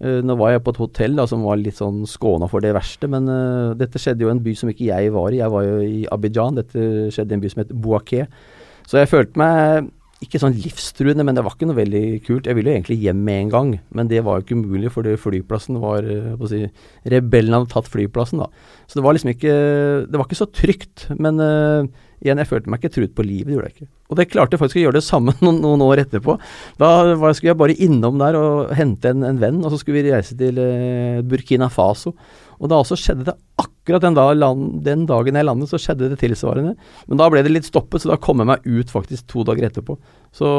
Uh, 0.00 0.20
nå 0.24 0.36
var 0.40 0.54
jeg 0.54 0.64
på 0.64 0.74
et 0.74 0.80
hotell 0.80 1.18
da, 1.18 1.26
som 1.28 1.44
var 1.44 1.60
litt 1.60 1.76
sånn 1.76 2.02
skåna 2.08 2.48
for 2.50 2.64
det 2.64 2.72
verste, 2.76 3.08
men 3.12 3.28
uh, 3.28 3.76
dette 3.78 4.00
skjedde 4.00 4.24
jo 4.24 4.32
i 4.32 4.34
en 4.34 4.42
by 4.44 4.56
som 4.56 4.72
ikke 4.72 4.88
jeg 4.88 5.14
var 5.14 5.30
i. 5.30 5.42
Jeg 5.42 5.52
var 5.52 5.66
jo 5.66 5.78
i 5.84 6.02
Abidjan. 6.10 6.58
Dette 6.60 7.12
skjedde 7.12 7.36
i 7.36 7.38
en 7.38 7.44
by 7.44 7.52
som 7.52 7.64
het 7.64 7.74
Bouaké. 7.74 8.26
Så 8.88 8.98
jeg 8.98 9.10
følte 9.12 9.38
meg 9.38 9.90
ikke 10.20 10.40
sånn 10.40 10.56
livstruende, 10.60 11.24
men 11.24 11.36
det 11.36 11.42
var 11.46 11.54
ikke 11.54 11.68
noe 11.70 11.78
veldig 11.78 12.04
kult. 12.26 12.48
Jeg 12.48 12.56
ville 12.58 12.68
jo 12.68 12.76
egentlig 12.76 12.98
hjem 13.00 13.22
med 13.24 13.38
en 13.46 13.52
gang, 13.54 13.70
men 13.96 14.10
det 14.10 14.20
var 14.26 14.36
jo 14.36 14.44
ikke 14.44 14.58
mulig, 14.60 14.90
fordi 14.92 15.14
flyplassen 15.20 15.78
var 15.80 16.04
eh, 16.04 16.34
på 16.36 16.44
å 16.44 16.50
si, 16.50 16.60
Rebellene 17.08 17.62
hadde 17.62 17.72
tatt 17.72 17.88
flyplassen, 17.88 18.42
da. 18.42 18.50
Så 18.84 18.98
det 18.98 19.04
var 19.06 19.16
liksom 19.16 19.32
ikke 19.32 19.54
Det 20.10 20.18
var 20.18 20.26
ikke 20.26 20.40
så 20.42 20.48
trygt. 20.52 21.06
Men 21.16 21.40
uh, 21.40 21.88
igjen, 22.20 22.40
jeg 22.42 22.50
følte 22.50 22.72
meg 22.72 22.82
ikke 22.82 22.94
truet 22.96 23.14
på 23.16 23.24
livet, 23.26 23.54
gjorde 23.54 23.70
jeg 23.70 23.76
ikke. 23.76 23.88
Og 24.10 24.18
det 24.18 24.28
klarte 24.28 24.56
jeg 24.56 24.62
faktisk 24.62 24.80
å 24.80 24.84
gjøre 24.84 24.98
det 24.98 25.06
samme 25.06 25.34
noen, 25.44 25.62
noen 25.64 25.84
år 25.86 26.04
etterpå. 26.04 26.36
Da 26.80 26.90
var, 27.20 27.34
skulle 27.36 27.54
jeg 27.54 27.60
bare 27.62 27.78
innom 27.80 28.20
der 28.20 28.38
og 28.38 28.74
hente 28.76 29.14
en, 29.14 29.24
en 29.26 29.40
venn, 29.40 29.62
og 29.64 29.72
så 29.72 29.80
skulle 29.80 30.00
vi 30.00 30.12
reise 30.12 30.36
til 30.38 30.60
eh, 30.60 31.24
Burkina 31.26 31.70
Faso. 31.72 32.14
Og 32.60 32.68
da 32.68 32.76
også 32.82 32.98
skjedde 33.00 33.24
det 33.30 33.34
akkurat 33.60 34.04
den, 34.04 34.16
da, 34.18 34.26
land, 34.36 34.82
den, 34.84 35.06
dagen 35.08 35.38
jeg 35.38 35.48
landet, 35.48 35.70
så 35.70 35.80
skjedde 35.80 36.10
det 36.12 36.20
tilsvarende. 36.20 36.74
Men 37.08 37.20
da 37.20 37.28
ble 37.32 37.40
det 37.46 37.54
litt 37.54 37.68
stoppet, 37.68 38.02
så 38.02 38.12
da 38.12 38.20
kom 38.20 38.42
jeg 38.42 38.50
meg 38.52 38.66
ut 38.68 38.92
faktisk 38.92 39.30
to 39.32 39.44
dager 39.48 39.70
etterpå. 39.70 39.96
Så 40.36 40.50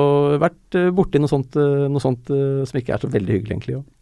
vært 0.41 0.79
uh, 0.79 0.89
borti 0.97 1.21
noe 1.21 1.29
sånt, 1.29 1.53
uh, 1.61 1.85
noe 1.91 2.01
sånt 2.01 2.33
uh, 2.33 2.63
som 2.65 2.81
ikke 2.81 2.97
er 2.97 3.03
så 3.05 3.11
veldig 3.11 3.37
hyggelig, 3.37 3.53
egentlig. 3.53 3.77
Også. 3.83 4.00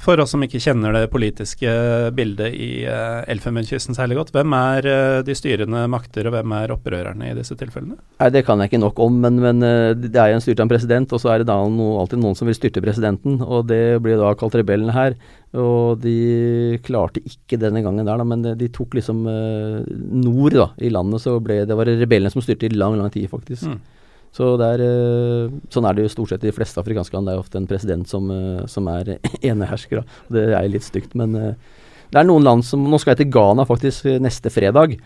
For 0.00 0.20
oss 0.22 0.32
som 0.32 0.40
ikke 0.40 0.60
kjenner 0.62 0.94
det 0.96 1.10
politiske 1.12 1.70
bildet 2.16 2.54
i 2.56 2.68
uh, 2.88 3.20
Elfenbenskysten 3.28 3.96
særlig 3.96 4.16
godt, 4.16 4.30
hvem 4.32 4.54
er 4.56 4.86
uh, 4.88 5.16
de 5.26 5.34
styrende 5.36 5.82
makter, 5.92 6.24
og 6.24 6.32
hvem 6.32 6.54
er 6.56 6.72
opprørerne 6.72 7.28
i 7.28 7.34
disse 7.36 7.56
tilfellene? 7.60 7.98
Nei, 8.16 8.30
Det 8.32 8.42
kan 8.46 8.62
jeg 8.62 8.70
ikke 8.70 8.80
nok 8.80 9.02
om, 9.04 9.20
men, 9.20 9.36
men 9.44 9.60
uh, 9.60 9.92
det 9.92 10.16
er 10.16 10.32
jo 10.32 10.38
en 10.38 10.46
styrt 10.46 10.62
av 10.62 10.68
en 10.68 10.72
president, 10.72 11.12
og 11.12 11.20
så 11.20 11.34
er 11.34 11.42
det 11.42 11.50
da 11.52 11.58
no, 11.68 11.90
alltid 12.00 12.22
noen 12.22 12.38
som 12.38 12.48
vil 12.48 12.56
styrte 12.56 12.84
presidenten, 12.84 13.42
og 13.44 13.68
det 13.68 14.00
blir 14.00 14.16
da 14.20 14.32
kalt 14.40 14.56
rebellene 14.56 14.96
her. 14.96 15.18
Og 15.60 16.00
de 16.00 16.78
klarte 16.86 17.20
ikke 17.26 17.58
denne 17.60 17.82
gangen 17.84 18.06
der, 18.06 18.16
da, 18.22 18.24
men 18.24 18.44
de 18.56 18.72
tok 18.72 18.96
liksom 18.96 19.24
nord 19.26 20.56
da, 20.56 20.70
i 20.80 20.92
landet, 20.94 21.26
så 21.26 21.36
ble 21.44 21.64
det 21.68 21.76
var 21.76 21.90
rebellene 21.90 22.32
som 22.32 22.40
styrte 22.44 22.70
i 22.70 22.72
lang, 22.72 22.96
lang 22.96 23.10
tid, 23.12 23.28
faktisk. 23.32 23.66
Mm. 23.68 23.80
Så 24.36 24.52
er, 24.62 24.82
eh, 24.84 25.54
sånn 25.74 25.86
er 25.88 25.96
det 25.96 26.04
jo 26.06 26.12
stort 26.12 26.30
sett 26.30 26.44
i 26.44 26.50
de 26.50 26.54
fleste 26.54 26.78
afrikanske 26.78 27.16
land. 27.16 27.26
Det 27.26 27.34
er 27.34 27.42
ofte 27.42 27.58
en 27.58 27.70
president 27.70 28.06
som, 28.08 28.30
eh, 28.30 28.66
som 28.70 28.86
er 28.88 29.16
enehersker. 29.50 30.04
Det 30.30 30.44
er 30.54 30.68
litt 30.70 30.86
stygt, 30.86 31.16
men 31.18 31.34
eh, 31.34 31.54
det 32.10 32.20
er 32.20 32.28
noen 32.28 32.46
land 32.46 32.64
som 32.66 32.82
Nå 32.82 32.98
skal 32.98 33.14
jeg 33.14 33.24
til 33.24 33.34
Ghana 33.34 33.66
faktisk 33.66 34.06
neste 34.22 34.50
fredag. 34.50 34.96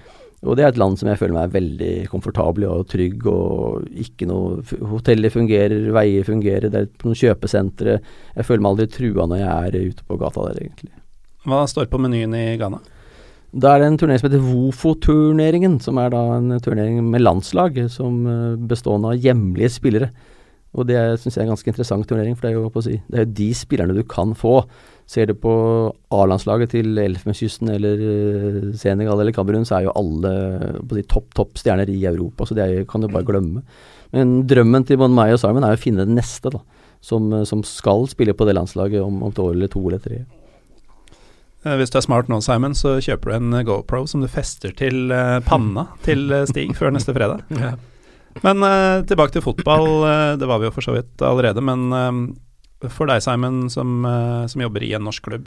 Og 0.44 0.58
det 0.58 0.64
er 0.64 0.72
et 0.74 0.80
land 0.80 0.98
som 1.00 1.08
jeg 1.08 1.16
føler 1.16 1.36
meg 1.38 1.52
veldig 1.54 1.92
komfortabel 2.12 2.66
og 2.68 2.88
trygg, 2.92 3.22
og 3.30 3.86
ikke 3.88 4.28
noe 4.28 4.60
Hoteller 4.90 5.32
fungerer, 5.32 5.86
veier 5.94 6.26
fungerer, 6.26 6.68
det 6.68 6.82
er 6.82 6.90
noen 7.06 7.16
kjøpesentre. 7.16 7.96
Jeg 8.34 8.48
føler 8.48 8.64
meg 8.64 8.74
aldri 8.74 8.88
trua 8.92 9.24
når 9.30 9.40
jeg 9.40 9.54
er 9.54 9.94
ute 9.94 10.04
på 10.04 10.18
gata 10.20 10.44
der, 10.50 10.60
egentlig. 10.66 10.92
Hva 11.48 11.62
står 11.68 11.88
på 11.92 12.00
menyen 12.00 12.36
i 12.36 12.44
Ghana? 12.60 12.82
Da 13.54 13.70
er 13.70 13.82
det 13.82 13.86
en 13.86 13.98
turnering 14.00 14.18
som 14.18 14.26
heter 14.26 14.42
Wofo-turneringen, 14.42 15.76
som 15.82 15.98
er 16.02 16.10
da 16.10 16.22
en 16.34 16.56
turnering 16.62 16.98
med 17.06 17.22
landslag 17.22 17.76
som 17.92 18.24
eh, 18.26 18.56
bestående 18.70 19.12
av 19.12 19.20
hjemlige 19.22 19.76
spillere. 19.76 20.08
Og 20.74 20.88
det 20.88 20.98
syns 21.22 21.36
jeg 21.36 21.44
er 21.44 21.46
en 21.46 21.52
ganske 21.52 21.70
interessant 21.70 22.08
turnering, 22.10 22.34
for 22.34 22.48
det 22.48 22.50
er 22.50 22.58
jo, 22.58 22.82
si, 22.82 22.96
det 23.06 23.20
er 23.20 23.28
jo 23.28 23.36
de 23.38 23.48
spillerne 23.54 23.94
du 23.94 24.02
kan 24.10 24.34
få. 24.34 24.56
Ser 25.06 25.30
du 25.30 25.36
på 25.38 25.52
A-landslaget 26.16 26.72
til 26.74 26.98
Elfenbenskysten 26.98 27.70
eller 27.76 28.02
uh, 28.02 28.70
Senegal 28.80 29.22
eller 29.22 29.36
Kamerun, 29.36 29.66
så 29.68 29.78
er 29.78 29.86
jo 29.86 29.94
alle 30.00 30.32
si, 30.90 31.04
topp, 31.06 31.28
topp 31.38 31.60
stjerner 31.60 31.92
i 31.92 32.00
Europa, 32.10 32.48
så 32.48 32.58
det 32.58 32.88
kan 32.90 33.04
du 33.04 33.10
bare 33.12 33.28
glemme. 33.28 33.62
Men 34.16 34.40
drømmen 34.50 34.88
til 34.88 34.98
både 34.98 35.14
meg 35.14 35.36
og 35.36 35.42
Simon 35.44 35.66
er 35.68 35.76
å 35.76 35.80
finne 35.80 36.08
den 36.08 36.18
neste, 36.18 36.50
da. 36.56 36.64
Som, 37.04 37.28
som 37.46 37.60
skal 37.68 38.08
spille 38.08 38.34
på 38.34 38.46
det 38.48 38.56
landslaget 38.56 39.04
om, 39.04 39.20
om 39.22 39.30
et 39.30 39.42
år 39.44 39.52
eller 39.52 39.70
to 39.70 39.82
eller 39.84 40.00
tre. 40.02 40.24
Eh, 41.64 41.76
hvis 41.80 41.92
du 41.92 41.98
er 41.98 42.04
smart 42.04 42.30
nå, 42.30 42.40
Simon, 42.44 42.76
så 42.76 42.98
kjøper 43.02 43.32
du 43.32 43.36
en 43.38 43.58
GoPro 43.66 44.04
som 44.10 44.24
du 44.24 44.28
fester 44.30 44.74
til 44.76 45.12
uh, 45.12 45.40
panna 45.44 45.88
til 46.04 46.28
Stig 46.50 46.74
før 46.78 46.92
neste 46.94 47.14
fredag. 47.16 47.44
Ja. 47.56 47.74
Men 48.44 48.66
tilbake 49.06 49.36
til 49.36 49.44
fotball. 49.44 50.02
Det 50.40 50.46
var 50.50 50.58
vi 50.58 50.66
jo 50.66 50.72
for 50.74 50.82
så 50.82 50.96
vidt 50.96 51.22
allerede. 51.22 51.62
Men 51.62 51.84
for 52.90 53.06
deg, 53.06 53.22
Simon, 53.22 53.68
som, 53.70 54.02
som, 54.50 54.64
jobber 54.64 54.82
i 54.82 54.88
en 54.98 55.06
norsk 55.06 55.28
klubb. 55.28 55.46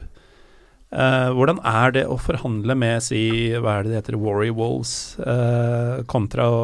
hvordan 1.35 1.59
er 1.67 1.91
det 1.97 2.05
å 2.07 2.15
forhandle 2.15 2.77
med, 2.79 3.03
si, 3.03 3.51
hva 3.59 3.73
er 3.73 3.83
det 3.83 3.91
det 3.91 3.99
heter, 3.99 4.19
Warrior 4.23 4.55
Wolves, 4.55 4.93
kontra 6.07 6.47
å 6.47 6.63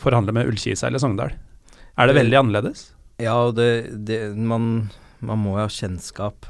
forhandle 0.00 0.32
med 0.32 0.48
Ullkisa 0.54 0.88
eller 0.88 1.04
Sogndal? 1.04 1.36
Er 2.00 2.08
det 2.08 2.16
veldig 2.16 2.40
annerledes? 2.40 2.86
Ja, 3.20 3.36
det, 3.52 3.68
det, 4.08 4.22
man, 4.32 4.88
man, 5.20 5.44
må 5.44 5.58
jo 5.58 5.66
ha 5.66 5.68
kjennskap, 5.68 6.48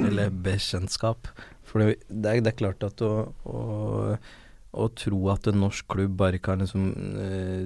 eller 0.00 0.32
bekjentskap. 0.32 1.28
For 1.72 1.82
det, 1.82 1.98
det, 2.08 2.36
er, 2.44 2.56
klart 2.58 2.84
at 2.84 3.00
å, 3.02 3.12
å 3.48 3.58
å 4.72 4.88
tro 4.96 5.20
at 5.32 5.48
en 5.50 5.60
norsk 5.66 5.86
klubb 5.92 6.16
bare 6.22 6.40
kan 6.40 6.62
liksom 6.62 6.88
eh, 7.20 7.64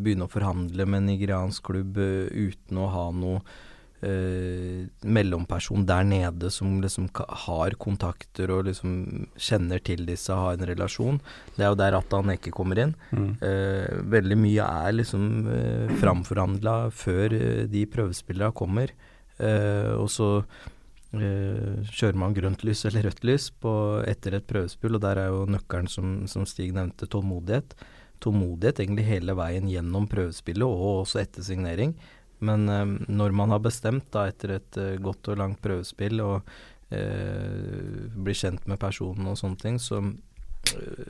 begynne 0.00 0.24
å 0.24 0.32
forhandle 0.32 0.86
med 0.88 1.02
en 1.02 1.10
nigeriansk 1.12 1.66
klubb 1.68 1.98
eh, 2.00 2.30
uten 2.32 2.80
å 2.80 2.86
ha 2.94 3.02
noe 3.12 3.42
eh, 4.00 4.86
mellomperson 5.04 5.84
der 5.88 6.06
nede 6.08 6.50
som 6.54 6.78
liksom 6.80 7.10
har 7.44 7.76
kontakter 7.82 8.54
og 8.54 8.70
liksom 8.70 9.26
kjenner 9.36 9.84
til 9.84 10.06
disse, 10.08 10.32
har 10.32 10.56
en 10.56 10.68
relasjon. 10.70 11.20
Det 11.58 11.66
er 11.66 11.74
jo 11.74 11.80
der 11.82 11.98
Atan 11.98 12.32
ikke 12.32 12.54
kommer 12.56 12.80
inn. 12.86 12.94
Mm. 13.12 13.28
Eh, 13.44 13.98
veldig 14.16 14.40
mye 14.40 14.70
er 14.86 14.96
liksom 14.96 15.26
eh, 15.52 15.92
framforhandla 16.00 16.78
før 17.04 17.36
eh, 17.36 17.66
de 17.68 17.84
prøvespillerne 17.92 18.56
kommer. 18.56 18.96
Eh, 19.36 19.92
og 19.92 20.08
så 20.08 20.30
kjører 21.20 22.18
man 22.20 22.34
grønt 22.36 22.64
lys 22.66 22.84
eller 22.88 23.08
rødt 23.08 23.24
lys 23.26 23.48
på, 23.62 23.72
etter 24.08 24.38
et 24.38 24.46
prøvespill, 24.48 24.98
og 24.98 25.02
der 25.04 25.20
er 25.22 25.32
jo 25.32 25.46
nøkkelen, 25.50 25.88
som, 25.90 26.14
som, 26.30 26.46
Stig 26.48 26.74
nevnte, 26.76 27.08
tålmodighet. 27.10 27.74
Tålmodighet 28.24 28.80
egentlig 28.84 29.08
hele 29.08 29.36
veien 29.38 29.68
gjennom 29.70 30.08
prøvespillet, 30.10 30.66
og 30.66 31.02
også 31.02 31.22
etter 31.22 31.46
signering. 31.46 31.96
Men 32.44 32.68
eh, 32.68 32.96
når 33.08 33.36
man 33.36 33.54
har 33.54 33.64
bestemt, 33.64 34.08
da 34.14 34.26
etter 34.30 34.56
et 34.58 34.80
eh, 34.80 34.96
godt 35.02 35.32
og 35.32 35.42
langt 35.42 35.62
prøvespill, 35.64 36.24
og 36.24 36.56
blir 36.86 38.36
kjent 38.38 38.68
med 38.70 38.78
personen 38.78 39.26
og 39.26 39.34
sånne 39.40 39.58
ting, 39.58 39.78
så, 39.82 39.98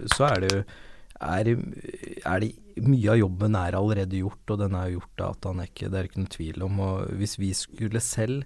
så 0.08 0.24
er 0.24 0.38
det 0.40 0.48
jo 0.48 0.62
er, 1.20 1.50
er 2.24 2.40
det, 2.42 2.52
Mye 2.84 3.14
av 3.14 3.16
jobben 3.16 3.56
er 3.56 3.76
allerede 3.78 4.18
gjort, 4.20 4.52
og 4.52 4.60
den 4.60 4.74
er 4.76 4.90
gjort 4.92 5.22
av 5.24 5.36
Atanekke, 5.36 5.88
det 5.88 5.98
er 5.98 6.08
ikke 6.10 6.20
noe 6.20 6.32
tvil 6.34 6.64
om. 6.66 6.80
Og 6.84 7.12
hvis 7.16 7.38
vi 7.40 7.52
skulle 7.56 8.02
selv 8.04 8.44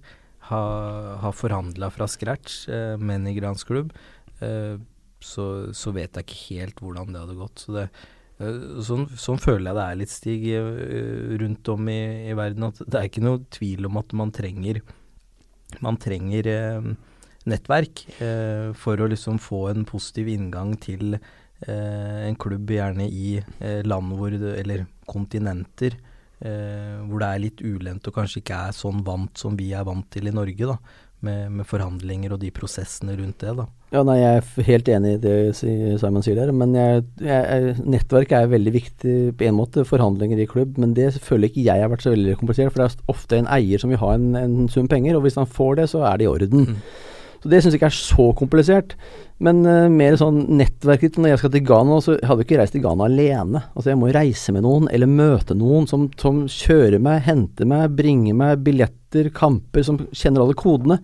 har 0.51 1.19
ha 1.23 1.33
forhandla 1.35 1.91
fra 1.95 2.09
scratch 2.11 2.69
eh, 2.69 2.97
med 3.01 3.25
nigeriansk 3.27 3.71
klubb, 3.71 3.93
eh, 4.45 4.79
så, 5.21 5.45
så, 5.77 5.93
vet 5.93 6.17
jeg 6.17 6.27
ikke 6.27 6.41
helt 6.55 6.81
hvordan 6.81 7.13
det 7.13 7.23
hadde 7.25 7.39
gått. 7.39 7.63
Så 7.65 7.77
det, 7.77 7.87
eh, 8.41 8.63
sånn, 8.87 9.07
sånn, 9.21 9.43
føler 9.43 9.71
jeg 9.71 9.79
det 9.79 9.85
er 9.85 10.01
litt, 10.01 10.15
Stig, 10.15 10.49
eh, 10.57 11.37
rundt 11.43 11.73
om 11.75 11.93
i, 11.93 12.01
i, 12.31 12.39
verden. 12.39 12.71
At 12.71 12.81
det 12.87 12.99
er 12.99 13.11
ikke 13.11 13.27
noe 13.27 13.45
tvil 13.53 13.91
om 13.91 14.01
at 14.01 14.17
man 14.17 14.33
trenger, 14.37 14.81
man 15.85 16.01
trenger 16.01 16.51
eh, 16.51 16.91
nettverk 17.51 18.07
eh, 18.21 18.71
for 18.79 19.01
å 19.01 19.11
liksom 19.11 19.41
få 19.43 19.67
en 19.75 19.87
positiv 19.89 20.33
inngang 20.33 20.77
til 20.81 21.21
en 21.61 22.39
klubb, 22.41 22.71
gjerne 22.73 23.05
i 23.05 23.35
land 23.85 24.15
hvor 24.17 24.33
det, 24.33 24.55
Eller 24.63 24.87
kontinenter 25.05 25.93
hvor 26.41 27.21
det 27.21 27.29
er 27.29 27.45
litt 27.45 27.61
ulendt 27.61 28.09
og 28.09 28.17
kanskje 28.17 28.41
ikke 28.41 28.65
er 28.71 28.77
sånn 28.77 29.05
vant 29.05 29.37
som 29.37 29.59
vi 29.59 29.75
er 29.77 29.85
vant 29.85 30.07
til 30.13 30.31
i 30.31 30.35
Norge, 30.35 30.73
da. 30.73 31.07
Med, 31.21 31.51
med 31.53 31.67
forhandlinger 31.69 32.33
og 32.33 32.39
de 32.41 32.49
prosessene 32.49 33.13
rundt 33.19 33.43
det, 33.43 33.53
da. 33.59 33.67
Ja, 33.93 34.01
nei, 34.09 34.15
Jeg 34.23 34.39
er 34.39 34.69
helt 34.71 34.89
enig 34.89 35.11
i 35.13 35.19
det 35.21 35.35
Simon 35.59 36.25
sier 36.25 36.39
der, 36.39 36.53
men 36.57 36.73
jeg, 36.79 37.03
jeg, 37.21 37.75
nettverk 37.85 38.33
er 38.39 38.49
veldig 38.49 38.73
viktig 38.73 39.17
på 39.37 39.49
en 39.51 39.59
måte. 39.59 39.85
Forhandlinger 39.85 40.41
i 40.41 40.49
klubb, 40.49 40.81
men 40.81 40.95
det 40.97 41.11
føler 41.21 41.51
ikke 41.51 41.67
jeg 41.67 41.85
har 41.85 41.93
vært 41.93 42.07
så 42.07 42.15
veldig 42.15 42.39
komplisert. 42.41 42.73
For 42.73 42.81
det 42.81 42.89
er 42.89 43.13
ofte 43.13 43.37
en 43.37 43.51
eier 43.53 43.83
som 43.83 43.93
vil 43.93 44.01
ha 44.01 44.15
en, 44.17 44.31
en 44.41 44.57
sum 44.73 44.89
penger, 44.89 45.19
og 45.19 45.27
hvis 45.27 45.37
han 45.43 45.51
får 45.61 45.83
det, 45.83 45.89
så 45.93 46.07
er 46.09 46.23
det 46.23 46.29
i 46.29 46.33
orden. 46.33 46.71
Mm. 46.71 46.81
Så 47.43 47.53
det 47.53 47.61
syns 47.61 47.75
jeg 47.75 47.81
ikke 47.81 47.91
er 47.91 47.99
så 47.99 48.31
komplisert. 48.41 48.97
Men 49.41 49.63
uh, 49.65 49.89
mer 49.93 50.19
sånn 50.21 50.43
nettverket 50.59 51.17
Når 51.17 51.33
jeg 51.33 51.41
skal 51.43 51.55
til 51.55 51.65
Ghana, 51.71 51.99
så 52.05 52.19
hadde 52.19 52.43
jeg 52.43 52.51
ikke 52.51 52.61
reist 52.61 52.77
til 52.77 52.85
Ghana 52.85 53.09
alene. 53.09 53.65
Altså 53.73 53.95
Jeg 53.95 54.01
må 54.01 54.13
reise 54.13 54.55
med 54.57 54.67
noen, 54.67 54.89
eller 54.93 55.11
møte 55.11 55.57
noen 55.57 55.89
som, 55.91 56.11
som 56.21 56.45
kjører 56.51 57.01
meg, 57.03 57.25
henter 57.29 57.69
meg, 57.69 57.97
bringer 57.97 58.37
meg 58.37 58.65
billetter, 58.67 59.33
kamper, 59.35 59.85
som 59.87 60.01
kjenner 60.13 60.45
alle 60.45 60.59
kodene. 60.59 61.01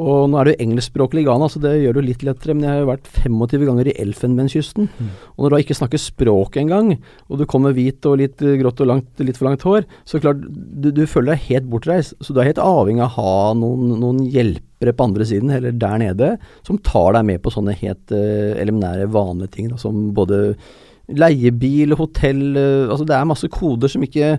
Og 0.00 0.30
nå 0.30 0.38
er 0.38 0.46
det 0.46 0.52
jo 0.54 0.64
engelskspråklig 0.64 1.24
i 1.24 1.26
Ghana, 1.26 1.48
så 1.50 1.60
det 1.60 1.72
gjør 1.80 1.96
det 1.96 2.00
jo 2.00 2.06
litt 2.06 2.22
lettere. 2.24 2.54
Men 2.54 2.66
jeg 2.66 2.72
har 2.72 2.84
jo 2.84 2.90
vært 2.92 3.10
25 3.10 3.66
ganger 3.68 3.90
i 3.90 3.96
Elfenbenskysten. 4.04 4.86
Mm. 4.86 5.10
Og 5.34 5.42
når 5.42 5.50
du 5.50 5.56
da 5.56 5.62
ikke 5.64 5.76
snakker 5.80 6.00
språk 6.00 6.56
engang, 6.62 6.94
og 7.28 7.40
du 7.40 7.46
kommer 7.50 7.74
hvit 7.76 8.06
og 8.08 8.20
litt 8.22 8.40
grått 8.62 8.80
og 8.84 8.92
langt, 8.92 9.10
litt 9.24 9.40
for 9.40 9.50
langt 9.50 9.66
hår, 9.66 9.88
så 10.08 10.22
klart 10.22 10.44
du, 10.46 10.92
du 10.94 11.04
føler 11.10 11.34
deg 11.34 11.46
helt 11.50 11.70
bortreist. 11.72 12.16
Så 12.22 12.36
du 12.36 12.40
er 12.40 12.52
helt 12.52 12.62
avhengig 12.62 13.04
av 13.04 13.10
å 13.10 13.16
ha 13.18 13.54
noen, 13.58 13.96
noen 14.00 14.24
hjelpere 14.80 14.96
på 14.96 15.04
andre 15.04 15.26
siden, 15.26 15.50
eller 15.50 15.72
der 15.72 15.98
nede, 15.98 16.38
som 16.64 16.78
tar 16.78 17.14
deg 17.14 17.26
med 17.26 17.42
på 17.42 17.52
sånne 17.52 17.76
helt 17.76 18.12
uh, 18.12 18.56
eliminære, 18.60 19.10
vanlige 19.12 19.52
ting, 19.56 19.68
da, 19.70 19.76
som 19.76 20.12
både 20.14 20.56
leiebil, 21.10 21.96
hotell 21.98 22.56
uh, 22.56 22.90
Altså 22.90 23.04
det 23.04 23.16
er 23.16 23.26
masse 23.26 23.48
koder 23.50 23.90
som 23.90 24.02
ikke 24.02 24.38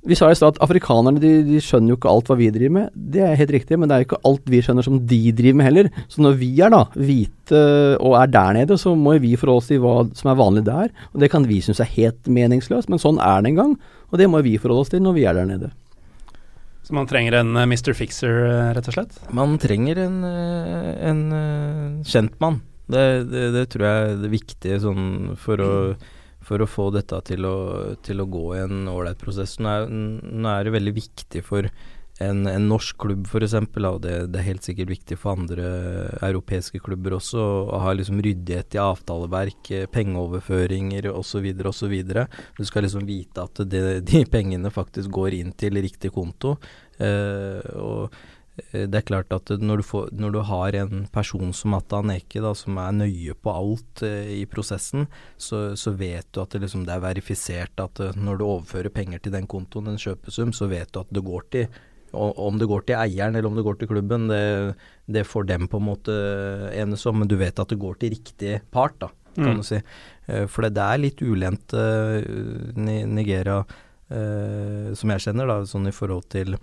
vi 0.00 0.16
sa 0.16 0.30
i 0.30 0.34
stad 0.34 0.54
at 0.54 0.62
afrikanerne 0.64 1.20
de, 1.20 1.42
de, 1.44 1.58
skjønner 1.60 1.92
jo 1.92 1.98
ikke 1.98 2.08
alt 2.08 2.30
hva 2.30 2.36
vi 2.38 2.46
driver 2.48 2.72
med. 2.72 2.92
Det 2.96 3.20
er 3.20 3.36
helt 3.36 3.50
riktig, 3.52 3.76
men 3.76 3.84
det 3.84 3.92
er 3.92 4.00
jo 4.00 4.06
ikke 4.06 4.20
alt 4.30 4.46
vi 4.48 4.62
skjønner 4.64 4.86
som 4.86 4.96
de 4.96 5.18
driver 5.36 5.58
med 5.60 5.66
heller. 5.68 5.90
Så 6.08 6.24
når 6.24 6.38
vi 6.40 6.48
er 6.56 6.72
da 6.72 6.86
hvite 6.94 7.60
og 8.00 8.16
er 8.16 8.32
der 8.32 8.56
nede, 8.56 8.78
så 8.80 8.94
må 8.96 9.18
vi 9.20 9.34
forholde 9.36 9.60
oss 9.60 9.68
til 9.68 9.82
hva 9.84 9.98
som 10.16 10.32
er 10.32 10.40
vanlig 10.40 10.64
der. 10.70 10.88
Og 11.12 11.20
det 11.20 11.28
kan 11.34 11.44
vi 11.44 11.60
synes 11.60 11.84
er 11.84 11.92
helt 11.98 12.32
meningsløst, 12.32 12.88
men 12.88 13.02
sånn 13.02 13.20
er 13.20 13.44
det 13.44 13.52
en 13.52 13.60
gang. 13.60 13.76
Og 14.08 14.16
det 14.22 14.30
må 14.32 14.40
vi 14.46 14.56
forholde 14.56 14.86
oss 14.86 14.94
til 14.94 15.04
når 15.04 15.18
vi 15.18 15.28
er 15.28 15.36
der 15.36 15.52
nede. 15.52 15.68
Så 16.90 16.96
man 16.98 17.06
trenger 17.06 17.36
en 17.38 17.52
uh, 17.54 17.62
eh, 17.62 17.68
Mr. 17.70 17.92
Fixer, 17.94 18.32
uh, 18.50 18.70
rett 18.74 18.88
og 18.90 18.96
slett? 18.96 19.18
Man 19.30 19.52
trenger 19.62 20.00
en, 20.08 20.16
uh, 20.26 20.88
en 21.06 21.20
kjentmann. 22.02 22.56
Det, 22.90 23.04
det, 23.30 23.44
det, 23.54 23.62
tror 23.70 23.86
jeg 23.86 24.08
er 24.08 24.16
det 24.18 24.30
viktige 24.32 24.80
sånn 24.82 25.04
for 25.38 25.62
å 25.62 25.74
for 26.40 26.64
å 26.64 26.66
få 26.66 26.88
dette 26.90 27.18
til 27.28 27.44
å, 27.46 27.56
til 28.02 28.22
å 28.22 28.26
gå 28.26 28.44
i 28.56 28.62
en 28.64 28.88
ålreit 28.90 29.20
prosess. 29.20 29.58
Nå 29.60 29.70
er, 29.70 29.90
nå 29.92 30.48
er, 30.50 30.64
det 30.66 30.72
veldig 30.74 30.94
viktig 30.96 31.42
for 31.46 31.68
en, 32.20 32.42
en 32.46 32.66
norsk 32.70 32.98
klubb 33.00 33.28
f.eks., 33.28 33.54
og 33.56 34.00
det, 34.04 34.14
det, 34.32 34.40
er 34.40 34.48
helt 34.48 34.66
sikkert 34.66 34.92
viktig 34.92 35.18
for 35.20 35.38
andre 35.38 35.68
europeiske 36.26 36.82
klubber 36.84 37.16
også, 37.18 37.40
å 37.40 37.82
ha 37.84 37.94
liksom 37.96 38.20
ryddighet 38.24 38.76
i 38.76 38.82
avtaleverk, 38.82 39.72
pengeoverføringer 39.94 41.10
osv. 41.12 41.48
osv. 41.72 41.96
Du 42.58 42.66
skal 42.68 42.86
liksom 42.86 43.06
vite 43.08 43.46
at 43.46 43.64
det, 43.70 43.84
de 44.08 44.24
pengene 44.30 44.72
faktisk 44.74 45.12
går 45.16 45.40
inn 45.40 45.56
til 45.56 45.80
riktig 45.80 46.12
konto. 46.14 46.56
Eh, 47.00 47.64
og 47.80 48.12
Eh, 48.70 48.86
det 48.88 49.00
er 49.00 49.06
klart 49.06 49.32
at 49.34 49.52
når 49.60 49.80
du, 49.80 49.86
får, 49.86 50.08
når 50.16 50.34
du 50.34 50.40
har 50.46 50.76
en 50.80 51.04
person 51.12 51.52
som 51.56 51.76
Atta 51.76 52.00
Aneke, 52.00 52.42
da, 52.42 52.52
som 52.56 52.78
er 52.82 52.96
nøye 52.96 53.36
på 53.36 53.52
alt 53.54 54.04
eh, 54.06 54.32
i 54.40 54.46
prosessen, 54.50 55.06
så, 55.36 55.70
så, 55.78 55.94
vet 55.96 56.28
du 56.32 56.42
at 56.42 56.54
det, 56.54 56.64
liksom, 56.64 56.84
det 56.88 56.96
er 56.96 57.04
verifisert 57.04 57.82
at 57.82 58.02
uh, 58.02 58.16
når 58.16 58.40
du 58.40 58.46
overfører 58.46 58.92
penger 58.94 59.22
til 59.22 59.34
den 59.36 59.48
kontoen, 59.50 59.90
en 59.90 60.00
kjøpesum, 60.00 60.54
så 60.56 60.70
vet 60.70 60.92
du 60.92 61.02
at 61.02 61.14
det 61.14 61.24
går 61.26 61.46
til 61.54 61.80
Om 62.12 62.58
det 62.58 62.68
går 62.70 62.86
til 62.88 62.98
eieren 62.98 63.36
eller 63.36 63.50
om 63.50 63.58
det 63.58 63.64
går 63.66 63.80
til 63.80 63.90
klubben, 63.92 64.26
det, 64.30 64.40
det 65.06 65.26
får 65.28 65.46
dem 65.50 65.68
på 65.70 65.80
en 65.80 65.88
måte 65.90 66.16
enes 66.74 67.06
om, 67.06 67.20
men 67.22 67.30
du 67.30 67.36
vet 67.40 67.62
at 67.62 67.70
det 67.70 67.78
går 67.80 68.00
til 68.00 68.14
riktig 68.16 68.56
part, 68.74 68.96
da, 69.02 69.10
kan 69.38 69.52
mm. 69.54 69.62
du 69.62 69.68
si. 69.68 69.78
Uh, 70.26 70.46
for 70.50 70.66
det, 70.66 70.82
er 70.82 71.04
litt 71.04 71.22
ulendt 71.22 71.76
uh, 71.76 72.18
Nigeria, 72.76 73.62
som 74.10 75.10
jeg 75.14 75.22
kjenner, 75.22 75.46
da, 75.46 75.60
sånn 75.70 75.86
i 75.86 75.92
forhold 75.94 76.24
til 76.34 76.56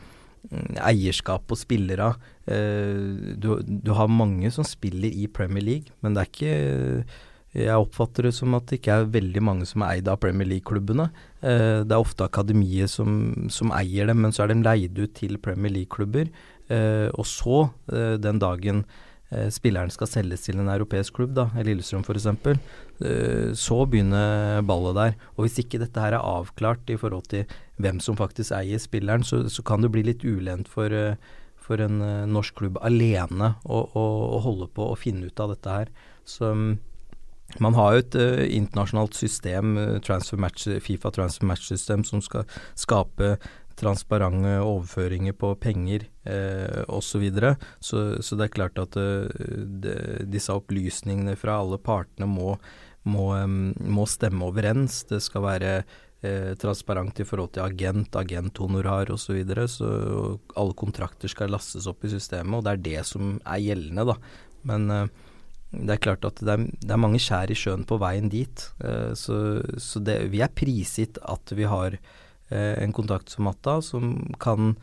eierskap 0.52 1.52
og 1.52 1.60
spillere. 1.60 2.12
Eh, 2.48 3.36
du, 3.40 3.50
du, 3.64 3.92
har 3.98 4.12
mange 4.12 4.52
som 4.54 4.66
spiller 4.68 5.12
i 5.12 5.28
Premier 5.28 5.64
League, 5.64 5.96
men 6.02 6.16
det 6.16 6.24
er 6.24 6.32
ikke 6.32 6.56
Jeg 7.56 7.80
oppfatter 7.80 8.28
det 8.28 8.34
som 8.36 8.54
at 8.58 8.68
det 8.68 8.82
ikke 8.82 9.00
er 9.00 9.12
veldig 9.14 9.42
mange 9.46 9.66
som 9.70 9.84
er 9.86 9.98
eid 9.98 10.10
av 10.12 10.20
Premier 10.22 10.50
League-klubbene. 10.50 11.08
Eh, 11.40 11.82
det 11.88 11.96
er 11.96 12.04
ofte 12.04 12.28
akademiet 12.28 12.92
som, 12.92 13.48
som, 13.54 13.72
eier 13.76 14.10
dem, 14.10 14.20
men 14.26 14.36
så 14.36 14.44
er 14.44 14.52
de 14.52 14.60
leid 14.66 15.00
ut 15.00 15.14
til 15.18 15.40
Premier 15.42 15.74
League-klubber. 15.74 16.28
Eh, 16.68 17.08
og 17.14 17.28
så, 17.30 17.68
den 17.88 18.42
dagen 18.44 18.84
spilleren 19.52 19.92
skal 19.92 20.08
selges 20.08 20.46
til 20.46 20.56
en 20.62 20.70
europeisk 20.72 21.18
klubb, 21.18 21.34
da, 21.36 21.50
Lillestrøm 21.60 22.06
f.eks., 22.08 22.30
så 23.60 23.80
begynner 23.84 24.62
ballet 24.64 24.96
der. 24.96 25.18
Og 25.36 25.44
hvis 25.44 25.58
ikke 25.60 25.82
dette 25.82 26.00
her 26.00 26.16
er 26.16 26.24
avklart 26.24 26.88
i 26.88 26.96
forhold 26.96 27.28
til 27.34 27.58
hvem 27.76 28.00
som 28.00 28.16
faktisk 28.16 28.56
eier 28.56 28.80
spilleren, 28.80 29.28
så, 29.28 29.42
så 29.52 29.66
kan 29.68 29.84
det 29.84 29.92
bli 29.92 30.06
litt 30.08 30.24
ulendt 30.24 30.72
for, 30.72 30.96
for 31.60 31.84
en 31.84 32.00
norsk 32.32 32.56
klubb 32.62 32.80
alene 32.80 33.58
å, 33.68 33.84
å, 33.84 34.06
å, 34.38 34.40
holde 34.48 34.70
på 34.72 34.88
å 34.94 34.96
finne 34.96 35.28
ut 35.28 35.44
av 35.44 35.52
dette 35.58 35.76
her. 35.76 35.92
Så 36.24 36.54
man 37.64 37.78
har 37.78 37.94
jo 37.94 38.04
et 38.04 38.18
uh, 38.20 38.44
internasjonalt 38.46 39.18
system, 39.18 39.78
uh, 39.78 40.00
transfer 40.06 40.40
match, 40.42 40.68
Fifa 40.84 41.12
transfer 41.16 41.48
match-system, 41.50 42.04
som 42.08 42.24
skal 42.24 42.46
skape 42.78 43.38
transparente 43.78 44.58
overføringer 44.64 45.36
på 45.38 45.54
penger 45.62 46.08
eh, 46.26 46.82
osv. 46.88 47.08
Så, 47.08 47.20
videre. 47.22 47.56
så 47.80 48.22
Så 48.22 48.36
det 48.36 48.48
er 48.48 48.56
klart 48.56 48.80
at 48.82 48.98
uh, 48.98 49.30
de, 49.84 49.94
disse 50.26 50.54
opplysningene 50.54 51.38
fra 51.38 51.60
alle 51.62 51.78
partene 51.78 52.28
må, 52.30 52.58
må, 53.06 53.30
um, 53.38 53.74
må 53.78 54.08
stemme 54.10 54.50
overens. 54.50 55.04
Det 55.10 55.22
skal 55.24 55.46
være 55.46 55.72
eh, 56.26 56.56
transparent 56.60 57.22
i 57.22 57.28
forhold 57.28 57.54
til 57.56 57.66
agent, 57.68 58.18
agenthonorar 58.18 59.14
osv. 59.14 59.28
Så, 59.28 59.38
videre. 59.38 59.68
så 59.68 59.88
alle 60.56 60.78
kontrakter 60.78 61.32
skal 61.32 61.54
lastes 61.54 61.88
opp 61.90 62.06
i 62.06 62.14
systemet, 62.16 62.58
og 62.58 62.66
det 62.66 62.74
er 62.74 62.86
det 62.90 63.08
som 63.08 63.38
er 63.46 63.64
gjeldende, 63.70 64.10
da. 64.14 64.18
Men 64.68 64.92
eh, 64.92 65.26
det 65.72 65.98
er 65.98 66.04
klart 66.04 66.26
at 66.28 66.40
det 66.40 66.54
er, 66.54 66.64
det 66.80 66.94
er, 66.94 67.02
mange 67.02 67.20
skjær 67.22 67.52
i 67.52 67.58
sjøen 67.58 67.84
på 67.88 68.00
veien 68.02 68.30
dit. 68.32 68.68
Uh, 68.84 69.12
så, 69.18 69.60
så 69.82 70.02
det, 70.04 70.22
vi 70.32 70.44
er 70.44 70.54
prisgitt 70.56 71.20
at 71.28 71.52
vi 71.56 71.68
har 71.68 71.98
uh, 71.98 72.76
en 72.78 72.96
kontakt 72.96 73.34
som 73.34 73.48
Matta 73.50 73.80
som 73.86 74.16
kan 74.42 74.76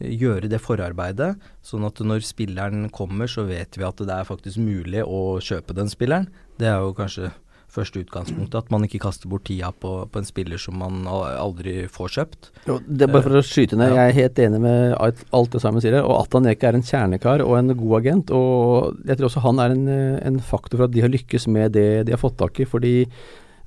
gjøre 0.00 0.48
det 0.48 0.62
forarbeidet, 0.64 1.34
sånn 1.60 1.84
at 1.84 1.98
når 2.00 2.24
spilleren 2.24 2.86
kommer, 2.94 3.28
så 3.28 3.44
vet 3.44 3.76
vi 3.76 3.84
at 3.84 3.98
det 4.00 4.14
er 4.14 4.28
faktisk 4.28 4.56
mulig 4.62 5.02
å 5.04 5.36
kjøpe 5.44 5.76
den 5.76 5.92
spilleren. 5.92 6.30
Det 6.56 6.70
er 6.70 6.80
jo 6.80 6.94
kanskje 6.96 7.28
første 7.74 8.02
utgangspunktet. 8.04 8.56
At 8.58 8.70
man 8.72 8.86
ikke 8.86 9.02
kaster 9.02 9.30
bort 9.30 9.46
tida 9.48 9.70
på, 9.72 9.92
på 10.10 10.20
en 10.20 10.28
spiller 10.28 10.60
som 10.60 10.78
man 10.80 11.04
aldri 11.10 11.84
får 11.90 12.14
kjøpt. 12.16 12.50
Jo, 12.68 12.78
det 12.86 13.06
er 13.06 13.12
bare 13.12 13.26
for 13.26 13.40
å 13.40 13.44
skyte 13.46 13.78
ned, 13.78 13.94
jeg 13.96 14.12
er 14.12 14.18
helt 14.18 14.40
enig 14.46 14.62
med 14.64 14.96
alt 15.00 15.52
det 15.54 15.62
Simon 15.62 15.84
sier. 15.84 16.00
Og 16.02 16.16
Atan 16.18 16.48
Eke 16.50 16.70
er 16.70 16.78
en 16.78 16.86
kjernekar 16.86 17.44
og 17.46 17.54
en 17.58 17.74
god 17.76 18.00
agent. 18.00 18.34
Og 18.34 18.98
jeg 19.06 19.20
tror 19.20 19.30
også 19.30 19.44
han 19.46 19.62
er 19.62 19.76
en, 19.76 19.86
en 20.32 20.40
faktor 20.44 20.80
for 20.80 20.88
at 20.88 20.96
de 20.96 21.04
har 21.04 21.12
lykkes 21.12 21.48
med 21.52 21.76
det 21.78 21.88
de 22.08 22.16
har 22.16 22.22
fått 22.22 22.38
tak 22.40 22.62
i. 22.62 22.68
fordi 22.68 22.96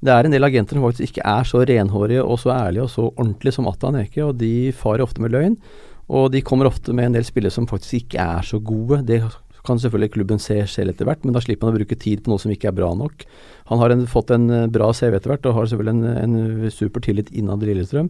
det 0.04 0.12
er 0.12 0.28
en 0.28 0.34
del 0.36 0.43
agenter 0.43 0.76
som 0.76 0.84
faktisk 0.84 1.14
ikke 1.14 1.24
er 1.32 1.47
så 1.47 1.62
renhårige 1.64 2.24
og 2.28 2.39
så 2.41 2.51
ærlige 2.51 2.84
og 2.84 2.91
så 2.91 3.08
ordentlige 3.08 3.56
som 3.56 3.70
Atan 3.72 4.01
Eke, 4.01 4.26
og 4.26 4.36
de 4.41 4.74
farer 4.76 5.06
ofte 5.06 5.24
med 5.24 5.32
løgn. 5.32 5.56
Og 6.12 6.28
de 6.34 6.41
kommer 6.43 6.68
ofte 6.68 6.91
med 6.91 7.08
en 7.08 7.16
del 7.16 7.24
spillere 7.24 7.56
som 7.56 7.68
faktisk 7.70 8.01
ikke 8.01 8.20
er 8.20 8.43
så 8.43 8.60
gode. 8.60 8.99
Det 9.08 9.22
kan 9.68 9.80
selvfølgelig 9.80 10.14
klubben 10.18 10.41
se 10.43 10.57
selv 10.68 10.93
etter 10.93 11.07
hvert, 11.07 11.24
men 11.24 11.36
da 11.36 11.41
slipper 11.43 11.68
man 11.68 11.76
å 11.76 11.80
bruke 11.80 11.97
tid 11.99 12.24
på 12.24 12.32
noe 12.32 12.41
som 12.41 12.51
ikke 12.51 12.70
er 12.72 12.78
bra 12.78 12.91
nok. 12.99 13.26
Han 13.72 13.80
har 13.80 13.93
en, 13.93 14.05
fått 14.11 14.34
en 14.36 14.49
eh, 14.51 14.70
bra 14.72 14.91
CV 14.95 15.18
etter 15.18 15.34
hvert, 15.34 15.45
og 15.47 15.57
har 15.57 15.70
selvfølgelig 15.72 16.24
en, 16.24 16.38
en 16.38 16.72
super 16.74 17.03
tillit 17.03 17.32
innad 17.32 17.64
i 17.64 17.72
Lillestrøm. 17.72 18.09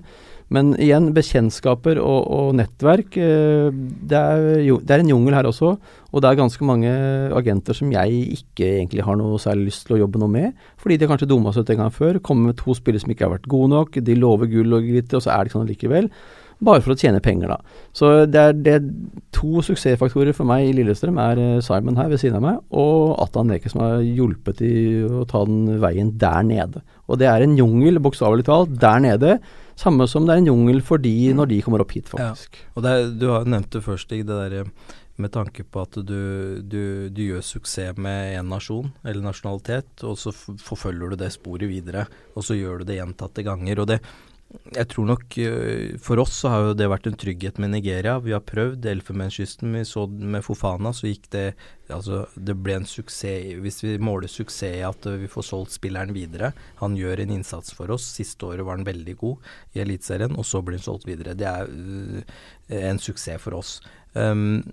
Men 0.54 0.74
igjen, 0.82 1.12
bekjentskaper 1.16 1.98
og, 2.02 2.28
og 2.36 2.50
nettverk. 2.58 3.16
Eh, 3.18 3.70
det 4.10 4.20
er, 4.20 4.48
det 4.66 4.96
er, 4.96 5.04
en 5.04 5.14
jungel 5.14 5.38
her 5.38 5.50
også, 5.50 5.76
og 6.14 6.22
det 6.22 6.30
er 6.30 6.42
ganske 6.42 6.68
mange 6.68 6.92
agenter 7.38 7.78
som 7.78 7.94
jeg 7.94 8.38
ikke 8.40 8.70
egentlig 8.80 9.06
har 9.06 9.18
noe 9.20 9.40
særlig 9.42 9.72
lyst 9.72 9.88
til 9.88 9.98
å 9.98 10.04
jobbe 10.04 10.22
noe 10.22 10.34
med, 10.34 10.64
fordi 10.82 11.00
de 11.02 11.10
kanskje 11.10 11.30
dumma 11.30 11.54
seg 11.54 11.66
ut 11.66 11.74
en 11.74 11.86
gang 11.86 11.94
før, 11.94 12.22
kommer 12.26 12.52
med 12.52 12.62
to 12.62 12.76
spillere 12.78 13.06
som 13.06 13.14
ikke 13.14 13.28
har 13.28 13.36
vært 13.38 13.50
gode 13.50 13.74
nok, 13.74 14.02
de 14.02 14.18
lover 14.18 14.52
gull 14.52 14.78
og 14.78 14.90
glitter, 14.90 15.20
og 15.20 15.26
så 15.26 15.34
er 15.34 15.42
det 15.42 15.54
ikke 15.54 15.62
sånn 15.62 15.72
likevel 15.72 16.10
bare 16.66 16.84
for 16.84 16.94
å 16.94 16.98
tjene 17.00 17.22
penger, 17.24 17.54
da. 17.54 17.80
Så 17.96 18.12
det 18.30 18.40
er, 18.40 18.56
det 18.66 18.76
er 18.78 18.88
to 19.36 19.64
suksessfaktorer 19.66 20.36
for 20.38 20.50
meg 20.50 20.68
i 20.68 20.74
Lillestrøm 20.78 21.20
er 21.22 21.42
eh, 21.42 21.60
Simon 21.66 22.00
her 22.00 22.10
ved 22.12 22.22
siden 22.22 22.40
av 22.40 22.46
meg, 22.46 22.62
og 22.72 23.18
Atan 23.24 23.52
Leke 23.54 23.72
som 23.72 23.84
har 23.84 24.00
hjulpet 24.06 24.64
i 24.66 24.74
å 25.08 25.26
ta 25.30 25.44
den 25.50 25.78
veien 25.84 26.16
der 26.22 26.42
nede. 26.48 26.84
Og 27.08 27.20
det 27.22 27.30
er 27.30 27.46
en 27.46 27.58
jungel, 27.60 28.02
bokstavelig 28.04 28.48
talt, 28.48 28.74
der 28.82 29.04
nede. 29.04 29.38
Samme 29.80 30.08
som 30.10 30.28
det 30.28 30.36
er 30.36 30.44
en 30.44 30.52
jungel 30.52 30.84
for 30.86 31.02
de 31.02 31.16
når 31.36 31.50
de 31.52 31.62
kommer 31.66 31.84
opp 31.84 31.94
hit, 31.96 32.10
faktisk. 32.12 32.60
Ja. 32.60 32.74
Og 32.78 32.90
er, 32.90 33.08
du 33.18 33.30
har 33.34 33.48
nevnt 33.50 33.72
det 33.74 33.84
først, 33.86 34.08
Stig, 34.08 34.28
det 34.28 34.36
derre 34.36 34.68
med 35.22 35.30
tanke 35.34 35.62
på 35.70 35.84
at 35.84 35.98
du, 36.02 36.62
du, 36.66 37.10
du, 37.14 37.22
gjør 37.22 37.44
suksess 37.46 38.00
med 38.02 38.34
én 38.40 38.50
nasjon 38.50 38.90
eller 39.04 39.22
nasjonalitet, 39.22 40.02
og 40.08 40.18
så 40.18 40.34
forfølger 40.34 41.14
du 41.14 41.20
det 41.22 41.30
sporet 41.36 41.70
videre, 41.70 42.08
og 42.34 42.46
så 42.46 42.58
gjør 42.58 42.82
du 42.82 42.90
det 42.90 42.98
gjentatte 42.98 43.46
ganger. 43.46 43.84
og 43.84 43.92
det 43.92 44.00
jeg 44.54 44.88
tror 44.92 45.08
nok 45.10 45.36
eh, 45.42 45.96
For 46.02 46.22
oss 46.22 46.36
så 46.44 46.52
har 46.52 46.68
jo 46.68 46.76
det 46.78 46.90
vært 46.92 47.08
en 47.10 47.18
trygghet 47.20 47.60
med 47.62 47.74
Nigeria. 47.74 48.20
Vi 48.22 48.34
har 48.36 48.44
prøvd 48.46 48.86
Elfenbenskysten. 48.90 49.74
Vi 49.74 49.84
så 49.88 50.06
med 50.08 50.46
Fofana, 50.46 50.94
så 50.94 51.10
gikk 51.10 51.30
det 51.36 51.48
Altså, 51.94 52.24
det 52.34 52.56
ble 52.64 52.78
en 52.80 52.88
suksess 52.88 53.60
Hvis 53.62 53.82
vi 53.84 53.98
måler 54.02 54.32
suksess 54.32 54.80
i 54.80 54.86
at 54.88 55.06
vi 55.20 55.28
får 55.30 55.46
solgt 55.46 55.76
spilleren 55.76 56.14
videre 56.16 56.54
Han 56.80 56.96
gjør 56.98 57.22
en 57.22 57.34
innsats 57.36 57.74
for 57.76 57.92
oss. 57.94 58.08
Siste 58.16 58.48
året 58.50 58.66
var 58.66 58.80
han 58.80 58.88
veldig 58.88 59.18
god 59.20 59.52
i 59.76 59.84
Eliteserien, 59.84 60.38
og 60.38 60.48
så 60.48 60.62
blir 60.64 60.80
han 60.80 60.86
solgt 60.86 61.10
videre. 61.10 61.36
Det 61.38 61.50
er 61.50 61.68
uh, 61.68 62.24
en 62.80 63.02
suksess 63.02 63.42
for 63.44 63.58
oss. 63.60 63.76
Um, 64.14 64.64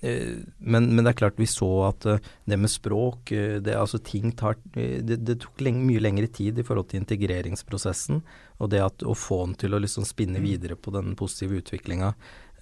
men, 0.00 0.84
men, 0.92 1.00
det 1.02 1.10
er 1.10 1.18
klart 1.18 1.40
vi 1.40 1.46
så 1.50 1.68
at 1.88 2.04
det 2.06 2.58
med 2.60 2.70
språk 2.70 3.32
det, 3.34 3.72
altså 3.74 3.98
ting 3.98 4.30
tar, 4.38 4.54
det, 4.74 5.16
det 5.26 5.40
tok 5.42 5.58
lenge, 5.66 5.82
mye 5.88 6.02
lengre 6.02 6.28
tid 6.30 6.60
i 6.60 6.66
forhold 6.66 6.86
til 6.92 7.02
integreringsprosessen. 7.02 8.20
Og 8.58 8.70
det 8.72 8.82
at, 8.82 9.06
å 9.06 9.14
få 9.14 9.44
den 9.46 9.56
til 9.60 9.74
å 9.74 9.80
liksom 9.82 10.06
spinne 10.08 10.40
mm. 10.40 10.44
videre 10.44 10.76
på 10.78 10.92
den 10.94 11.14
positive 11.18 11.60
utviklinga. 11.62 12.12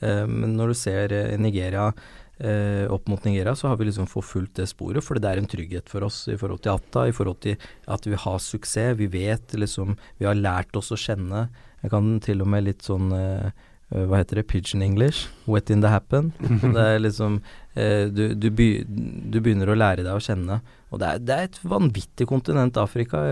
Eh, 0.01 0.25
men 0.29 0.57
når 0.59 0.73
du 0.73 0.79
ser 0.79 1.15
eh, 1.17 1.37
Nigeria 1.41 1.89
eh, 2.39 2.85
opp 2.93 3.09
mot 3.09 3.25
Nigeria, 3.25 3.55
så 3.57 3.71
har 3.71 3.81
vi 3.81 3.89
liksom 3.89 4.09
forfulgt 4.11 4.61
det 4.61 4.69
sporet. 4.71 5.05
For 5.05 5.21
det 5.21 5.31
er 5.31 5.41
en 5.41 5.49
trygghet 5.51 5.89
for 5.93 6.07
oss 6.07 6.25
i 6.33 6.37
forhold 6.41 6.65
til 6.65 6.77
Atta, 6.77 7.07
i 7.09 7.15
forhold 7.17 7.41
til 7.47 7.57
at 7.93 8.09
vi 8.09 8.19
har 8.27 8.43
suksess. 8.43 8.99
Vi 9.01 9.09
vet 9.13 9.57
liksom 9.57 9.97
Vi 10.19 10.29
har 10.29 10.37
lært 10.37 10.77
oss 10.77 10.93
å 10.93 11.01
kjenne. 11.01 11.49
Jeg 11.83 11.93
kan 11.93 12.17
til 12.25 12.45
og 12.45 12.51
med 12.51 12.67
litt 12.67 12.85
sånn 12.85 13.13
hva 13.95 14.19
heter 14.19 14.41
det, 14.41 14.49
pigeon 14.51 14.83
English, 14.83 15.29
wet 15.47 15.71
in 15.71 15.81
the 15.81 15.91
happen. 15.93 16.33
Det 16.75 16.83
er 16.83 16.99
liksom 16.99 17.39
eh, 17.75 18.09
du, 18.11 18.35
du, 18.35 18.49
by, 18.51 18.69
du, 18.87 19.39
begynner 19.39 19.71
å 19.71 19.79
lære 19.79 20.03
deg 20.03 20.11
å 20.11 20.23
kjenne. 20.23 20.59
Og 20.91 20.99
det 21.03 21.07
er, 21.13 21.23
det 21.23 21.37
er 21.37 21.47
et 21.47 21.61
vanvittig 21.63 22.27
kontinent, 22.27 22.81
Afrika. 22.83 23.23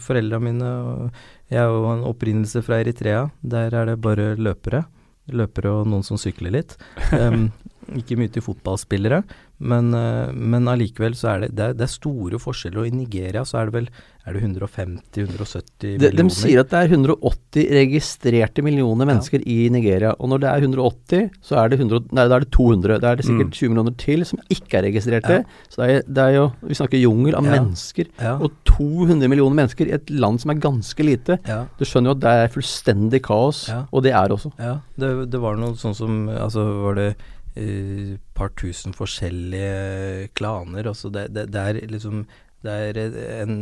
Foreldra 0.00 0.40
mine 0.40 0.72
og 0.80 1.22
Jeg 1.52 1.60
har 1.60 1.72
jo 1.72 1.92
en 1.92 2.06
opprinnelse 2.08 2.64
fra 2.64 2.80
Eritrea. 2.80 3.26
Der 3.44 3.74
er 3.76 3.92
det 3.92 4.00
bare 4.04 4.32
løpere. 4.40 4.86
Løpere 5.32 5.74
og 5.76 5.90
noen 5.92 6.06
som 6.06 6.20
sykler 6.20 6.56
litt. 6.60 6.78
Um, 7.12 7.50
ikke 7.98 8.18
mye 8.20 8.32
til 8.32 8.44
fotballspillere, 8.44 9.22
men, 9.62 9.92
uh, 9.94 10.32
men 10.34 10.70
allikevel 10.70 11.14
så 11.18 11.34
er 11.34 11.44
det, 11.44 11.52
det 11.58 11.68
det 11.78 11.86
er 11.86 11.92
store 11.92 12.40
forskjeller. 12.42 12.82
Og 12.82 12.88
i 12.88 12.96
Nigeria 13.04 13.44
så 13.46 13.60
er 13.60 13.70
det 13.70 13.76
vel 13.76 13.88
er 14.22 14.36
det 14.36 14.42
150-170 14.46 15.96
millioner? 15.98 16.14
De, 16.14 16.24
sier 16.30 16.60
at 16.62 16.70
det 16.70 16.78
er 16.78 16.92
180 16.94 17.64
registrerte 17.74 18.62
millioner 18.62 19.08
mennesker 19.08 19.42
ja. 19.42 19.48
i 19.50 19.66
Nigeria. 19.74 20.12
Og 20.22 20.30
når 20.30 20.44
det 20.44 20.50
er 20.50 20.66
180, 20.68 21.24
så 21.42 21.58
er 21.58 21.72
det, 21.72 21.80
100, 21.80 22.06
nei, 22.14 22.28
er 22.28 22.44
det 22.44 22.50
200. 22.54 23.00
Da 23.02 23.10
er 23.10 23.18
det 23.18 23.26
sikkert 23.26 23.50
mm. 23.50 23.56
20 23.58 23.72
millioner 23.72 23.96
til 23.98 24.22
som 24.28 24.44
ikke 24.46 24.78
er 24.78 24.86
registrerte. 24.86 25.40
Ja. 25.42 25.66
Så 25.66 25.82
det 25.82 25.90
er, 25.90 26.06
det 26.06 26.22
er, 26.28 26.36
jo 26.36 26.46
Vi 26.70 26.78
snakker 26.78 27.02
jungel 27.02 27.38
av 27.38 27.50
ja. 27.50 27.56
mennesker. 27.56 28.12
Og 28.36 28.54
200 28.70 29.26
millioner 29.26 29.58
mennesker 29.58 29.90
i 29.90 29.96
et 29.98 30.14
land 30.14 30.38
som 30.42 30.54
er 30.54 30.62
ganske 30.62 31.06
lite. 31.06 31.40
Du 31.78 31.86
skjønner 31.86 32.12
jo 32.12 32.18
at 32.20 32.22
det 32.22 32.38
er 32.44 32.54
fullstendig 32.54 33.24
kaos, 33.26 33.66
og 33.90 34.06
det 34.06 34.14
er 34.14 34.38
også. 34.38 34.54
Ja, 34.62 34.78
det, 35.02 35.14
det 35.34 35.42
var 35.42 35.58
noe 35.58 35.74
sånn 35.78 35.98
som 35.98 36.18
Altså 36.32 36.62
var 36.84 36.96
det 36.98 37.06
et 37.12 37.22
uh, 37.56 38.18
par 38.36 38.52
tusen 38.58 38.94
forskjellige 38.96 40.30
klaner. 40.38 40.88
Altså 40.90 41.10
det, 41.12 41.28
det, 41.36 41.48
det, 41.54 41.62
er 41.62 41.92
liksom 41.92 42.24
det 42.62 42.76
er 42.88 43.00
en, 43.42 43.56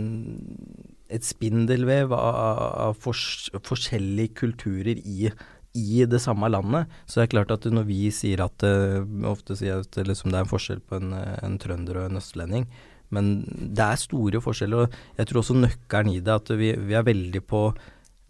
et 1.09 1.24
spindelvev 1.24 2.12
av, 2.16 2.61
av 2.88 2.99
fors, 3.01 3.49
forskjellige 3.66 4.36
kulturer 4.43 5.01
i, 5.01 5.30
i, 5.74 6.05
det 6.05 6.20
samme 6.22 6.51
landet. 6.53 6.91
Så 7.07 7.20
det 7.20 7.28
er 7.28 7.34
klart 7.36 7.55
at 7.57 7.68
når 7.70 7.88
vi 7.88 8.03
sier 8.14 8.45
at 8.45 8.66
uh, 8.66 9.03
Ofte 9.30 9.57
sier 9.59 9.82
at 9.84 10.01
liksom 10.05 10.32
det 10.32 10.41
er 10.41 10.47
en 10.47 10.55
forskjell 10.55 10.82
på 10.84 11.01
en, 11.01 11.14
en, 11.16 11.61
trønder 11.62 12.03
og 12.03 12.11
en 12.11 12.20
østlending. 12.20 12.68
Men 13.11 13.41
det 13.51 13.86
er 13.86 13.99
store 13.99 14.43
forskjeller. 14.43 14.84
og 14.84 15.18
Jeg 15.18 15.30
tror 15.30 15.43
også 15.43 15.57
nøkkelen 15.59 16.12
i 16.14 16.20
det 16.22 16.36
at 16.36 16.53
vi, 16.55 16.74
vi 16.78 16.95
er 16.95 17.07
veldig 17.07 17.43
på 17.43 17.64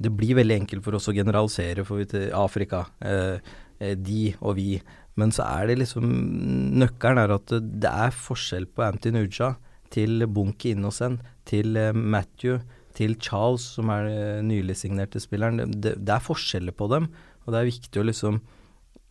Det 0.00 0.08
blir 0.16 0.38
veldig 0.38 0.62
enkelt 0.62 0.84
for 0.86 0.96
oss 0.96 1.10
å 1.10 1.12
generalisere 1.12 1.84
for 1.84 2.00
vi 2.00 2.06
til 2.08 2.30
Afrika. 2.32 2.86
Eh, 3.04 3.36
de 3.96 4.22
og 4.40 4.56
vi. 4.56 4.80
Men 5.18 5.32
så 5.34 5.46
er 5.46 5.70
det 5.70 5.80
liksom 5.80 6.06
Nøkkelen 6.80 7.18
er 7.22 7.34
at 7.34 7.50
det 7.50 7.90
er 7.90 8.14
forskjell 8.14 8.68
på 8.70 8.84
Anti 8.86 9.12
Nuja 9.14 9.54
til 9.90 10.22
Bunki 10.30 10.74
Innocent, 10.76 11.24
til 11.48 11.74
eh, 11.78 11.90
Matthew, 11.96 12.60
til 12.94 13.16
Charles, 13.22 13.64
som 13.76 13.90
er 13.92 14.06
den 14.06 14.50
nylig 14.50 14.76
signerte 14.78 15.22
spilleren. 15.22 15.62
Det, 15.72 15.96
det, 15.98 16.14
er 16.14 16.24
forskjeller 16.24 16.74
på 16.76 16.88
dem, 16.92 17.08
og 17.44 17.52
det 17.52 17.60
er 17.60 17.70
viktig 17.70 18.02
å 18.02 18.06
liksom 18.06 18.40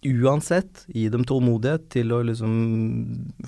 uansett 0.08 0.86
gi 0.96 1.10
dem 1.12 1.26
tålmodighet 1.28 1.90
til 1.92 2.14
å 2.16 2.22
liksom 2.24 2.54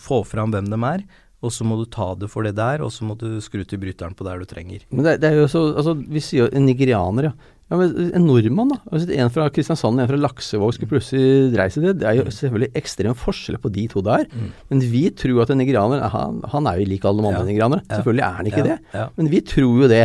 få 0.01 0.21
fram 0.27 0.51
hvem 0.51 0.71
de 0.71 0.79
er. 0.89 1.05
Og 1.41 1.53
så 1.55 1.65
må 1.65 1.79
du 1.79 1.87
ta 1.89 2.11
det 2.19 2.29
for 2.29 2.45
det 2.45 2.53
der, 2.59 2.83
og 2.85 2.91
så 2.93 3.07
må 3.07 3.15
du 3.17 3.39
skru 3.41 3.63
til 3.65 3.79
bryteren 3.81 4.13
på 4.17 4.27
der 4.27 4.41
du 4.41 4.45
trenger. 4.49 4.83
Men 4.91 5.07
det, 5.07 5.15
det 5.23 5.31
er 5.31 5.39
jo 5.39 5.47
så, 5.49 5.63
altså 5.73 5.95
Vi 5.97 6.21
sier 6.21 6.45
jo 6.45 6.61
nigerianer, 6.61 7.31
ja. 7.31 7.57
Ja, 7.71 7.77
men 7.79 8.11
En 8.13 8.25
nordmann, 8.27 8.73
da. 8.73 8.77
Altså, 8.91 9.07
en 9.15 9.29
fra 9.31 9.45
Kristiansand 9.49 9.95
og 9.95 10.03
en 10.03 10.09
fra 10.11 10.17
Laksevåg 10.19 10.73
skulle 10.75 10.91
plutselig 10.91 11.53
reise 11.55 11.79
det. 11.79 11.93
Det 12.01 12.07
er 12.09 12.17
jo 12.19 12.25
selvfølgelig 12.27 12.71
ekstrem 12.75 13.15
forskjell 13.15 13.57
på 13.63 13.71
de 13.71 13.85
to 13.93 14.03
der. 14.03 14.25
Mm. 14.27 14.49
Men 14.73 14.81
vi 14.91 15.03
tror 15.15 15.41
at 15.45 15.53
en 15.55 15.61
nigerianer 15.63 16.03
han, 16.11 16.41
han 16.51 16.67
er 16.67 16.81
jo 16.81 16.89
lik 16.91 17.05
alle 17.07 17.23
de 17.23 17.29
andre 17.31 17.45
Ja. 17.45 17.47
nigerianere. 17.47 17.81
Ja. 17.87 17.95
Selvfølgelig 18.01 18.25
er 18.27 18.35
han 18.41 18.45
ikke 18.51 18.65
Ja, 18.65 18.75
det. 18.75 19.05
Men 19.15 19.31
vi 19.31 19.39
tror 19.53 19.81
jo 19.85 19.87
det. 19.87 20.03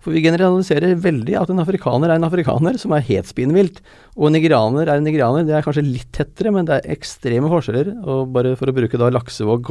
For 0.00 0.14
vi 0.14 0.22
generaliserer 0.22 0.94
veldig 1.02 1.34
at 1.42 1.50
en 1.50 1.58
afrikaner 1.58 2.08
er 2.14 2.14
en 2.20 2.24
afrikaner 2.30 2.78
som 2.78 2.92
er 2.96 3.02
helt 3.10 3.26
spinnvilt. 3.26 3.82
Og 4.20 4.28
nigerianer 4.34 4.84
er 4.84 4.98
en 5.00 5.06
nigerianer. 5.06 5.46
Det 5.48 5.54
er 5.56 5.62
kanskje 5.64 5.80
litt 5.86 6.10
tettere, 6.12 6.50
men 6.52 6.66
det 6.68 6.74
er 6.76 6.90
ekstreme 6.92 7.48
forskjeller. 7.48 7.94
Og 8.04 8.26
bare 8.34 8.50
for 8.60 8.68
å 8.68 8.74
bruke 8.76 8.98
da 9.00 9.08
Laksevåg, 9.14 9.64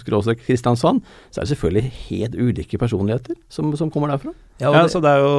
skråstrek 0.00 0.40
Kristiansand, 0.46 1.02
så 1.28 1.40
er 1.42 1.44
det 1.44 1.50
selvfølgelig 1.52 1.90
helt 2.08 2.38
ulike 2.40 2.80
personligheter 2.80 3.36
som, 3.52 3.68
som 3.76 3.90
kommer 3.92 4.14
derfra. 4.14 4.32
Ja, 4.62 4.70
Ja, 4.72 4.84
så 4.88 5.00
det 5.04 5.10
er 5.12 5.20
jo 5.24 5.34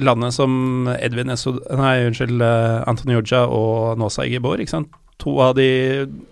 landet 0.00 0.32
som 0.36 0.88
Edvin 0.96 1.32
Esod... 1.34 1.60
Nei, 1.76 2.06
unnskyld, 2.08 2.40
uh, 2.40 2.82
Antonioja 2.88 3.44
og 3.52 3.98
Nåsa 4.00 4.24
Igibor, 4.28 4.60
ikke 4.62 4.76
sant. 4.78 4.94
To 5.22 5.36
av 5.44 5.52
de 5.58 5.68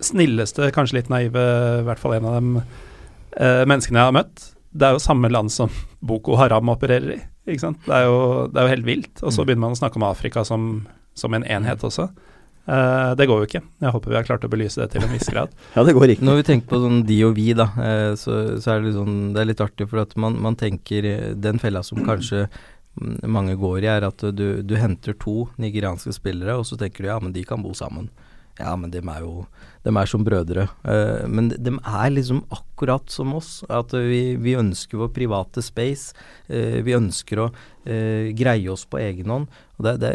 snilleste, 0.02 0.70
kanskje 0.74 1.00
litt 1.02 1.10
naive, 1.12 1.42
i 1.82 1.84
hvert 1.86 2.00
fall 2.00 2.16
en 2.16 2.24
av 2.26 2.38
dem, 2.40 2.54
eh, 3.36 3.60
menneskene 3.68 4.00
jeg 4.00 4.08
har 4.08 4.16
møtt. 4.16 4.46
Det 4.72 4.86
er 4.88 4.96
jo 4.96 5.02
samme 5.04 5.28
land 5.30 5.52
som 5.54 5.70
Boko 6.02 6.34
Haram 6.40 6.72
opererer 6.72 7.12
i, 7.14 7.20
ikke 7.52 7.62
sant. 7.68 7.78
Det 7.86 7.94
er 8.00 8.08
jo, 8.08 8.16
det 8.50 8.58
er 8.58 8.66
jo 8.66 8.72
helt 8.72 8.88
vilt. 8.88 9.12
Og 9.22 9.30
så 9.34 9.42
Mm. 9.44 9.46
begynner 9.46 9.64
man 9.68 9.76
å 9.76 9.78
snakke 9.78 10.00
om 10.00 10.06
Afrika 10.08 10.42
som, 10.48 10.64
som 11.18 11.34
en 11.34 11.46
enhet 11.46 11.84
også. 11.86 12.10
Uh, 12.70 13.16
det 13.18 13.26
går 13.26 13.40
jo 13.40 13.48
ikke. 13.48 13.62
Jeg 13.82 13.92
håper 13.94 14.12
vi 14.12 14.18
har 14.18 14.26
klart 14.28 14.44
å 14.46 14.50
belyse 14.52 14.78
det 14.78 14.92
til 14.92 15.02
en 15.02 15.14
viss 15.14 15.30
grad. 15.32 15.54
Ja, 15.76 15.84
det 15.86 15.94
går 15.96 16.12
ikke. 16.14 16.26
Når 16.28 16.40
vi 16.40 16.48
tenker 16.50 16.70
på 16.70 16.82
sånn 16.82 17.00
de 17.08 17.16
og 17.26 17.32
vi, 17.38 17.48
da, 17.56 17.70
uh, 17.74 18.12
så, 18.20 18.36
så 18.62 18.76
er 18.76 18.84
det 18.84 18.94
sånn 18.94 19.32
Det 19.34 19.42
er 19.42 19.48
litt 19.50 19.64
artig, 19.64 19.88
for 19.90 20.04
at 20.04 20.12
man, 20.20 20.36
man 20.44 20.58
tenker 20.60 21.08
eh, 21.08 21.30
Den 21.34 21.58
fella 21.62 21.82
som 21.86 22.02
kanskje 22.06 22.46
mange 23.00 23.54
går 23.56 23.84
i, 23.84 23.88
er 23.88 24.04
at 24.04 24.22
du, 24.36 24.60
du 24.66 24.74
henter 24.76 25.14
to 25.16 25.46
nigerianske 25.62 26.12
spillere, 26.12 26.56
og 26.58 26.66
så 26.68 26.76
tenker 26.76 27.06
du 27.06 27.08
ja, 27.08 27.20
men 27.22 27.32
de 27.32 27.44
kan 27.46 27.62
bo 27.62 27.70
sammen. 27.74 28.10
Ja, 28.60 28.74
men 28.76 28.90
dem 28.92 29.08
er 29.08 29.22
jo 29.24 29.44
dem 29.86 29.96
er 29.96 30.08
som 30.10 30.24
brødre. 30.26 30.66
Uh, 30.84 31.24
men 31.30 31.48
de 31.54 31.72
er 31.78 32.12
liksom 32.12 32.42
akkurat 32.52 33.08
som 33.12 33.32
oss. 33.38 33.60
At 33.72 33.94
vi, 33.94 34.36
vi 34.40 34.58
ønsker 34.58 35.00
vår 35.00 35.12
private 35.16 35.64
space. 35.64 36.12
Eh, 36.48 36.80
vi 36.84 36.96
ønsker 36.96 37.40
å 37.40 37.48
eh, 37.86 38.30
greie 38.36 38.68
oss 38.72 38.84
på 38.84 39.00
egen 39.00 39.32
hånd. 39.32 39.60
Og 39.80 39.86
det, 39.86 39.96
det 40.04 40.12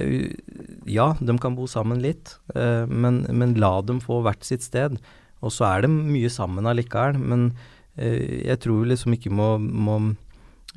Ja, 0.85 1.15
de 1.17 1.33
kan 1.41 1.57
bo 1.57 1.65
sammen 1.65 2.03
litt, 2.03 2.37
eh, 2.53 2.85
men, 2.85 3.23
men 3.33 3.57
la 3.57 3.79
dem 3.81 3.97
få 4.03 4.21
hvert 4.21 4.45
sitt 4.45 4.61
sted. 4.61 4.99
Og 5.41 5.53
så 5.53 5.65
er 5.67 5.85
de 5.85 5.89
mye 5.89 6.29
sammen 6.31 6.69
allikevel, 6.69 7.17
men 7.17 7.49
eh, 7.97 8.45
jeg 8.45 8.61
tror 8.61 8.83
vi 8.83 8.91
liksom 8.93 9.17
ikke 9.17 9.33
må, 9.33 9.55
må 9.59 9.97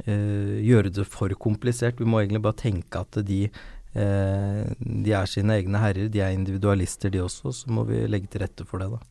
eh, 0.07 0.59
gjøre 0.65 0.93
det 0.97 1.05
for 1.09 1.33
komplisert. 1.41 2.01
Vi 2.01 2.09
må 2.09 2.23
egentlig 2.23 2.43
bare 2.45 2.63
tenke 2.65 3.05
at 3.05 3.21
de, 3.29 3.45
eh, 3.93 4.65
de 4.81 5.15
er 5.15 5.31
sine 5.31 5.61
egne 5.61 5.85
herrer, 5.85 6.11
de 6.13 6.25
er 6.25 6.37
individualister 6.37 7.13
de 7.13 7.23
også, 7.25 7.55
så 7.61 7.73
må 7.73 7.85
vi 7.89 8.07
legge 8.09 8.33
til 8.33 8.45
rette 8.45 8.67
for 8.69 8.81
det, 8.81 8.91
da. 8.97 9.05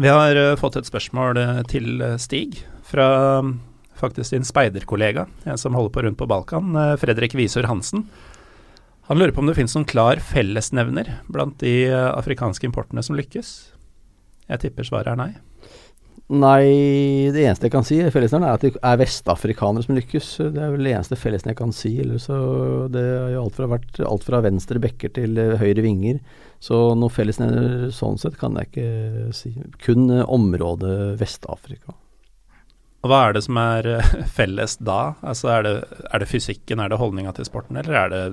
Vi 0.00 0.10
har 0.10 0.40
eh, 0.40 0.56
fått 0.58 0.80
et 0.80 0.88
spørsmål 0.88 1.40
eh, 1.40 1.64
til 1.70 2.04
Stig 2.20 2.62
fra 2.86 3.08
faktisk 3.96 4.34
din 4.34 4.44
speiderkollega, 4.44 5.24
en 5.48 5.60
som 5.60 5.76
holder 5.76 5.92
på 5.92 6.02
rundt 6.04 6.18
på 6.20 6.26
Balkan, 6.28 6.74
Fredrik 7.00 7.32
Visør 7.38 7.64
Hansen. 7.70 8.02
Han 9.06 9.18
lurer 9.18 9.30
på 9.30 9.42
om 9.42 9.46
det 9.46 9.54
finnes 9.54 9.74
noen 9.76 9.86
klar 9.86 10.18
fellesnevner 10.18 11.12
blant 11.30 11.60
de 11.62 11.74
eh, 11.86 12.08
afrikanske 12.10 12.66
importene 12.66 13.04
som 13.06 13.14
lykkes. 13.18 13.52
Jeg 14.50 14.62
tipper 14.64 14.86
svaret 14.86 15.12
er 15.12 15.20
nei. 15.20 15.32
Nei, 16.26 17.30
det 17.30 17.44
eneste 17.44 17.68
jeg 17.68 17.72
kan 17.76 17.84
si, 17.86 18.00
fellesnevneren 18.10 18.50
er 18.50 18.56
at 18.58 18.64
det 18.64 18.80
er 18.82 18.98
vestafrikanere 18.98 19.86
som 19.86 19.94
lykkes. 19.94 20.30
Det 20.56 20.58
er 20.58 20.72
vel 20.74 20.88
det 20.88 20.96
eneste 20.96 21.18
fellesnevnet 21.20 21.54
jeg 21.54 21.60
kan 21.60 21.74
si. 21.76 21.92
Ellers 22.02 22.26
så 22.26 22.38
det 22.90 23.04
har 23.04 23.30
jo 23.30 23.44
alt 23.44 23.60
fra, 23.60 23.68
vært 23.76 24.00
alt 24.02 24.26
fra 24.26 24.40
venstre 24.42 24.82
bekker 24.82 25.14
til 25.20 25.38
eh, 25.38 25.54
høyre 25.60 25.86
vinger. 25.86 26.18
Så 26.58 26.80
noe 26.98 27.14
fellesnevner 27.14 27.92
sånn 27.94 28.18
sett 28.18 28.40
kan 28.40 28.58
jeg 28.58 28.72
ikke 28.72 29.30
si. 29.38 29.54
Kun 29.86 30.10
eh, 30.10 30.26
området 30.26 31.14
Vest-Afrika. 31.22 31.94
Og 33.06 33.12
hva 33.12 33.22
er 33.28 33.38
det 33.38 33.46
som 33.46 33.62
er 33.62 33.92
felles 34.40 34.80
da? 34.82 35.14
Altså 35.22 35.54
er 35.54 35.62
det, 35.68 35.76
er 36.10 36.24
det 36.24 36.30
fysikken, 36.32 36.82
er 36.82 36.90
det 36.90 36.98
holdninga 36.98 37.38
til 37.38 37.46
sporten, 37.46 37.78
eller 37.78 38.02
er 38.02 38.14
det 38.16 38.24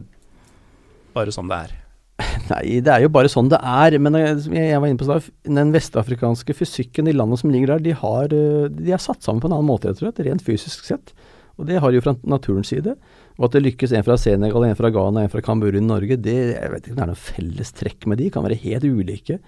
bare 1.16 1.34
sånn 1.36 1.52
det 1.52 1.60
er? 1.68 1.74
Nei, 2.52 2.80
det 2.86 2.92
er 2.94 3.04
jo 3.06 3.12
bare 3.14 3.32
sånn 3.32 3.50
det 3.52 3.60
er. 3.60 3.98
Men 4.02 4.18
jeg, 4.20 4.44
var 4.50 4.90
inne 4.90 5.00
på 5.00 5.20
den 5.48 5.74
vestafrikanske 5.74 6.56
fysikken, 6.58 7.10
i 7.10 7.16
landet 7.16 7.42
som 7.42 7.54
ligger 7.54 7.76
der, 7.76 7.86
de 7.88 7.96
har, 8.04 8.34
eh, 8.36 8.70
de 8.70 8.94
er 8.94 9.02
satt 9.02 9.26
sammen 9.26 9.44
på 9.44 9.50
en 9.50 9.58
annen 9.58 9.70
måte, 9.70 9.90
rett 9.90 10.02
og 10.02 10.08
slett. 10.08 10.24
Rent 10.28 10.46
fysisk 10.46 10.88
sett. 10.90 11.16
Og 11.60 11.68
det 11.70 11.80
har 11.82 11.92
de 11.92 12.00
jo 12.00 12.06
fra 12.06 12.16
naturens 12.26 12.72
side. 12.74 12.96
Og 13.38 13.48
at 13.48 13.56
det 13.56 13.64
lykkes 13.66 13.94
en 13.94 14.06
fra 14.06 14.18
Senegal, 14.20 14.66
en 14.68 14.78
fra 14.78 14.90
Ghana, 14.94 15.26
en 15.26 15.34
fra 15.34 15.42
Kamburu 15.46 15.78
i 15.80 15.86
Norge, 15.86 16.18
det 16.22 16.40
jeg 16.54 16.72
vet 16.74 16.86
ikke 16.86 16.96
om 16.96 17.00
det 17.00 17.06
er 17.06 17.14
noe 17.14 17.26
felles 17.28 17.74
trekk 17.78 18.10
med 18.10 18.22
de. 18.22 18.32
Kan 18.34 18.46
være 18.46 18.62
helt 18.62 18.86
ulike. 18.86 19.40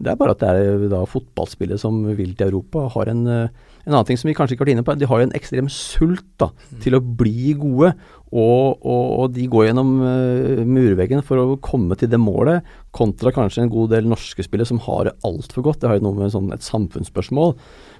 Det 0.00 0.08
er 0.08 0.16
bare 0.16 0.32
at 0.32 0.40
det 0.40 0.50
er 0.56 0.86
da 0.88 1.02
fotballspillere 1.08 1.80
som 1.80 1.98
vil 2.16 2.32
til 2.36 2.48
Europa. 2.48 2.86
Har 2.94 3.10
en, 3.12 3.26
eh, 3.28 3.48
en 3.84 3.92
annen 3.92 4.06
ting 4.08 4.16
som 4.16 4.28
vi 4.28 4.34
kanskje 4.36 4.56
ikke 4.56 4.64
har 4.64 4.70
vært 4.70 4.76
inne 4.78 4.84
på, 4.86 4.96
de 4.98 5.08
har 5.08 5.20
jo 5.20 5.26
en 5.28 5.36
ekstrem 5.36 5.68
sult 5.68 6.24
da, 6.40 6.48
til 6.80 6.96
å 6.96 7.04
bli 7.04 7.52
gode. 7.52 7.92
Og, 8.30 8.78
og, 8.86 9.06
og 9.20 9.32
de 9.34 9.48
går 9.50 9.66
gjennom 9.66 9.88
uh, 10.04 10.60
murveggen 10.62 11.22
for 11.26 11.42
å 11.42 11.56
komme 11.66 11.96
til 11.98 12.12
det 12.12 12.20
målet, 12.22 12.66
kontra 12.94 13.32
kanskje 13.34 13.64
en 13.64 13.72
god 13.72 13.90
del 13.96 14.06
norske 14.10 14.44
spillere 14.46 14.70
som 14.70 14.82
har 14.86 15.08
det 15.08 15.16
altfor 15.26 15.66
godt. 15.66 15.80
Det 15.82 15.90
har 15.90 15.98
jo 15.98 16.06
noe 16.06 16.18
med 16.20 16.34
sånn 16.34 16.52
et 16.54 16.66
samfunnsspørsmål. 16.66 17.56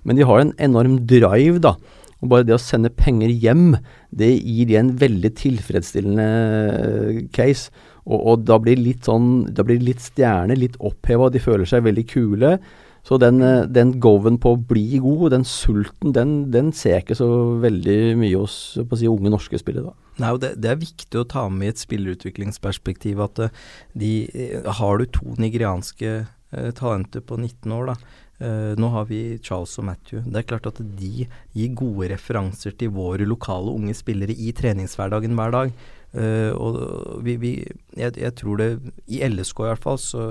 Men 0.06 0.18
de 0.18 0.26
har 0.28 0.42
en 0.42 0.54
enorm 0.62 1.00
drive, 1.10 1.58
da. 1.66 1.74
Og 2.20 2.30
bare 2.30 2.46
det 2.46 2.54
å 2.54 2.60
sende 2.60 2.92
penger 2.92 3.32
hjem, 3.42 3.78
det 4.12 4.28
gir 4.36 4.68
de 4.68 4.76
en 4.78 4.92
veldig 5.00 5.32
tilfredsstillende 5.40 6.26
eh, 6.28 7.22
case. 7.34 7.72
Og, 8.04 8.18
og 8.18 8.44
da 8.48 8.56
blir 8.62 8.80
litt 8.80 9.04
sånn 9.04 9.50
Da 9.52 9.64
blir 9.66 9.82
litt 9.84 10.00
stjerne, 10.00 10.56
litt 10.56 10.78
oppheva, 10.80 11.28
de 11.30 11.42
føler 11.42 11.68
seg 11.68 11.84
veldig 11.86 12.06
kule. 12.10 12.54
Så 13.06 13.18
den, 13.20 13.40
eh, 13.42 13.66
den 13.66 13.94
goven 14.02 14.38
på 14.40 14.54
å 14.54 14.60
bli 14.60 15.00
god, 15.02 15.30
den 15.34 15.46
sulten, 15.48 16.12
den, 16.16 16.50
den 16.52 16.72
ser 16.76 16.98
jeg 16.98 17.06
ikke 17.06 17.20
så 17.22 17.30
veldig 17.62 17.98
mye 18.20 18.40
hos 18.42 18.56
si, 18.76 19.08
unge 19.08 19.32
norske 19.32 19.60
spillere. 19.60 19.90
da. 19.90 20.10
Nei, 20.20 20.32
det, 20.42 20.54
det 20.60 20.72
er 20.72 20.80
viktig 20.80 21.20
å 21.20 21.28
ta 21.28 21.46
med 21.48 21.70
i 21.70 21.72
et 21.74 21.82
spillerutviklingsperspektiv 21.82 23.22
at 23.24 23.44
eh, 23.46 23.60
de, 23.96 24.12
eh, 24.34 24.72
har 24.80 25.00
du 25.00 25.06
to 25.08 25.36
nigerianske 25.40 26.10
eh, 26.20 26.72
talenter 26.76 27.24
på 27.24 27.40
19 27.40 27.78
år, 27.78 27.94
da. 27.94 28.16
Uh, 28.40 28.72
nå 28.80 28.88
har 28.88 29.04
vi 29.04 29.36
Charles 29.44 29.74
og 29.76 29.84
Matthew. 29.84 30.22
Det 30.24 30.38
er 30.40 30.46
klart 30.48 30.64
at 30.70 30.78
de 30.80 31.26
gir 31.52 31.74
gode 31.76 32.06
referanser 32.08 32.72
til 32.80 32.88
våre 32.96 33.26
lokale 33.28 33.74
unge 33.76 33.92
spillere 33.92 34.32
i 34.32 34.48
treningshverdagen 34.56 35.36
hver 35.36 35.52
dag. 35.52 35.74
Eh, 36.10 36.50
og 36.58 37.22
vi, 37.22 37.36
vi 37.38 37.52
jeg, 37.94 38.16
jeg 38.18 38.34
tror 38.38 38.60
det, 38.60 38.70
i 39.06 39.22
LSK 39.26 39.64
i 39.64 39.68
hvert 39.70 39.84
fall, 39.84 40.00
så, 40.02 40.26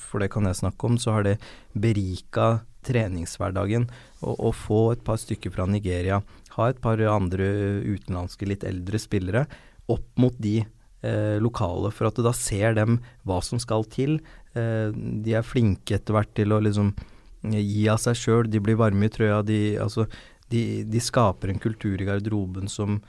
for 0.00 0.22
det 0.22 0.30
kan 0.34 0.48
jeg 0.48 0.60
snakke 0.60 0.90
om, 0.90 0.98
så 1.00 1.16
har 1.16 1.28
det 1.28 1.36
berika 1.72 2.60
treningshverdagen 2.86 3.88
å 4.22 4.52
få 4.54 4.92
et 4.94 5.02
par 5.06 5.18
stykker 5.20 5.52
fra 5.54 5.66
Nigeria, 5.68 6.20
ha 6.56 6.68
et 6.70 6.78
par 6.82 7.00
andre 7.10 7.48
utenlandske, 7.84 8.48
litt 8.48 8.64
eldre 8.66 9.00
spillere 9.00 9.44
opp 9.92 10.06
mot 10.20 10.36
de 10.42 10.60
eh, 10.60 11.36
lokale, 11.42 11.90
for 11.94 12.10
at 12.10 12.22
da 12.24 12.32
ser 12.36 12.76
dem 12.78 13.00
hva 13.26 13.40
som 13.44 13.60
skal 13.62 13.86
til. 13.92 14.18
Eh, 14.56 14.88
de 14.94 15.36
er 15.36 15.46
flinke 15.46 15.98
etter 15.98 16.16
hvert 16.16 16.32
til 16.38 16.54
å 16.54 16.62
liksom 16.64 16.94
eh, 16.94 17.60
gi 17.60 17.86
av 17.92 18.00
seg 18.02 18.18
sjøl, 18.18 18.50
de 18.50 18.62
blir 18.62 18.78
varme 18.80 19.08
i 19.08 19.12
trøya. 19.12 19.42
De, 19.46 19.60
altså, 19.82 20.08
de, 20.52 20.82
de 20.88 21.02
skaper 21.02 21.52
en 21.52 21.62
kultur 21.62 22.00
i 22.00 22.08
garderoben 22.08 22.70
som, 22.72 23.00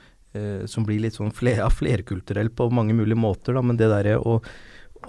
som 0.68 0.84
blir 0.84 1.00
litt 1.02 1.16
sånn 1.16 1.32
fler, 1.34 1.62
flerkulturell 1.80 2.50
på 2.54 2.68
mange 2.74 2.96
mulige 2.96 3.18
måter, 3.18 3.56
da, 3.56 3.62
men 3.64 3.78
det 3.80 3.88
derre 3.92 4.18
å 4.20 4.38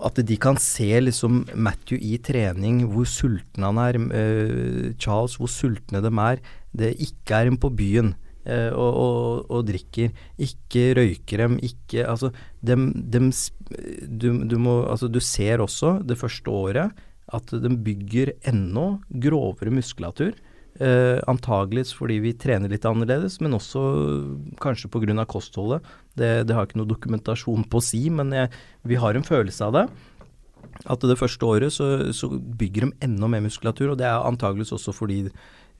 at 0.05 0.19
de 0.21 0.37
kan 0.39 0.57
se 0.61 0.87
liksom 1.01 1.43
Matthew 1.57 1.99
i 2.03 2.17
trening, 2.23 2.83
hvor 2.91 3.07
sulten 3.09 3.65
han 3.65 3.79
er. 3.81 3.95
eh, 3.95 4.93
Charles, 4.97 5.37
hvor 5.39 5.49
sultne 5.49 6.01
de 6.01 6.11
er. 6.13 6.41
Det 6.71 6.93
ikke 6.99 7.35
er 7.35 7.47
en 7.49 7.57
på 7.57 7.71
byen 7.73 8.13
eh, 8.45 8.69
og, 8.69 8.93
og, 8.93 9.45
og 9.49 9.65
drikker. 9.67 10.11
Ikke 10.37 10.93
røyker 10.95 11.37
dem. 11.37 11.59
Ikke 11.59 12.05
Altså, 12.07 12.31
dem, 12.61 12.91
dem 13.09 13.31
du, 14.05 14.45
du 14.45 14.57
må 14.57 14.83
Altså, 14.85 15.07
du 15.07 15.19
ser 15.19 15.59
også 15.59 15.99
det 16.05 16.17
første 16.17 16.49
året 16.49 16.91
at 17.29 17.51
de 17.51 17.69
bygger 17.69 18.33
enda 18.49 18.99
grovere 19.09 19.73
muskulatur. 19.73 20.33
Eh, 20.79 21.19
antageligvis 21.27 21.89
fordi 21.97 22.21
vi 22.23 22.31
trener 22.39 22.71
litt 22.71 22.85
annerledes, 22.87 23.39
men 23.43 23.57
også 23.57 23.81
kanskje 24.63 24.87
pga. 24.87 25.25
kostholdet. 25.27 25.83
Det, 26.15 26.47
det 26.47 26.55
har 26.55 26.67
ikke 26.67 26.79
noe 26.79 26.87
dokumentasjon 26.87 27.65
på 27.67 27.81
å 27.81 27.83
si, 27.83 28.05
men 28.09 28.31
jeg, 28.31 28.51
vi 28.87 28.95
har 28.95 29.15
en 29.15 29.27
følelse 29.27 29.65
av 29.65 29.75
det. 29.75 29.85
At 30.87 31.03
det 31.03 31.17
første 31.19 31.43
året 31.43 31.73
så, 31.75 32.13
så 32.15 32.29
bygger 32.31 32.85
de 32.85 32.91
enda 33.03 33.27
mer 33.27 33.43
muskulatur, 33.43 33.91
og 33.91 33.97
det 33.99 34.07
er 34.07 34.23
antageligvis 34.23 34.71
også 34.77 34.95
fordi 34.95 35.25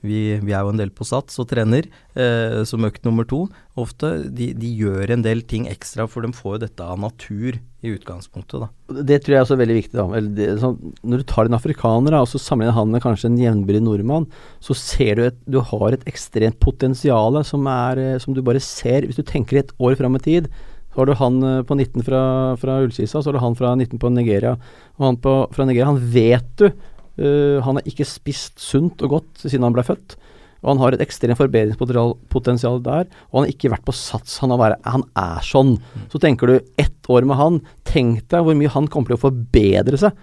vi, 0.00 0.20
vi 0.40 0.54
er 0.54 0.64
jo 0.64 0.72
en 0.72 0.80
del 0.80 0.92
på 0.94 1.04
sats 1.04 1.36
og 1.42 1.48
trener, 1.50 1.88
eh, 2.16 2.60
som 2.68 2.86
økt 2.88 3.04
nummer 3.04 3.26
to 3.28 3.44
ofte. 3.80 4.12
De, 4.32 4.50
de 4.56 4.70
gjør 4.80 5.12
en 5.12 5.24
del 5.24 5.42
ting 5.48 5.66
ekstra, 5.70 6.06
for 6.08 6.24
de 6.24 6.32
får 6.36 6.56
jo 6.56 6.62
dette 6.64 6.86
av 6.86 7.00
natur 7.00 7.58
i 7.80 7.92
utgangspunktet, 7.94 8.60
da. 8.60 9.02
Det 9.08 9.20
tror 9.24 9.34
jeg 9.34 9.44
også 9.44 9.56
er 9.56 9.62
veldig 9.62 9.76
viktig. 9.78 10.06
det, 10.36 10.48
sånn, 10.60 10.76
når 11.00 11.22
du 11.22 11.28
tar 11.28 11.48
en 11.48 11.56
afrikaner 11.56 12.16
da, 12.16 12.22
og 12.24 12.28
så 12.28 12.40
sammenligner 12.40 12.76
han 12.76 12.92
med 12.92 13.04
kanskje 13.04 13.30
en 13.30 13.38
jevnbyrdig 13.40 13.84
nordmann, 13.86 14.28
så 14.64 14.76
ser 14.76 15.16
du 15.16 15.24
at 15.28 15.38
du 15.48 15.60
har 15.64 15.96
et 15.96 16.04
ekstremt 16.10 16.60
potensial 16.60 17.40
som, 17.46 17.68
er, 17.70 18.00
eh, 18.00 18.18
som 18.20 18.36
du 18.36 18.42
bare 18.44 18.60
ser 18.60 19.08
Hvis 19.08 19.20
du 19.20 19.24
tenker 19.24 19.60
et 19.60 19.74
år 19.80 19.96
fram 20.00 20.16
i 20.16 20.24
tid, 20.24 20.50
Så 20.90 21.00
har 21.00 21.06
du 21.06 21.14
han 21.14 21.42
eh, 21.42 21.62
på 21.62 21.76
19 21.76 22.02
fra, 22.02 22.22
fra 22.58 22.80
Ullkisa, 22.82 23.22
så 23.22 23.28
har 23.28 23.32
du 23.32 23.44
han 23.44 23.56
fra 23.56 23.74
19 23.76 23.98
på 23.98 24.10
Nigeria. 24.10 24.56
Og 24.98 25.06
han 25.06 25.16
på, 25.16 25.34
fra 25.54 25.64
Nigeria, 25.64 25.86
han 25.86 26.02
vet 26.02 26.56
du 26.58 26.72
uh, 27.20 27.60
Han 27.64 27.78
har 27.78 27.88
ikke 27.88 28.08
spist 28.08 28.60
sunt 28.62 29.02
og 29.06 29.16
godt 29.16 29.44
siden 29.46 29.66
han 29.66 29.76
ble 29.76 29.86
født. 29.86 30.16
Og 30.60 30.74
han 30.74 30.82
har 30.82 30.92
et 30.92 31.02
ekstremt 31.04 31.38
forbedringspotensial 31.40 32.82
der. 32.84 33.06
Og 33.30 33.38
han 33.38 33.46
har 33.46 33.54
ikke 33.54 33.70
vært 33.72 33.86
på 33.86 33.96
sats. 33.96 34.38
Han, 34.42 34.52
er, 34.58 34.76
han 34.84 35.06
er 35.16 35.44
sånn. 35.44 35.78
Så 36.12 36.20
tenker 36.20 36.50
du 36.50 36.72
ett 36.80 37.08
år 37.08 37.24
med 37.28 37.40
han. 37.40 37.62
Tenk 37.88 38.26
deg 38.32 38.44
hvor 38.44 38.58
mye 38.58 38.72
han 38.74 38.90
kommer 38.92 39.12
til 39.12 39.20
å 39.20 39.24
forbedre 39.28 40.00
seg 40.00 40.16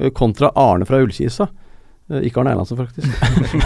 uh, 0.00 0.08
kontra 0.16 0.52
Arne 0.56 0.88
fra 0.88 1.02
Ullkisa. 1.02 1.50
Uh, 2.12 2.20
ikke 2.26 2.42
Arne 2.42 2.52
Erlandsen, 2.52 2.76
faktisk. 2.76 3.08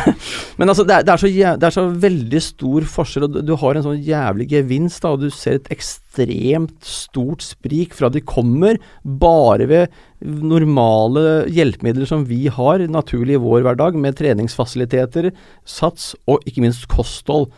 Men 0.61 0.71
altså, 0.71 0.85
det 0.87 1.01
er, 1.01 1.07
det, 1.07 1.13
er 1.13 1.23
så, 1.23 1.31
det 1.35 1.67
er, 1.67 1.75
så, 1.75 1.87
veldig 2.07 2.43
stor 2.45 2.87
forskjell, 2.93 3.27
og 3.27 3.35
du, 3.35 3.41
du 3.49 3.55
har 3.59 3.77
en 3.77 3.87
sånn 3.89 4.03
jævlig 4.07 4.49
gevinst, 4.53 5.03
da, 5.03 5.15
og 5.17 5.25
du 5.25 5.31
ser 5.35 5.59
et 5.59 5.71
ekstremt 5.75 6.77
stort 6.87 7.43
sprik 7.45 7.97
fra 7.99 8.13
de 8.13 8.23
kommer, 8.23 8.79
bare 9.03 9.67
ved 9.69 10.03
normale 10.23 11.45
hjelpemidler 11.53 12.09
som 12.09 12.25
vi 12.29 12.47
har 12.53 12.87
naturlig 12.89 13.37
i 13.37 13.43
vår 13.43 13.67
hverdag, 13.67 13.99
med 13.99 14.17
treningsfasiliteter, 14.21 15.33
sats 15.67 16.15
og 16.31 16.47
ikke 16.47 16.63
minst 16.65 16.87
kosthold. 16.93 17.51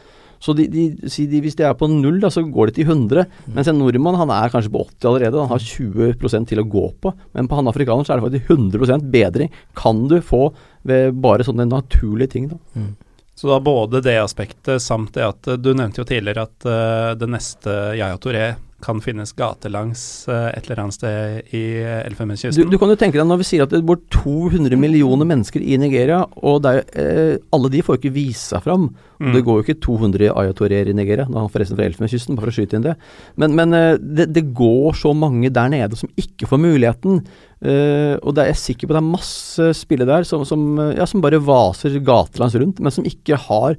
Så 0.42 0.54
de, 0.54 0.68
de, 0.70 0.84
de, 0.94 1.40
hvis 1.42 1.56
de 1.58 1.66
er 1.66 1.74
på 1.78 1.88
null, 1.90 2.20
da, 2.22 2.30
så 2.30 2.44
går 2.46 2.70
de 2.70 2.78
til 2.78 2.90
100. 2.92 3.26
Mm. 3.26 3.54
Mens 3.56 3.70
en 3.70 3.80
nordmann 3.80 4.18
han 4.20 4.32
er 4.34 4.52
kanskje 4.52 4.72
på 4.74 4.84
80 4.86 5.10
allerede. 5.10 5.42
Han 5.42 5.50
har 5.50 5.64
20% 5.64 6.50
til 6.52 6.62
å 6.62 6.66
gå 6.70 6.84
på. 7.02 7.12
Men 7.34 7.50
på 7.50 7.58
han 7.58 7.70
afrikaner 7.70 8.06
så 8.06 8.14
er 8.14 8.20
det 8.20 8.28
faktisk 8.28 8.52
100% 8.54 9.08
bedring. 9.14 9.54
Kan 9.78 10.06
du 10.10 10.20
få 10.22 10.48
ved 10.88 11.20
bare 11.22 11.46
sånne 11.46 11.68
naturlige 11.68 12.34
ting. 12.34 12.48
da. 12.52 12.58
Mm. 12.74 12.94
Så 13.38 13.50
da 13.52 13.60
både 13.62 14.00
det 14.02 14.16
aspektet 14.18 14.82
samt 14.82 15.12
det 15.14 15.22
at 15.22 15.50
du 15.62 15.70
nevnte 15.70 16.00
jo 16.02 16.08
tidligere 16.08 16.48
at 16.48 16.66
uh, 16.66 17.12
det 17.14 17.28
neste 17.30 17.74
Yaya 17.94 18.16
Touré 18.18 18.48
kan 18.84 19.00
finnes 19.02 19.32
gatelangs 19.34 20.00
uh, 20.30 20.52
et 20.52 20.68
eller 20.68 20.84
annet 20.84 20.94
sted 20.94 21.54
i 21.56 21.62
Elfenbenskysten. 22.06 22.62
Du, 22.62 22.70
du, 22.70 22.78
kan 22.78 22.92
jo 22.92 22.98
tenke 23.00 23.18
deg 23.18 23.26
når 23.26 23.40
vi 23.40 23.46
sier 23.48 23.64
at 23.64 23.74
det 23.74 23.82
bor 23.86 23.98
200 24.14 24.78
millioner 24.78 25.26
mennesker 25.26 25.64
i 25.64 25.78
Nigeria, 25.82 26.20
og 26.46 26.68
er, 26.70 26.84
eh, 26.94 27.34
alle 27.54 27.72
de 27.74 27.82
får 27.82 27.96
jo 27.96 28.02
ikke 28.02 28.14
vise 28.14 28.52
seg 28.52 28.62
fram. 28.62 28.86
Mm. 29.18 29.32
Det 29.34 29.42
går 29.48 29.58
jo 29.58 29.66
ikke 29.66 29.78
200 29.82 30.30
ayatoreer 30.30 30.92
i 30.92 30.94
Nigeria, 30.94 31.26
er 31.26 31.40
han 31.40 31.50
forresten 31.50 31.78
fra 31.78 31.88
Elfenbenskysten, 31.90 32.38
bare 32.38 32.46
for 32.46 32.54
å 32.54 32.56
skyte 32.60 32.78
inn 32.78 32.86
det. 32.86 32.94
Men, 33.42 33.58
men 33.58 33.74
det, 33.98 34.28
det, 34.30 34.46
går 34.54 34.94
så 35.00 35.10
mange 35.10 35.50
der 35.50 35.74
nede 35.74 35.98
som 35.98 36.14
ikke 36.14 36.46
får 36.50 36.62
muligheten. 36.62 37.22
Uh, 37.58 38.14
og 38.22 38.30
det 38.36 38.44
er 38.44 38.52
jeg 38.52 38.62
sikker 38.62 38.86
på 38.86 38.94
det 38.94 39.02
er 39.02 39.10
masse 39.10 39.72
spillere 39.74 40.20
der 40.20 40.28
som, 40.28 40.46
som, 40.46 40.68
ja, 40.94 41.06
som 41.10 41.24
bare 41.24 41.42
vaser 41.42 41.98
gatelangs 41.98 42.54
rundt, 42.62 42.78
men 42.78 42.94
som 42.94 43.06
ikke 43.08 43.40
har 43.48 43.74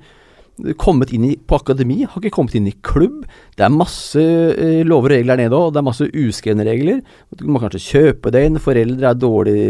kommet 0.81 1.13
inn 1.15 1.25
i, 1.29 1.33
på 1.37 1.57
akademi, 1.59 2.03
har 2.03 2.21
ikke 2.21 2.33
kommet 2.35 2.55
inn 2.57 2.67
i 2.69 2.75
klubb. 2.85 3.25
Det 3.57 3.65
er 3.65 3.73
masse 3.73 4.21
eh, 4.21 4.81
lover 4.87 5.13
og 5.13 5.15
regler 5.15 5.35
der 5.35 5.45
nede 5.45 5.59
òg, 5.59 5.73
det 5.73 5.81
er 5.81 5.87
masse 5.87 6.09
uskrevne 6.09 6.65
regler. 6.67 7.03
Du 7.35 7.45
må 7.49 7.61
kanskje 7.61 7.83
kjøpe 7.85 8.33
deg 8.35 8.49
inn, 8.49 8.61
foreldre 8.63 9.11
er 9.11 9.19
dårlig, 9.19 9.61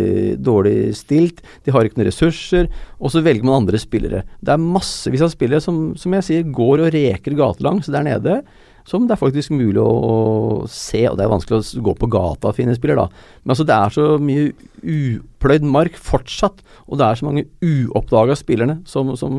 dårlig, 0.46 0.78
stilt, 0.98 1.44
de 1.66 1.76
har 1.76 1.88
ikke 1.88 2.02
noen 2.02 2.10
ressurser, 2.10 2.72
og 3.00 3.14
så 3.14 3.24
velger 3.26 3.48
man 3.48 3.64
andre 3.64 3.82
spillere. 3.82 4.24
Det 4.42 4.56
er 4.56 4.64
massevis 4.64 5.26
av 5.26 5.34
spillere 5.34 5.64
som, 5.64 5.92
som 6.00 6.18
jeg 6.18 6.28
sier, 6.28 6.50
går 6.56 6.86
og 6.86 6.92
reker 6.96 7.38
gatelangs 7.40 7.92
der 7.92 8.08
nede 8.08 8.42
som 8.88 9.08
det 9.08 9.16
er 9.16 9.22
faktisk 9.22 9.54
mulig 9.56 9.82
å, 9.82 10.66
se. 10.70 11.04
Og 11.10 11.18
det 11.18 11.26
er 11.26 11.32
vanskelig 11.32 11.60
å 11.60 11.84
gå 11.90 11.96
på 12.00 12.10
gata 12.12 12.52
og 12.52 12.58
finne 12.58 12.76
spiller, 12.78 13.00
da. 13.00 13.08
Men 13.44 13.56
altså, 13.56 13.68
det 13.68 13.76
er 13.76 13.96
så 13.96 14.08
mye 14.22 14.52
upløyd 14.80 15.68
mark 15.68 16.00
fortsatt, 16.00 16.64
og 16.88 17.02
det 17.02 17.08
er 17.08 17.20
så 17.20 17.28
mange 17.28 17.48
uoppdaga 17.64 18.38
spillerne 18.40 18.80
som, 18.90 19.12
som, 19.20 19.36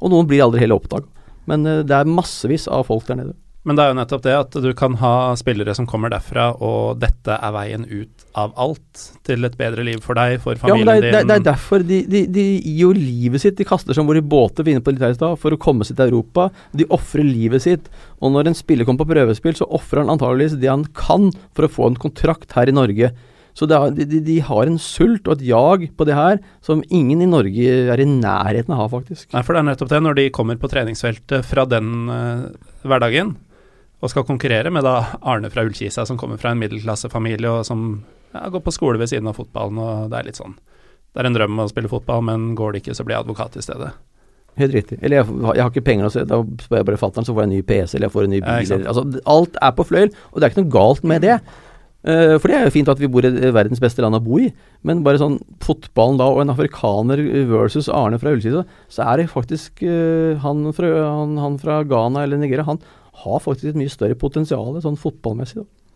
Og 0.00 0.12
noen 0.12 0.28
blir 0.28 0.44
aldri 0.44 0.64
heller 0.64 0.80
oppdaga. 0.80 1.08
Men 1.46 1.66
uh, 1.66 1.82
det 1.86 1.94
er 1.94 2.10
massevis 2.10 2.66
av 2.70 2.88
folk 2.88 3.06
der 3.08 3.20
nede. 3.20 3.36
Men 3.66 3.74
det 3.74 3.82
er 3.82 3.90
jo 3.90 3.96
nettopp 3.98 4.22
det 4.22 4.34
at 4.38 4.56
du 4.62 4.68
kan 4.78 4.94
ha 5.00 5.12
spillere 5.38 5.74
som 5.74 5.88
kommer 5.90 6.12
derfra, 6.12 6.52
og 6.62 7.00
dette 7.02 7.34
er 7.34 7.54
veien 7.56 7.82
ut 7.88 8.26
av 8.38 8.52
alt 8.62 9.06
til 9.26 9.48
et 9.48 9.56
bedre 9.58 9.82
liv 9.86 9.98
for 10.04 10.18
deg, 10.18 10.36
for 10.44 10.58
familien 10.60 10.86
ja, 10.86 11.00
det 11.02 11.08
er, 11.10 11.16
din. 11.16 11.30
Det 11.30 11.36
er 11.40 11.46
derfor 11.48 11.82
de, 11.82 12.00
de, 12.06 12.22
de, 12.30 12.44
gir 12.60 12.84
jo 12.84 12.92
livet 12.94 13.42
sitt. 13.42 13.56
De 13.58 13.66
kaster 13.66 13.96
som 13.96 14.06
hvor 14.06 14.18
i 14.18 14.22
båter 14.22 14.66
vi 14.66 14.76
på 14.78 14.94
litt 14.94 15.02
her 15.02 15.16
i 15.16 15.18
stad, 15.18 15.34
for 15.42 15.56
å 15.56 15.58
komme 15.58 15.86
seg 15.88 15.98
til 15.98 16.12
Europa. 16.12 16.50
De 16.78 16.86
ofrer 16.94 17.26
livet 17.26 17.64
sitt. 17.64 17.88
Og 18.22 18.36
når 18.36 18.52
en 18.52 18.58
spiller 18.58 18.86
kommer 18.86 19.02
på 19.02 19.16
prøvespill, 19.16 19.56
så 19.58 19.66
ofrer 19.66 20.04
han 20.04 20.12
antageligvis 20.14 20.60
det 20.62 20.70
han 20.70 20.86
kan 20.94 21.32
for 21.56 21.66
å 21.66 21.72
få 21.72 21.90
en 21.90 21.98
kontrakt 22.06 22.54
her 22.54 22.70
i 22.70 22.76
Norge. 22.76 23.10
Så 23.56 23.64
er, 23.72 23.94
de, 23.96 24.20
de, 24.20 24.36
har 24.44 24.68
en 24.68 24.76
sult 24.78 25.26
og 25.26 25.38
et 25.38 25.46
jag 25.48 25.88
på 25.96 26.06
det 26.06 26.14
her 26.14 26.38
som 26.64 26.84
ingen 26.92 27.24
i 27.24 27.30
Norge 27.30 27.78
er 27.88 28.02
i 28.02 28.06
nærheten 28.06 28.74
av 28.74 28.78
å 28.78 28.84
ha, 28.84 28.92
faktisk. 28.98 29.30
Nei, 29.32 29.42
for 29.42 29.56
det 29.56 29.62
er 29.62 29.68
nettopp 29.70 29.90
det. 29.90 30.02
Når 30.04 30.18
de 30.20 30.28
kommer 30.36 30.60
på 30.60 30.70
treningsfeltet 30.70 31.48
fra 31.48 31.64
den 31.66 32.10
uh, 32.12 32.52
hverdagen, 32.84 33.32
og 34.00 34.12
skal 34.12 34.26
konkurrere 34.28 34.70
med 34.72 34.84
da 34.84 34.96
Arne 35.24 35.50
fra 35.52 35.64
Ullkisa, 35.66 36.04
som 36.06 36.18
kommer 36.20 36.40
fra 36.40 36.52
en 36.52 36.60
middelklassefamilie 36.60 37.52
og 37.52 37.64
som 37.68 37.86
ja, 38.34 38.48
går 38.52 38.64
på 38.66 38.74
skole 38.74 39.00
ved 39.00 39.10
siden 39.12 39.30
av 39.30 39.38
fotballen, 39.38 39.80
og 39.80 40.10
det 40.12 40.18
er 40.18 40.28
litt 40.28 40.40
sånn 40.40 40.58
Det 40.58 41.22
er 41.22 41.30
en 41.30 41.38
drøm 41.38 41.62
å 41.62 41.70
spille 41.70 41.88
fotball, 41.88 42.24
men 42.28 42.50
går 42.58 42.74
det 42.74 42.84
ikke, 42.84 42.96
så 42.96 43.06
blir 43.06 43.16
jeg 43.16 43.24
advokat 43.24 43.56
i 43.56 43.64
stedet. 43.64 43.94
Helt 44.56 44.72
riktig. 44.72 44.98
Eller 45.04 45.20
jeg, 45.20 45.28
jeg 45.28 45.64
har 45.64 45.70
ikke 45.72 45.84
penger, 45.84 46.10
så 46.12 46.24
da 46.28 46.40
spør 46.64 46.80
jeg 46.80 46.88
bare 46.88 47.00
fatter'n, 47.00 47.26
så 47.28 47.32
får 47.36 47.44
jeg 47.44 47.50
en 47.50 47.54
ny 47.56 47.62
PC, 47.68 47.96
eller 47.96 48.08
jeg 48.08 48.14
får 48.14 48.26
en 48.26 48.34
ny 48.34 48.40
bil. 48.40 48.68
Ja, 48.68 48.78
altså, 48.92 49.04
alt 49.32 49.56
er 49.64 49.72
på 49.76 49.86
fløyel, 49.88 50.12
og 50.32 50.36
det 50.36 50.46
er 50.46 50.52
ikke 50.52 50.64
noe 50.64 50.74
galt 50.76 51.08
med 51.08 51.24
det. 51.24 51.38
Uh, 52.06 52.36
for 52.38 52.46
det 52.46 52.54
er 52.54 52.68
jo 52.68 52.72
fint 52.76 52.88
at 52.92 53.00
vi 53.02 53.08
bor 53.10 53.26
i 53.26 53.50
verdens 53.50 53.80
beste 53.82 54.04
land 54.04 54.16
å 54.16 54.22
bo 54.22 54.38
i, 54.38 54.46
men 54.86 55.00
bare 55.04 55.18
sånn 55.18 55.40
fotballen 55.64 56.20
da, 56.20 56.28
og 56.30 56.44
en 56.44 56.52
afrikaner 56.52 57.20
versus 57.50 57.88
Arne 57.90 58.20
fra 58.22 58.30
Ullkisa, 58.36 58.62
så 58.92 59.08
er 59.10 59.20
det 59.20 59.32
faktisk 59.32 59.82
uh, 59.82 60.38
han, 60.44 60.68
fra, 60.76 60.92
han, 61.02 61.34
han, 61.42 61.58
fra, 61.60 61.80
Ghana 61.88 62.22
eller 62.22 62.40
Nigeria, 62.40 62.64
han, 62.68 62.78
har 63.22 63.42
faktisk 63.42 63.72
et 63.72 63.80
mye 63.80 63.92
større 63.92 64.18
potensial 64.18 64.76
sånn 64.84 64.98
fotballmessig. 65.00 65.62
Da. 65.62 65.86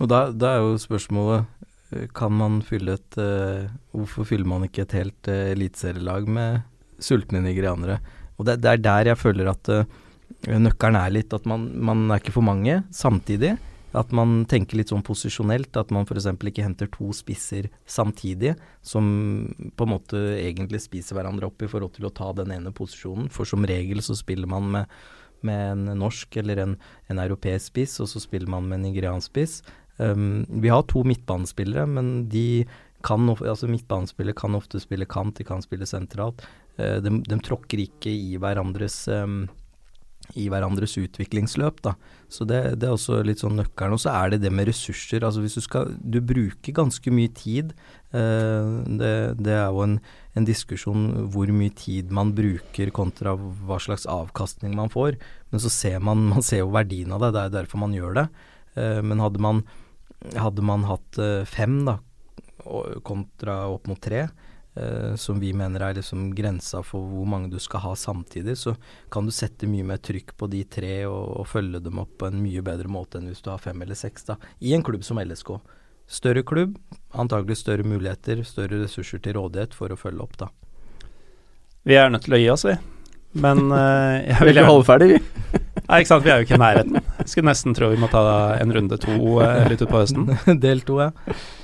Og 0.00 0.10
da, 0.10 0.20
da, 0.32 0.54
er 0.54 0.64
jo 0.64 0.80
spørsmålet 0.80 1.66
eh, 1.94 2.06
kan 2.16 2.34
man 2.34 2.60
fylle 2.66 2.96
et 2.96 3.18
uh, 3.20 3.68
Hvorfor 3.92 4.28
fyller 4.28 4.48
man 4.48 4.64
ikke 4.66 4.86
et 4.86 4.96
helt 4.96 5.30
uh, 5.30 5.50
eliteserielag 5.52 6.28
med 6.30 6.62
sultne 7.00 7.42
nigerianere? 7.44 8.00
Og 8.38 8.48
det, 8.48 8.60
det, 8.64 8.72
er 8.72 8.84
der 8.84 9.12
jeg 9.12 9.20
føler 9.20 9.52
at 9.52 9.72
uh, 9.74 9.98
nøkkelen 10.48 11.00
er 11.00 11.12
litt 11.12 11.34
at 11.36 11.48
man, 11.48 11.68
man, 11.76 12.06
er 12.08 12.22
ikke 12.22 12.38
for 12.38 12.46
mange 12.46 12.80
samtidig. 12.96 13.58
At 13.90 14.12
man 14.14 14.44
tenker 14.46 14.78
litt 14.78 14.92
sånn 14.92 15.02
posisjonelt, 15.02 15.74
at 15.76 15.90
man 15.90 16.06
f.eks. 16.06 16.28
ikke 16.30 16.62
henter 16.62 16.86
to 16.94 17.10
spisser 17.16 17.66
samtidig, 17.90 18.52
som 18.86 19.02
på 19.74 19.86
en 19.86 19.90
måte 19.90 20.20
egentlig 20.38 20.78
spiser 20.84 21.18
hverandre 21.18 21.48
opp 21.50 21.64
i 21.66 21.68
forhold 21.68 21.96
til 21.96 22.06
å 22.06 22.12
ta 22.14 22.30
den 22.38 22.54
ene 22.54 22.70
posisjonen. 22.70 23.26
For 23.34 23.48
som 23.50 23.66
regel 23.66 23.98
så 24.06 24.14
spiller 24.14 24.46
man 24.48 24.70
med 24.76 25.00
med 25.46 25.72
en 25.72 26.00
norsk 26.00 26.36
eller 26.40 26.62
en, 26.62 26.76
en 27.10 27.22
europeisk 27.22 27.72
spiss, 27.72 27.98
og 28.02 28.10
så 28.12 28.22
spiller 28.22 28.50
man 28.50 28.68
med 28.68 28.80
en 28.80 28.88
nigeriansk 28.90 29.32
spiss. 29.32 29.60
Um, 30.00 30.46
vi 30.48 30.70
har 30.72 30.86
to 30.88 31.02
midtbanespillere, 31.04 31.86
men 31.86 32.28
de 32.32 32.64
kan, 33.04 33.28
altså 33.28 33.68
midtbanespillere 33.68 34.38
kan 34.38 34.56
ofte 34.56 34.80
spille 34.80 35.08
kant, 35.08 35.36
de 35.36 35.46
kan 35.48 35.62
spille 35.64 35.88
sentralt. 35.88 36.44
Uh, 36.78 36.98
de, 37.04 37.18
de, 37.26 37.40
tråkker 37.44 37.84
ikke 37.84 38.12
i 38.12 38.38
hverandres 38.40 39.02
um, 39.12 39.42
i 40.38 40.46
hverandres 40.52 40.96
utviklingsløp. 41.00 41.80
Da. 41.84 41.94
Så 42.30 42.46
det, 42.48 42.60
det, 42.80 42.88
er 42.88 42.94
også 42.94 43.20
litt 43.26 43.42
sånn 43.42 43.58
nøkkelen. 43.58 43.96
Og 43.96 44.02
så 44.02 44.12
er 44.14 44.34
det 44.34 44.42
det 44.44 44.52
med 44.54 44.68
ressurser. 44.70 45.24
Altså 45.26 45.44
hvis 45.44 45.58
du 45.58 45.64
skal 45.64 45.94
Du 46.00 46.20
bruker 46.24 46.76
ganske 46.76 47.14
mye 47.14 47.32
tid. 47.36 47.74
Eh, 48.12 48.70
det, 49.00 49.12
det, 49.40 49.56
er 49.56 49.68
jo 49.68 49.84
en, 49.86 49.98
en, 50.34 50.46
diskusjon 50.48 51.08
hvor 51.34 51.50
mye 51.54 51.74
tid 51.76 52.14
man 52.14 52.34
bruker 52.36 52.92
kontra 52.94 53.36
hva 53.36 53.80
slags 53.82 54.06
avkastning 54.10 54.76
man 54.78 54.92
får. 54.92 55.18
Men 55.50 55.64
så 55.64 55.72
ser 55.72 55.98
man, 56.04 56.28
man 56.34 56.46
ser 56.46 56.64
jo 56.64 56.74
verdien 56.74 57.12
av 57.14 57.24
det. 57.24 57.34
Det 57.36 57.44
er 57.44 57.56
derfor 57.60 57.84
man 57.84 57.96
gjør 57.96 58.22
det. 58.22 58.28
Eh, 58.76 59.00
men 59.02 59.22
hadde 59.22 59.42
man, 59.42 59.64
hadde 60.36 60.64
man 60.66 60.86
hatt 60.88 61.18
eh, 61.20 61.42
fem 61.48 61.82
da, 61.88 61.98
kontra 63.06 63.64
opp 63.72 63.88
mot 63.88 64.00
tre, 64.02 64.28
Uh, 64.78 65.16
som 65.18 65.40
vi 65.42 65.50
mener 65.52 65.82
er 65.82 65.96
liksom 65.98 66.28
grensa 66.30 66.78
for 66.86 67.02
hvor 67.02 67.26
mange 67.26 67.48
du 67.50 67.58
skal 67.58 67.82
ha 67.82 67.94
samtidig, 67.98 68.54
så 68.58 68.76
kan 69.10 69.26
du 69.26 69.34
sette 69.34 69.66
mye 69.66 69.86
mer 69.88 69.98
trykk 69.98 70.36
på 70.38 70.46
de 70.52 70.60
tre 70.62 70.92
og, 71.08 71.24
og, 71.40 71.48
følge 71.50 71.80
dem 71.82 71.98
opp 71.98 72.12
på 72.22 72.28
en 72.28 72.38
mye 72.38 72.62
bedre 72.62 72.86
måte 72.86 73.18
enn 73.18 73.26
hvis 73.32 73.42
du 73.42 73.50
har 73.50 73.58
fem 73.58 73.82
eller 73.82 73.98
seks 73.98 74.28
da, 74.28 74.38
i 74.62 74.76
en 74.76 74.86
klubb 74.86 75.02
som 75.06 75.18
LSK. 75.18 75.56
Større 76.10 76.44
klubb, 76.46 76.78
antagelig 77.10 77.58
større 77.64 77.86
muligheter, 77.86 78.44
større 78.46 78.84
ressurser 78.84 79.22
til 79.22 79.40
rådighet 79.40 79.74
for 79.74 79.90
å 79.90 79.98
følge 79.98 80.22
opp, 80.22 80.38
da. 80.38 80.50
Vi 81.82 81.98
er 81.98 82.10
nødt 82.12 82.28
til 82.28 82.38
å 82.38 82.40
gi 82.40 82.48
oss, 82.54 82.66
vi. 82.68 82.78
Men 83.42 83.66
uh, 83.74 84.22
jeg 84.30 84.52
vil 84.52 84.62
holde 84.66 84.86
ferdig, 84.86 85.16
vi. 85.16 85.60
Nei, 85.90 86.04
ikke 86.04 86.10
sant. 86.12 86.22
Vi 86.22 86.30
er 86.30 86.38
jo 86.38 86.46
ikke 86.46 86.54
i 86.54 86.62
nærheten. 86.62 86.98
Skulle 87.26 87.48
nesten 87.48 87.74
tro 87.74 87.88
vi 87.90 87.98
må 87.98 88.06
ta 88.12 88.22
en 88.60 88.74
runde 88.74 88.98
to 89.02 89.14
eh, 89.42 89.64
litt 89.72 89.80
utpå 89.82 90.02
høsten. 90.04 90.28
Del 90.64 90.84
to, 90.86 91.00
ja. 91.02 91.10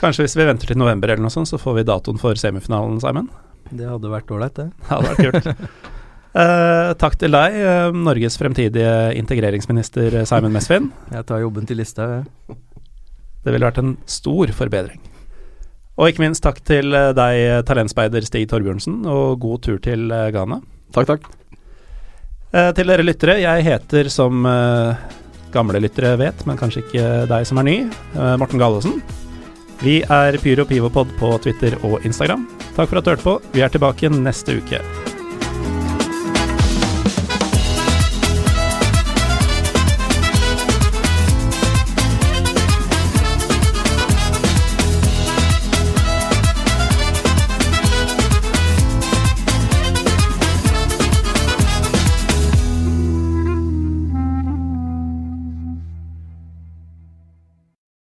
Kanskje 0.01 0.27
hvis 0.27 0.35
vi 0.39 0.49
venter 0.49 0.73
til 0.73 0.81
november 0.81 1.13
eller 1.13 1.23
noe 1.23 1.35
sånt, 1.35 1.51
så 1.51 1.61
får 1.63 1.79
vi 1.79 1.85
datoen 1.87 2.19
for 2.19 2.39
semifinalen, 2.41 2.99
Simon? 3.03 3.31
Det 3.71 3.87
hadde 3.87 4.11
vært 4.11 4.33
ålreit, 4.35 4.59
det. 4.59 4.67
Det 4.83 4.91
hadde 4.91 5.13
vært 5.13 5.23
kult. 5.23 5.79
Uh, 6.37 6.91
takk 7.03 7.19
til 7.23 7.39
deg, 7.39 7.61
uh, 7.63 7.95
Norges 7.95 8.39
fremtidige 8.41 8.97
integreringsminister 9.23 10.19
Simon 10.27 10.55
Mesvin. 10.59 10.91
Jeg 11.15 11.31
tar 11.31 11.45
jobben 11.47 11.71
til 11.71 11.79
lista, 11.83 12.11
jeg. 12.19 12.59
Det 13.47 13.55
ville 13.55 13.71
vært 13.71 13.79
en 13.79 13.95
stor 14.11 14.51
forbedring. 14.59 14.99
Og 15.97 16.11
ikke 16.11 16.27
minst 16.27 16.43
takk 16.45 16.59
til 16.67 16.91
deg, 16.91 17.63
talentspeider 17.71 18.27
Stig 18.27 18.51
Torbjørnsen, 18.51 19.05
og 19.07 19.39
god 19.41 19.63
tur 19.71 19.79
til 19.81 20.11
Ghana. 20.11 20.61
Takk, 20.93 21.15
takk. 21.15 21.31
Eh, 22.55 22.71
til 22.79 22.87
dere 22.87 23.05
lyttere, 23.05 23.41
jeg 23.43 23.65
heter 23.67 24.11
som 24.13 24.47
eh, 24.47 25.01
gamle 25.55 25.81
lyttere 25.83 26.15
vet, 26.21 26.45
men 26.47 26.59
kanskje 26.61 26.85
ikke 26.85 27.09
deg 27.31 27.49
som 27.49 27.59
er 27.63 27.67
ny. 27.67 27.77
Eh, 28.15 28.37
Morten 28.39 28.63
Gallaasen. 28.63 29.01
Vi 29.83 29.99
er 30.03 30.39
Pyro 30.41 30.65
Pivopod 30.69 31.11
på 31.19 31.35
Twitter 31.45 31.77
og 31.85 32.07
Instagram. 32.07 32.47
Takk 32.77 32.89
for 32.89 33.01
at 33.01 33.05
du 33.05 33.13
hørte 33.13 33.27
på. 33.27 33.37
Vi 33.53 33.67
er 33.67 33.73
tilbake 33.73 34.13
neste 34.15 34.61
uke. 34.63 34.81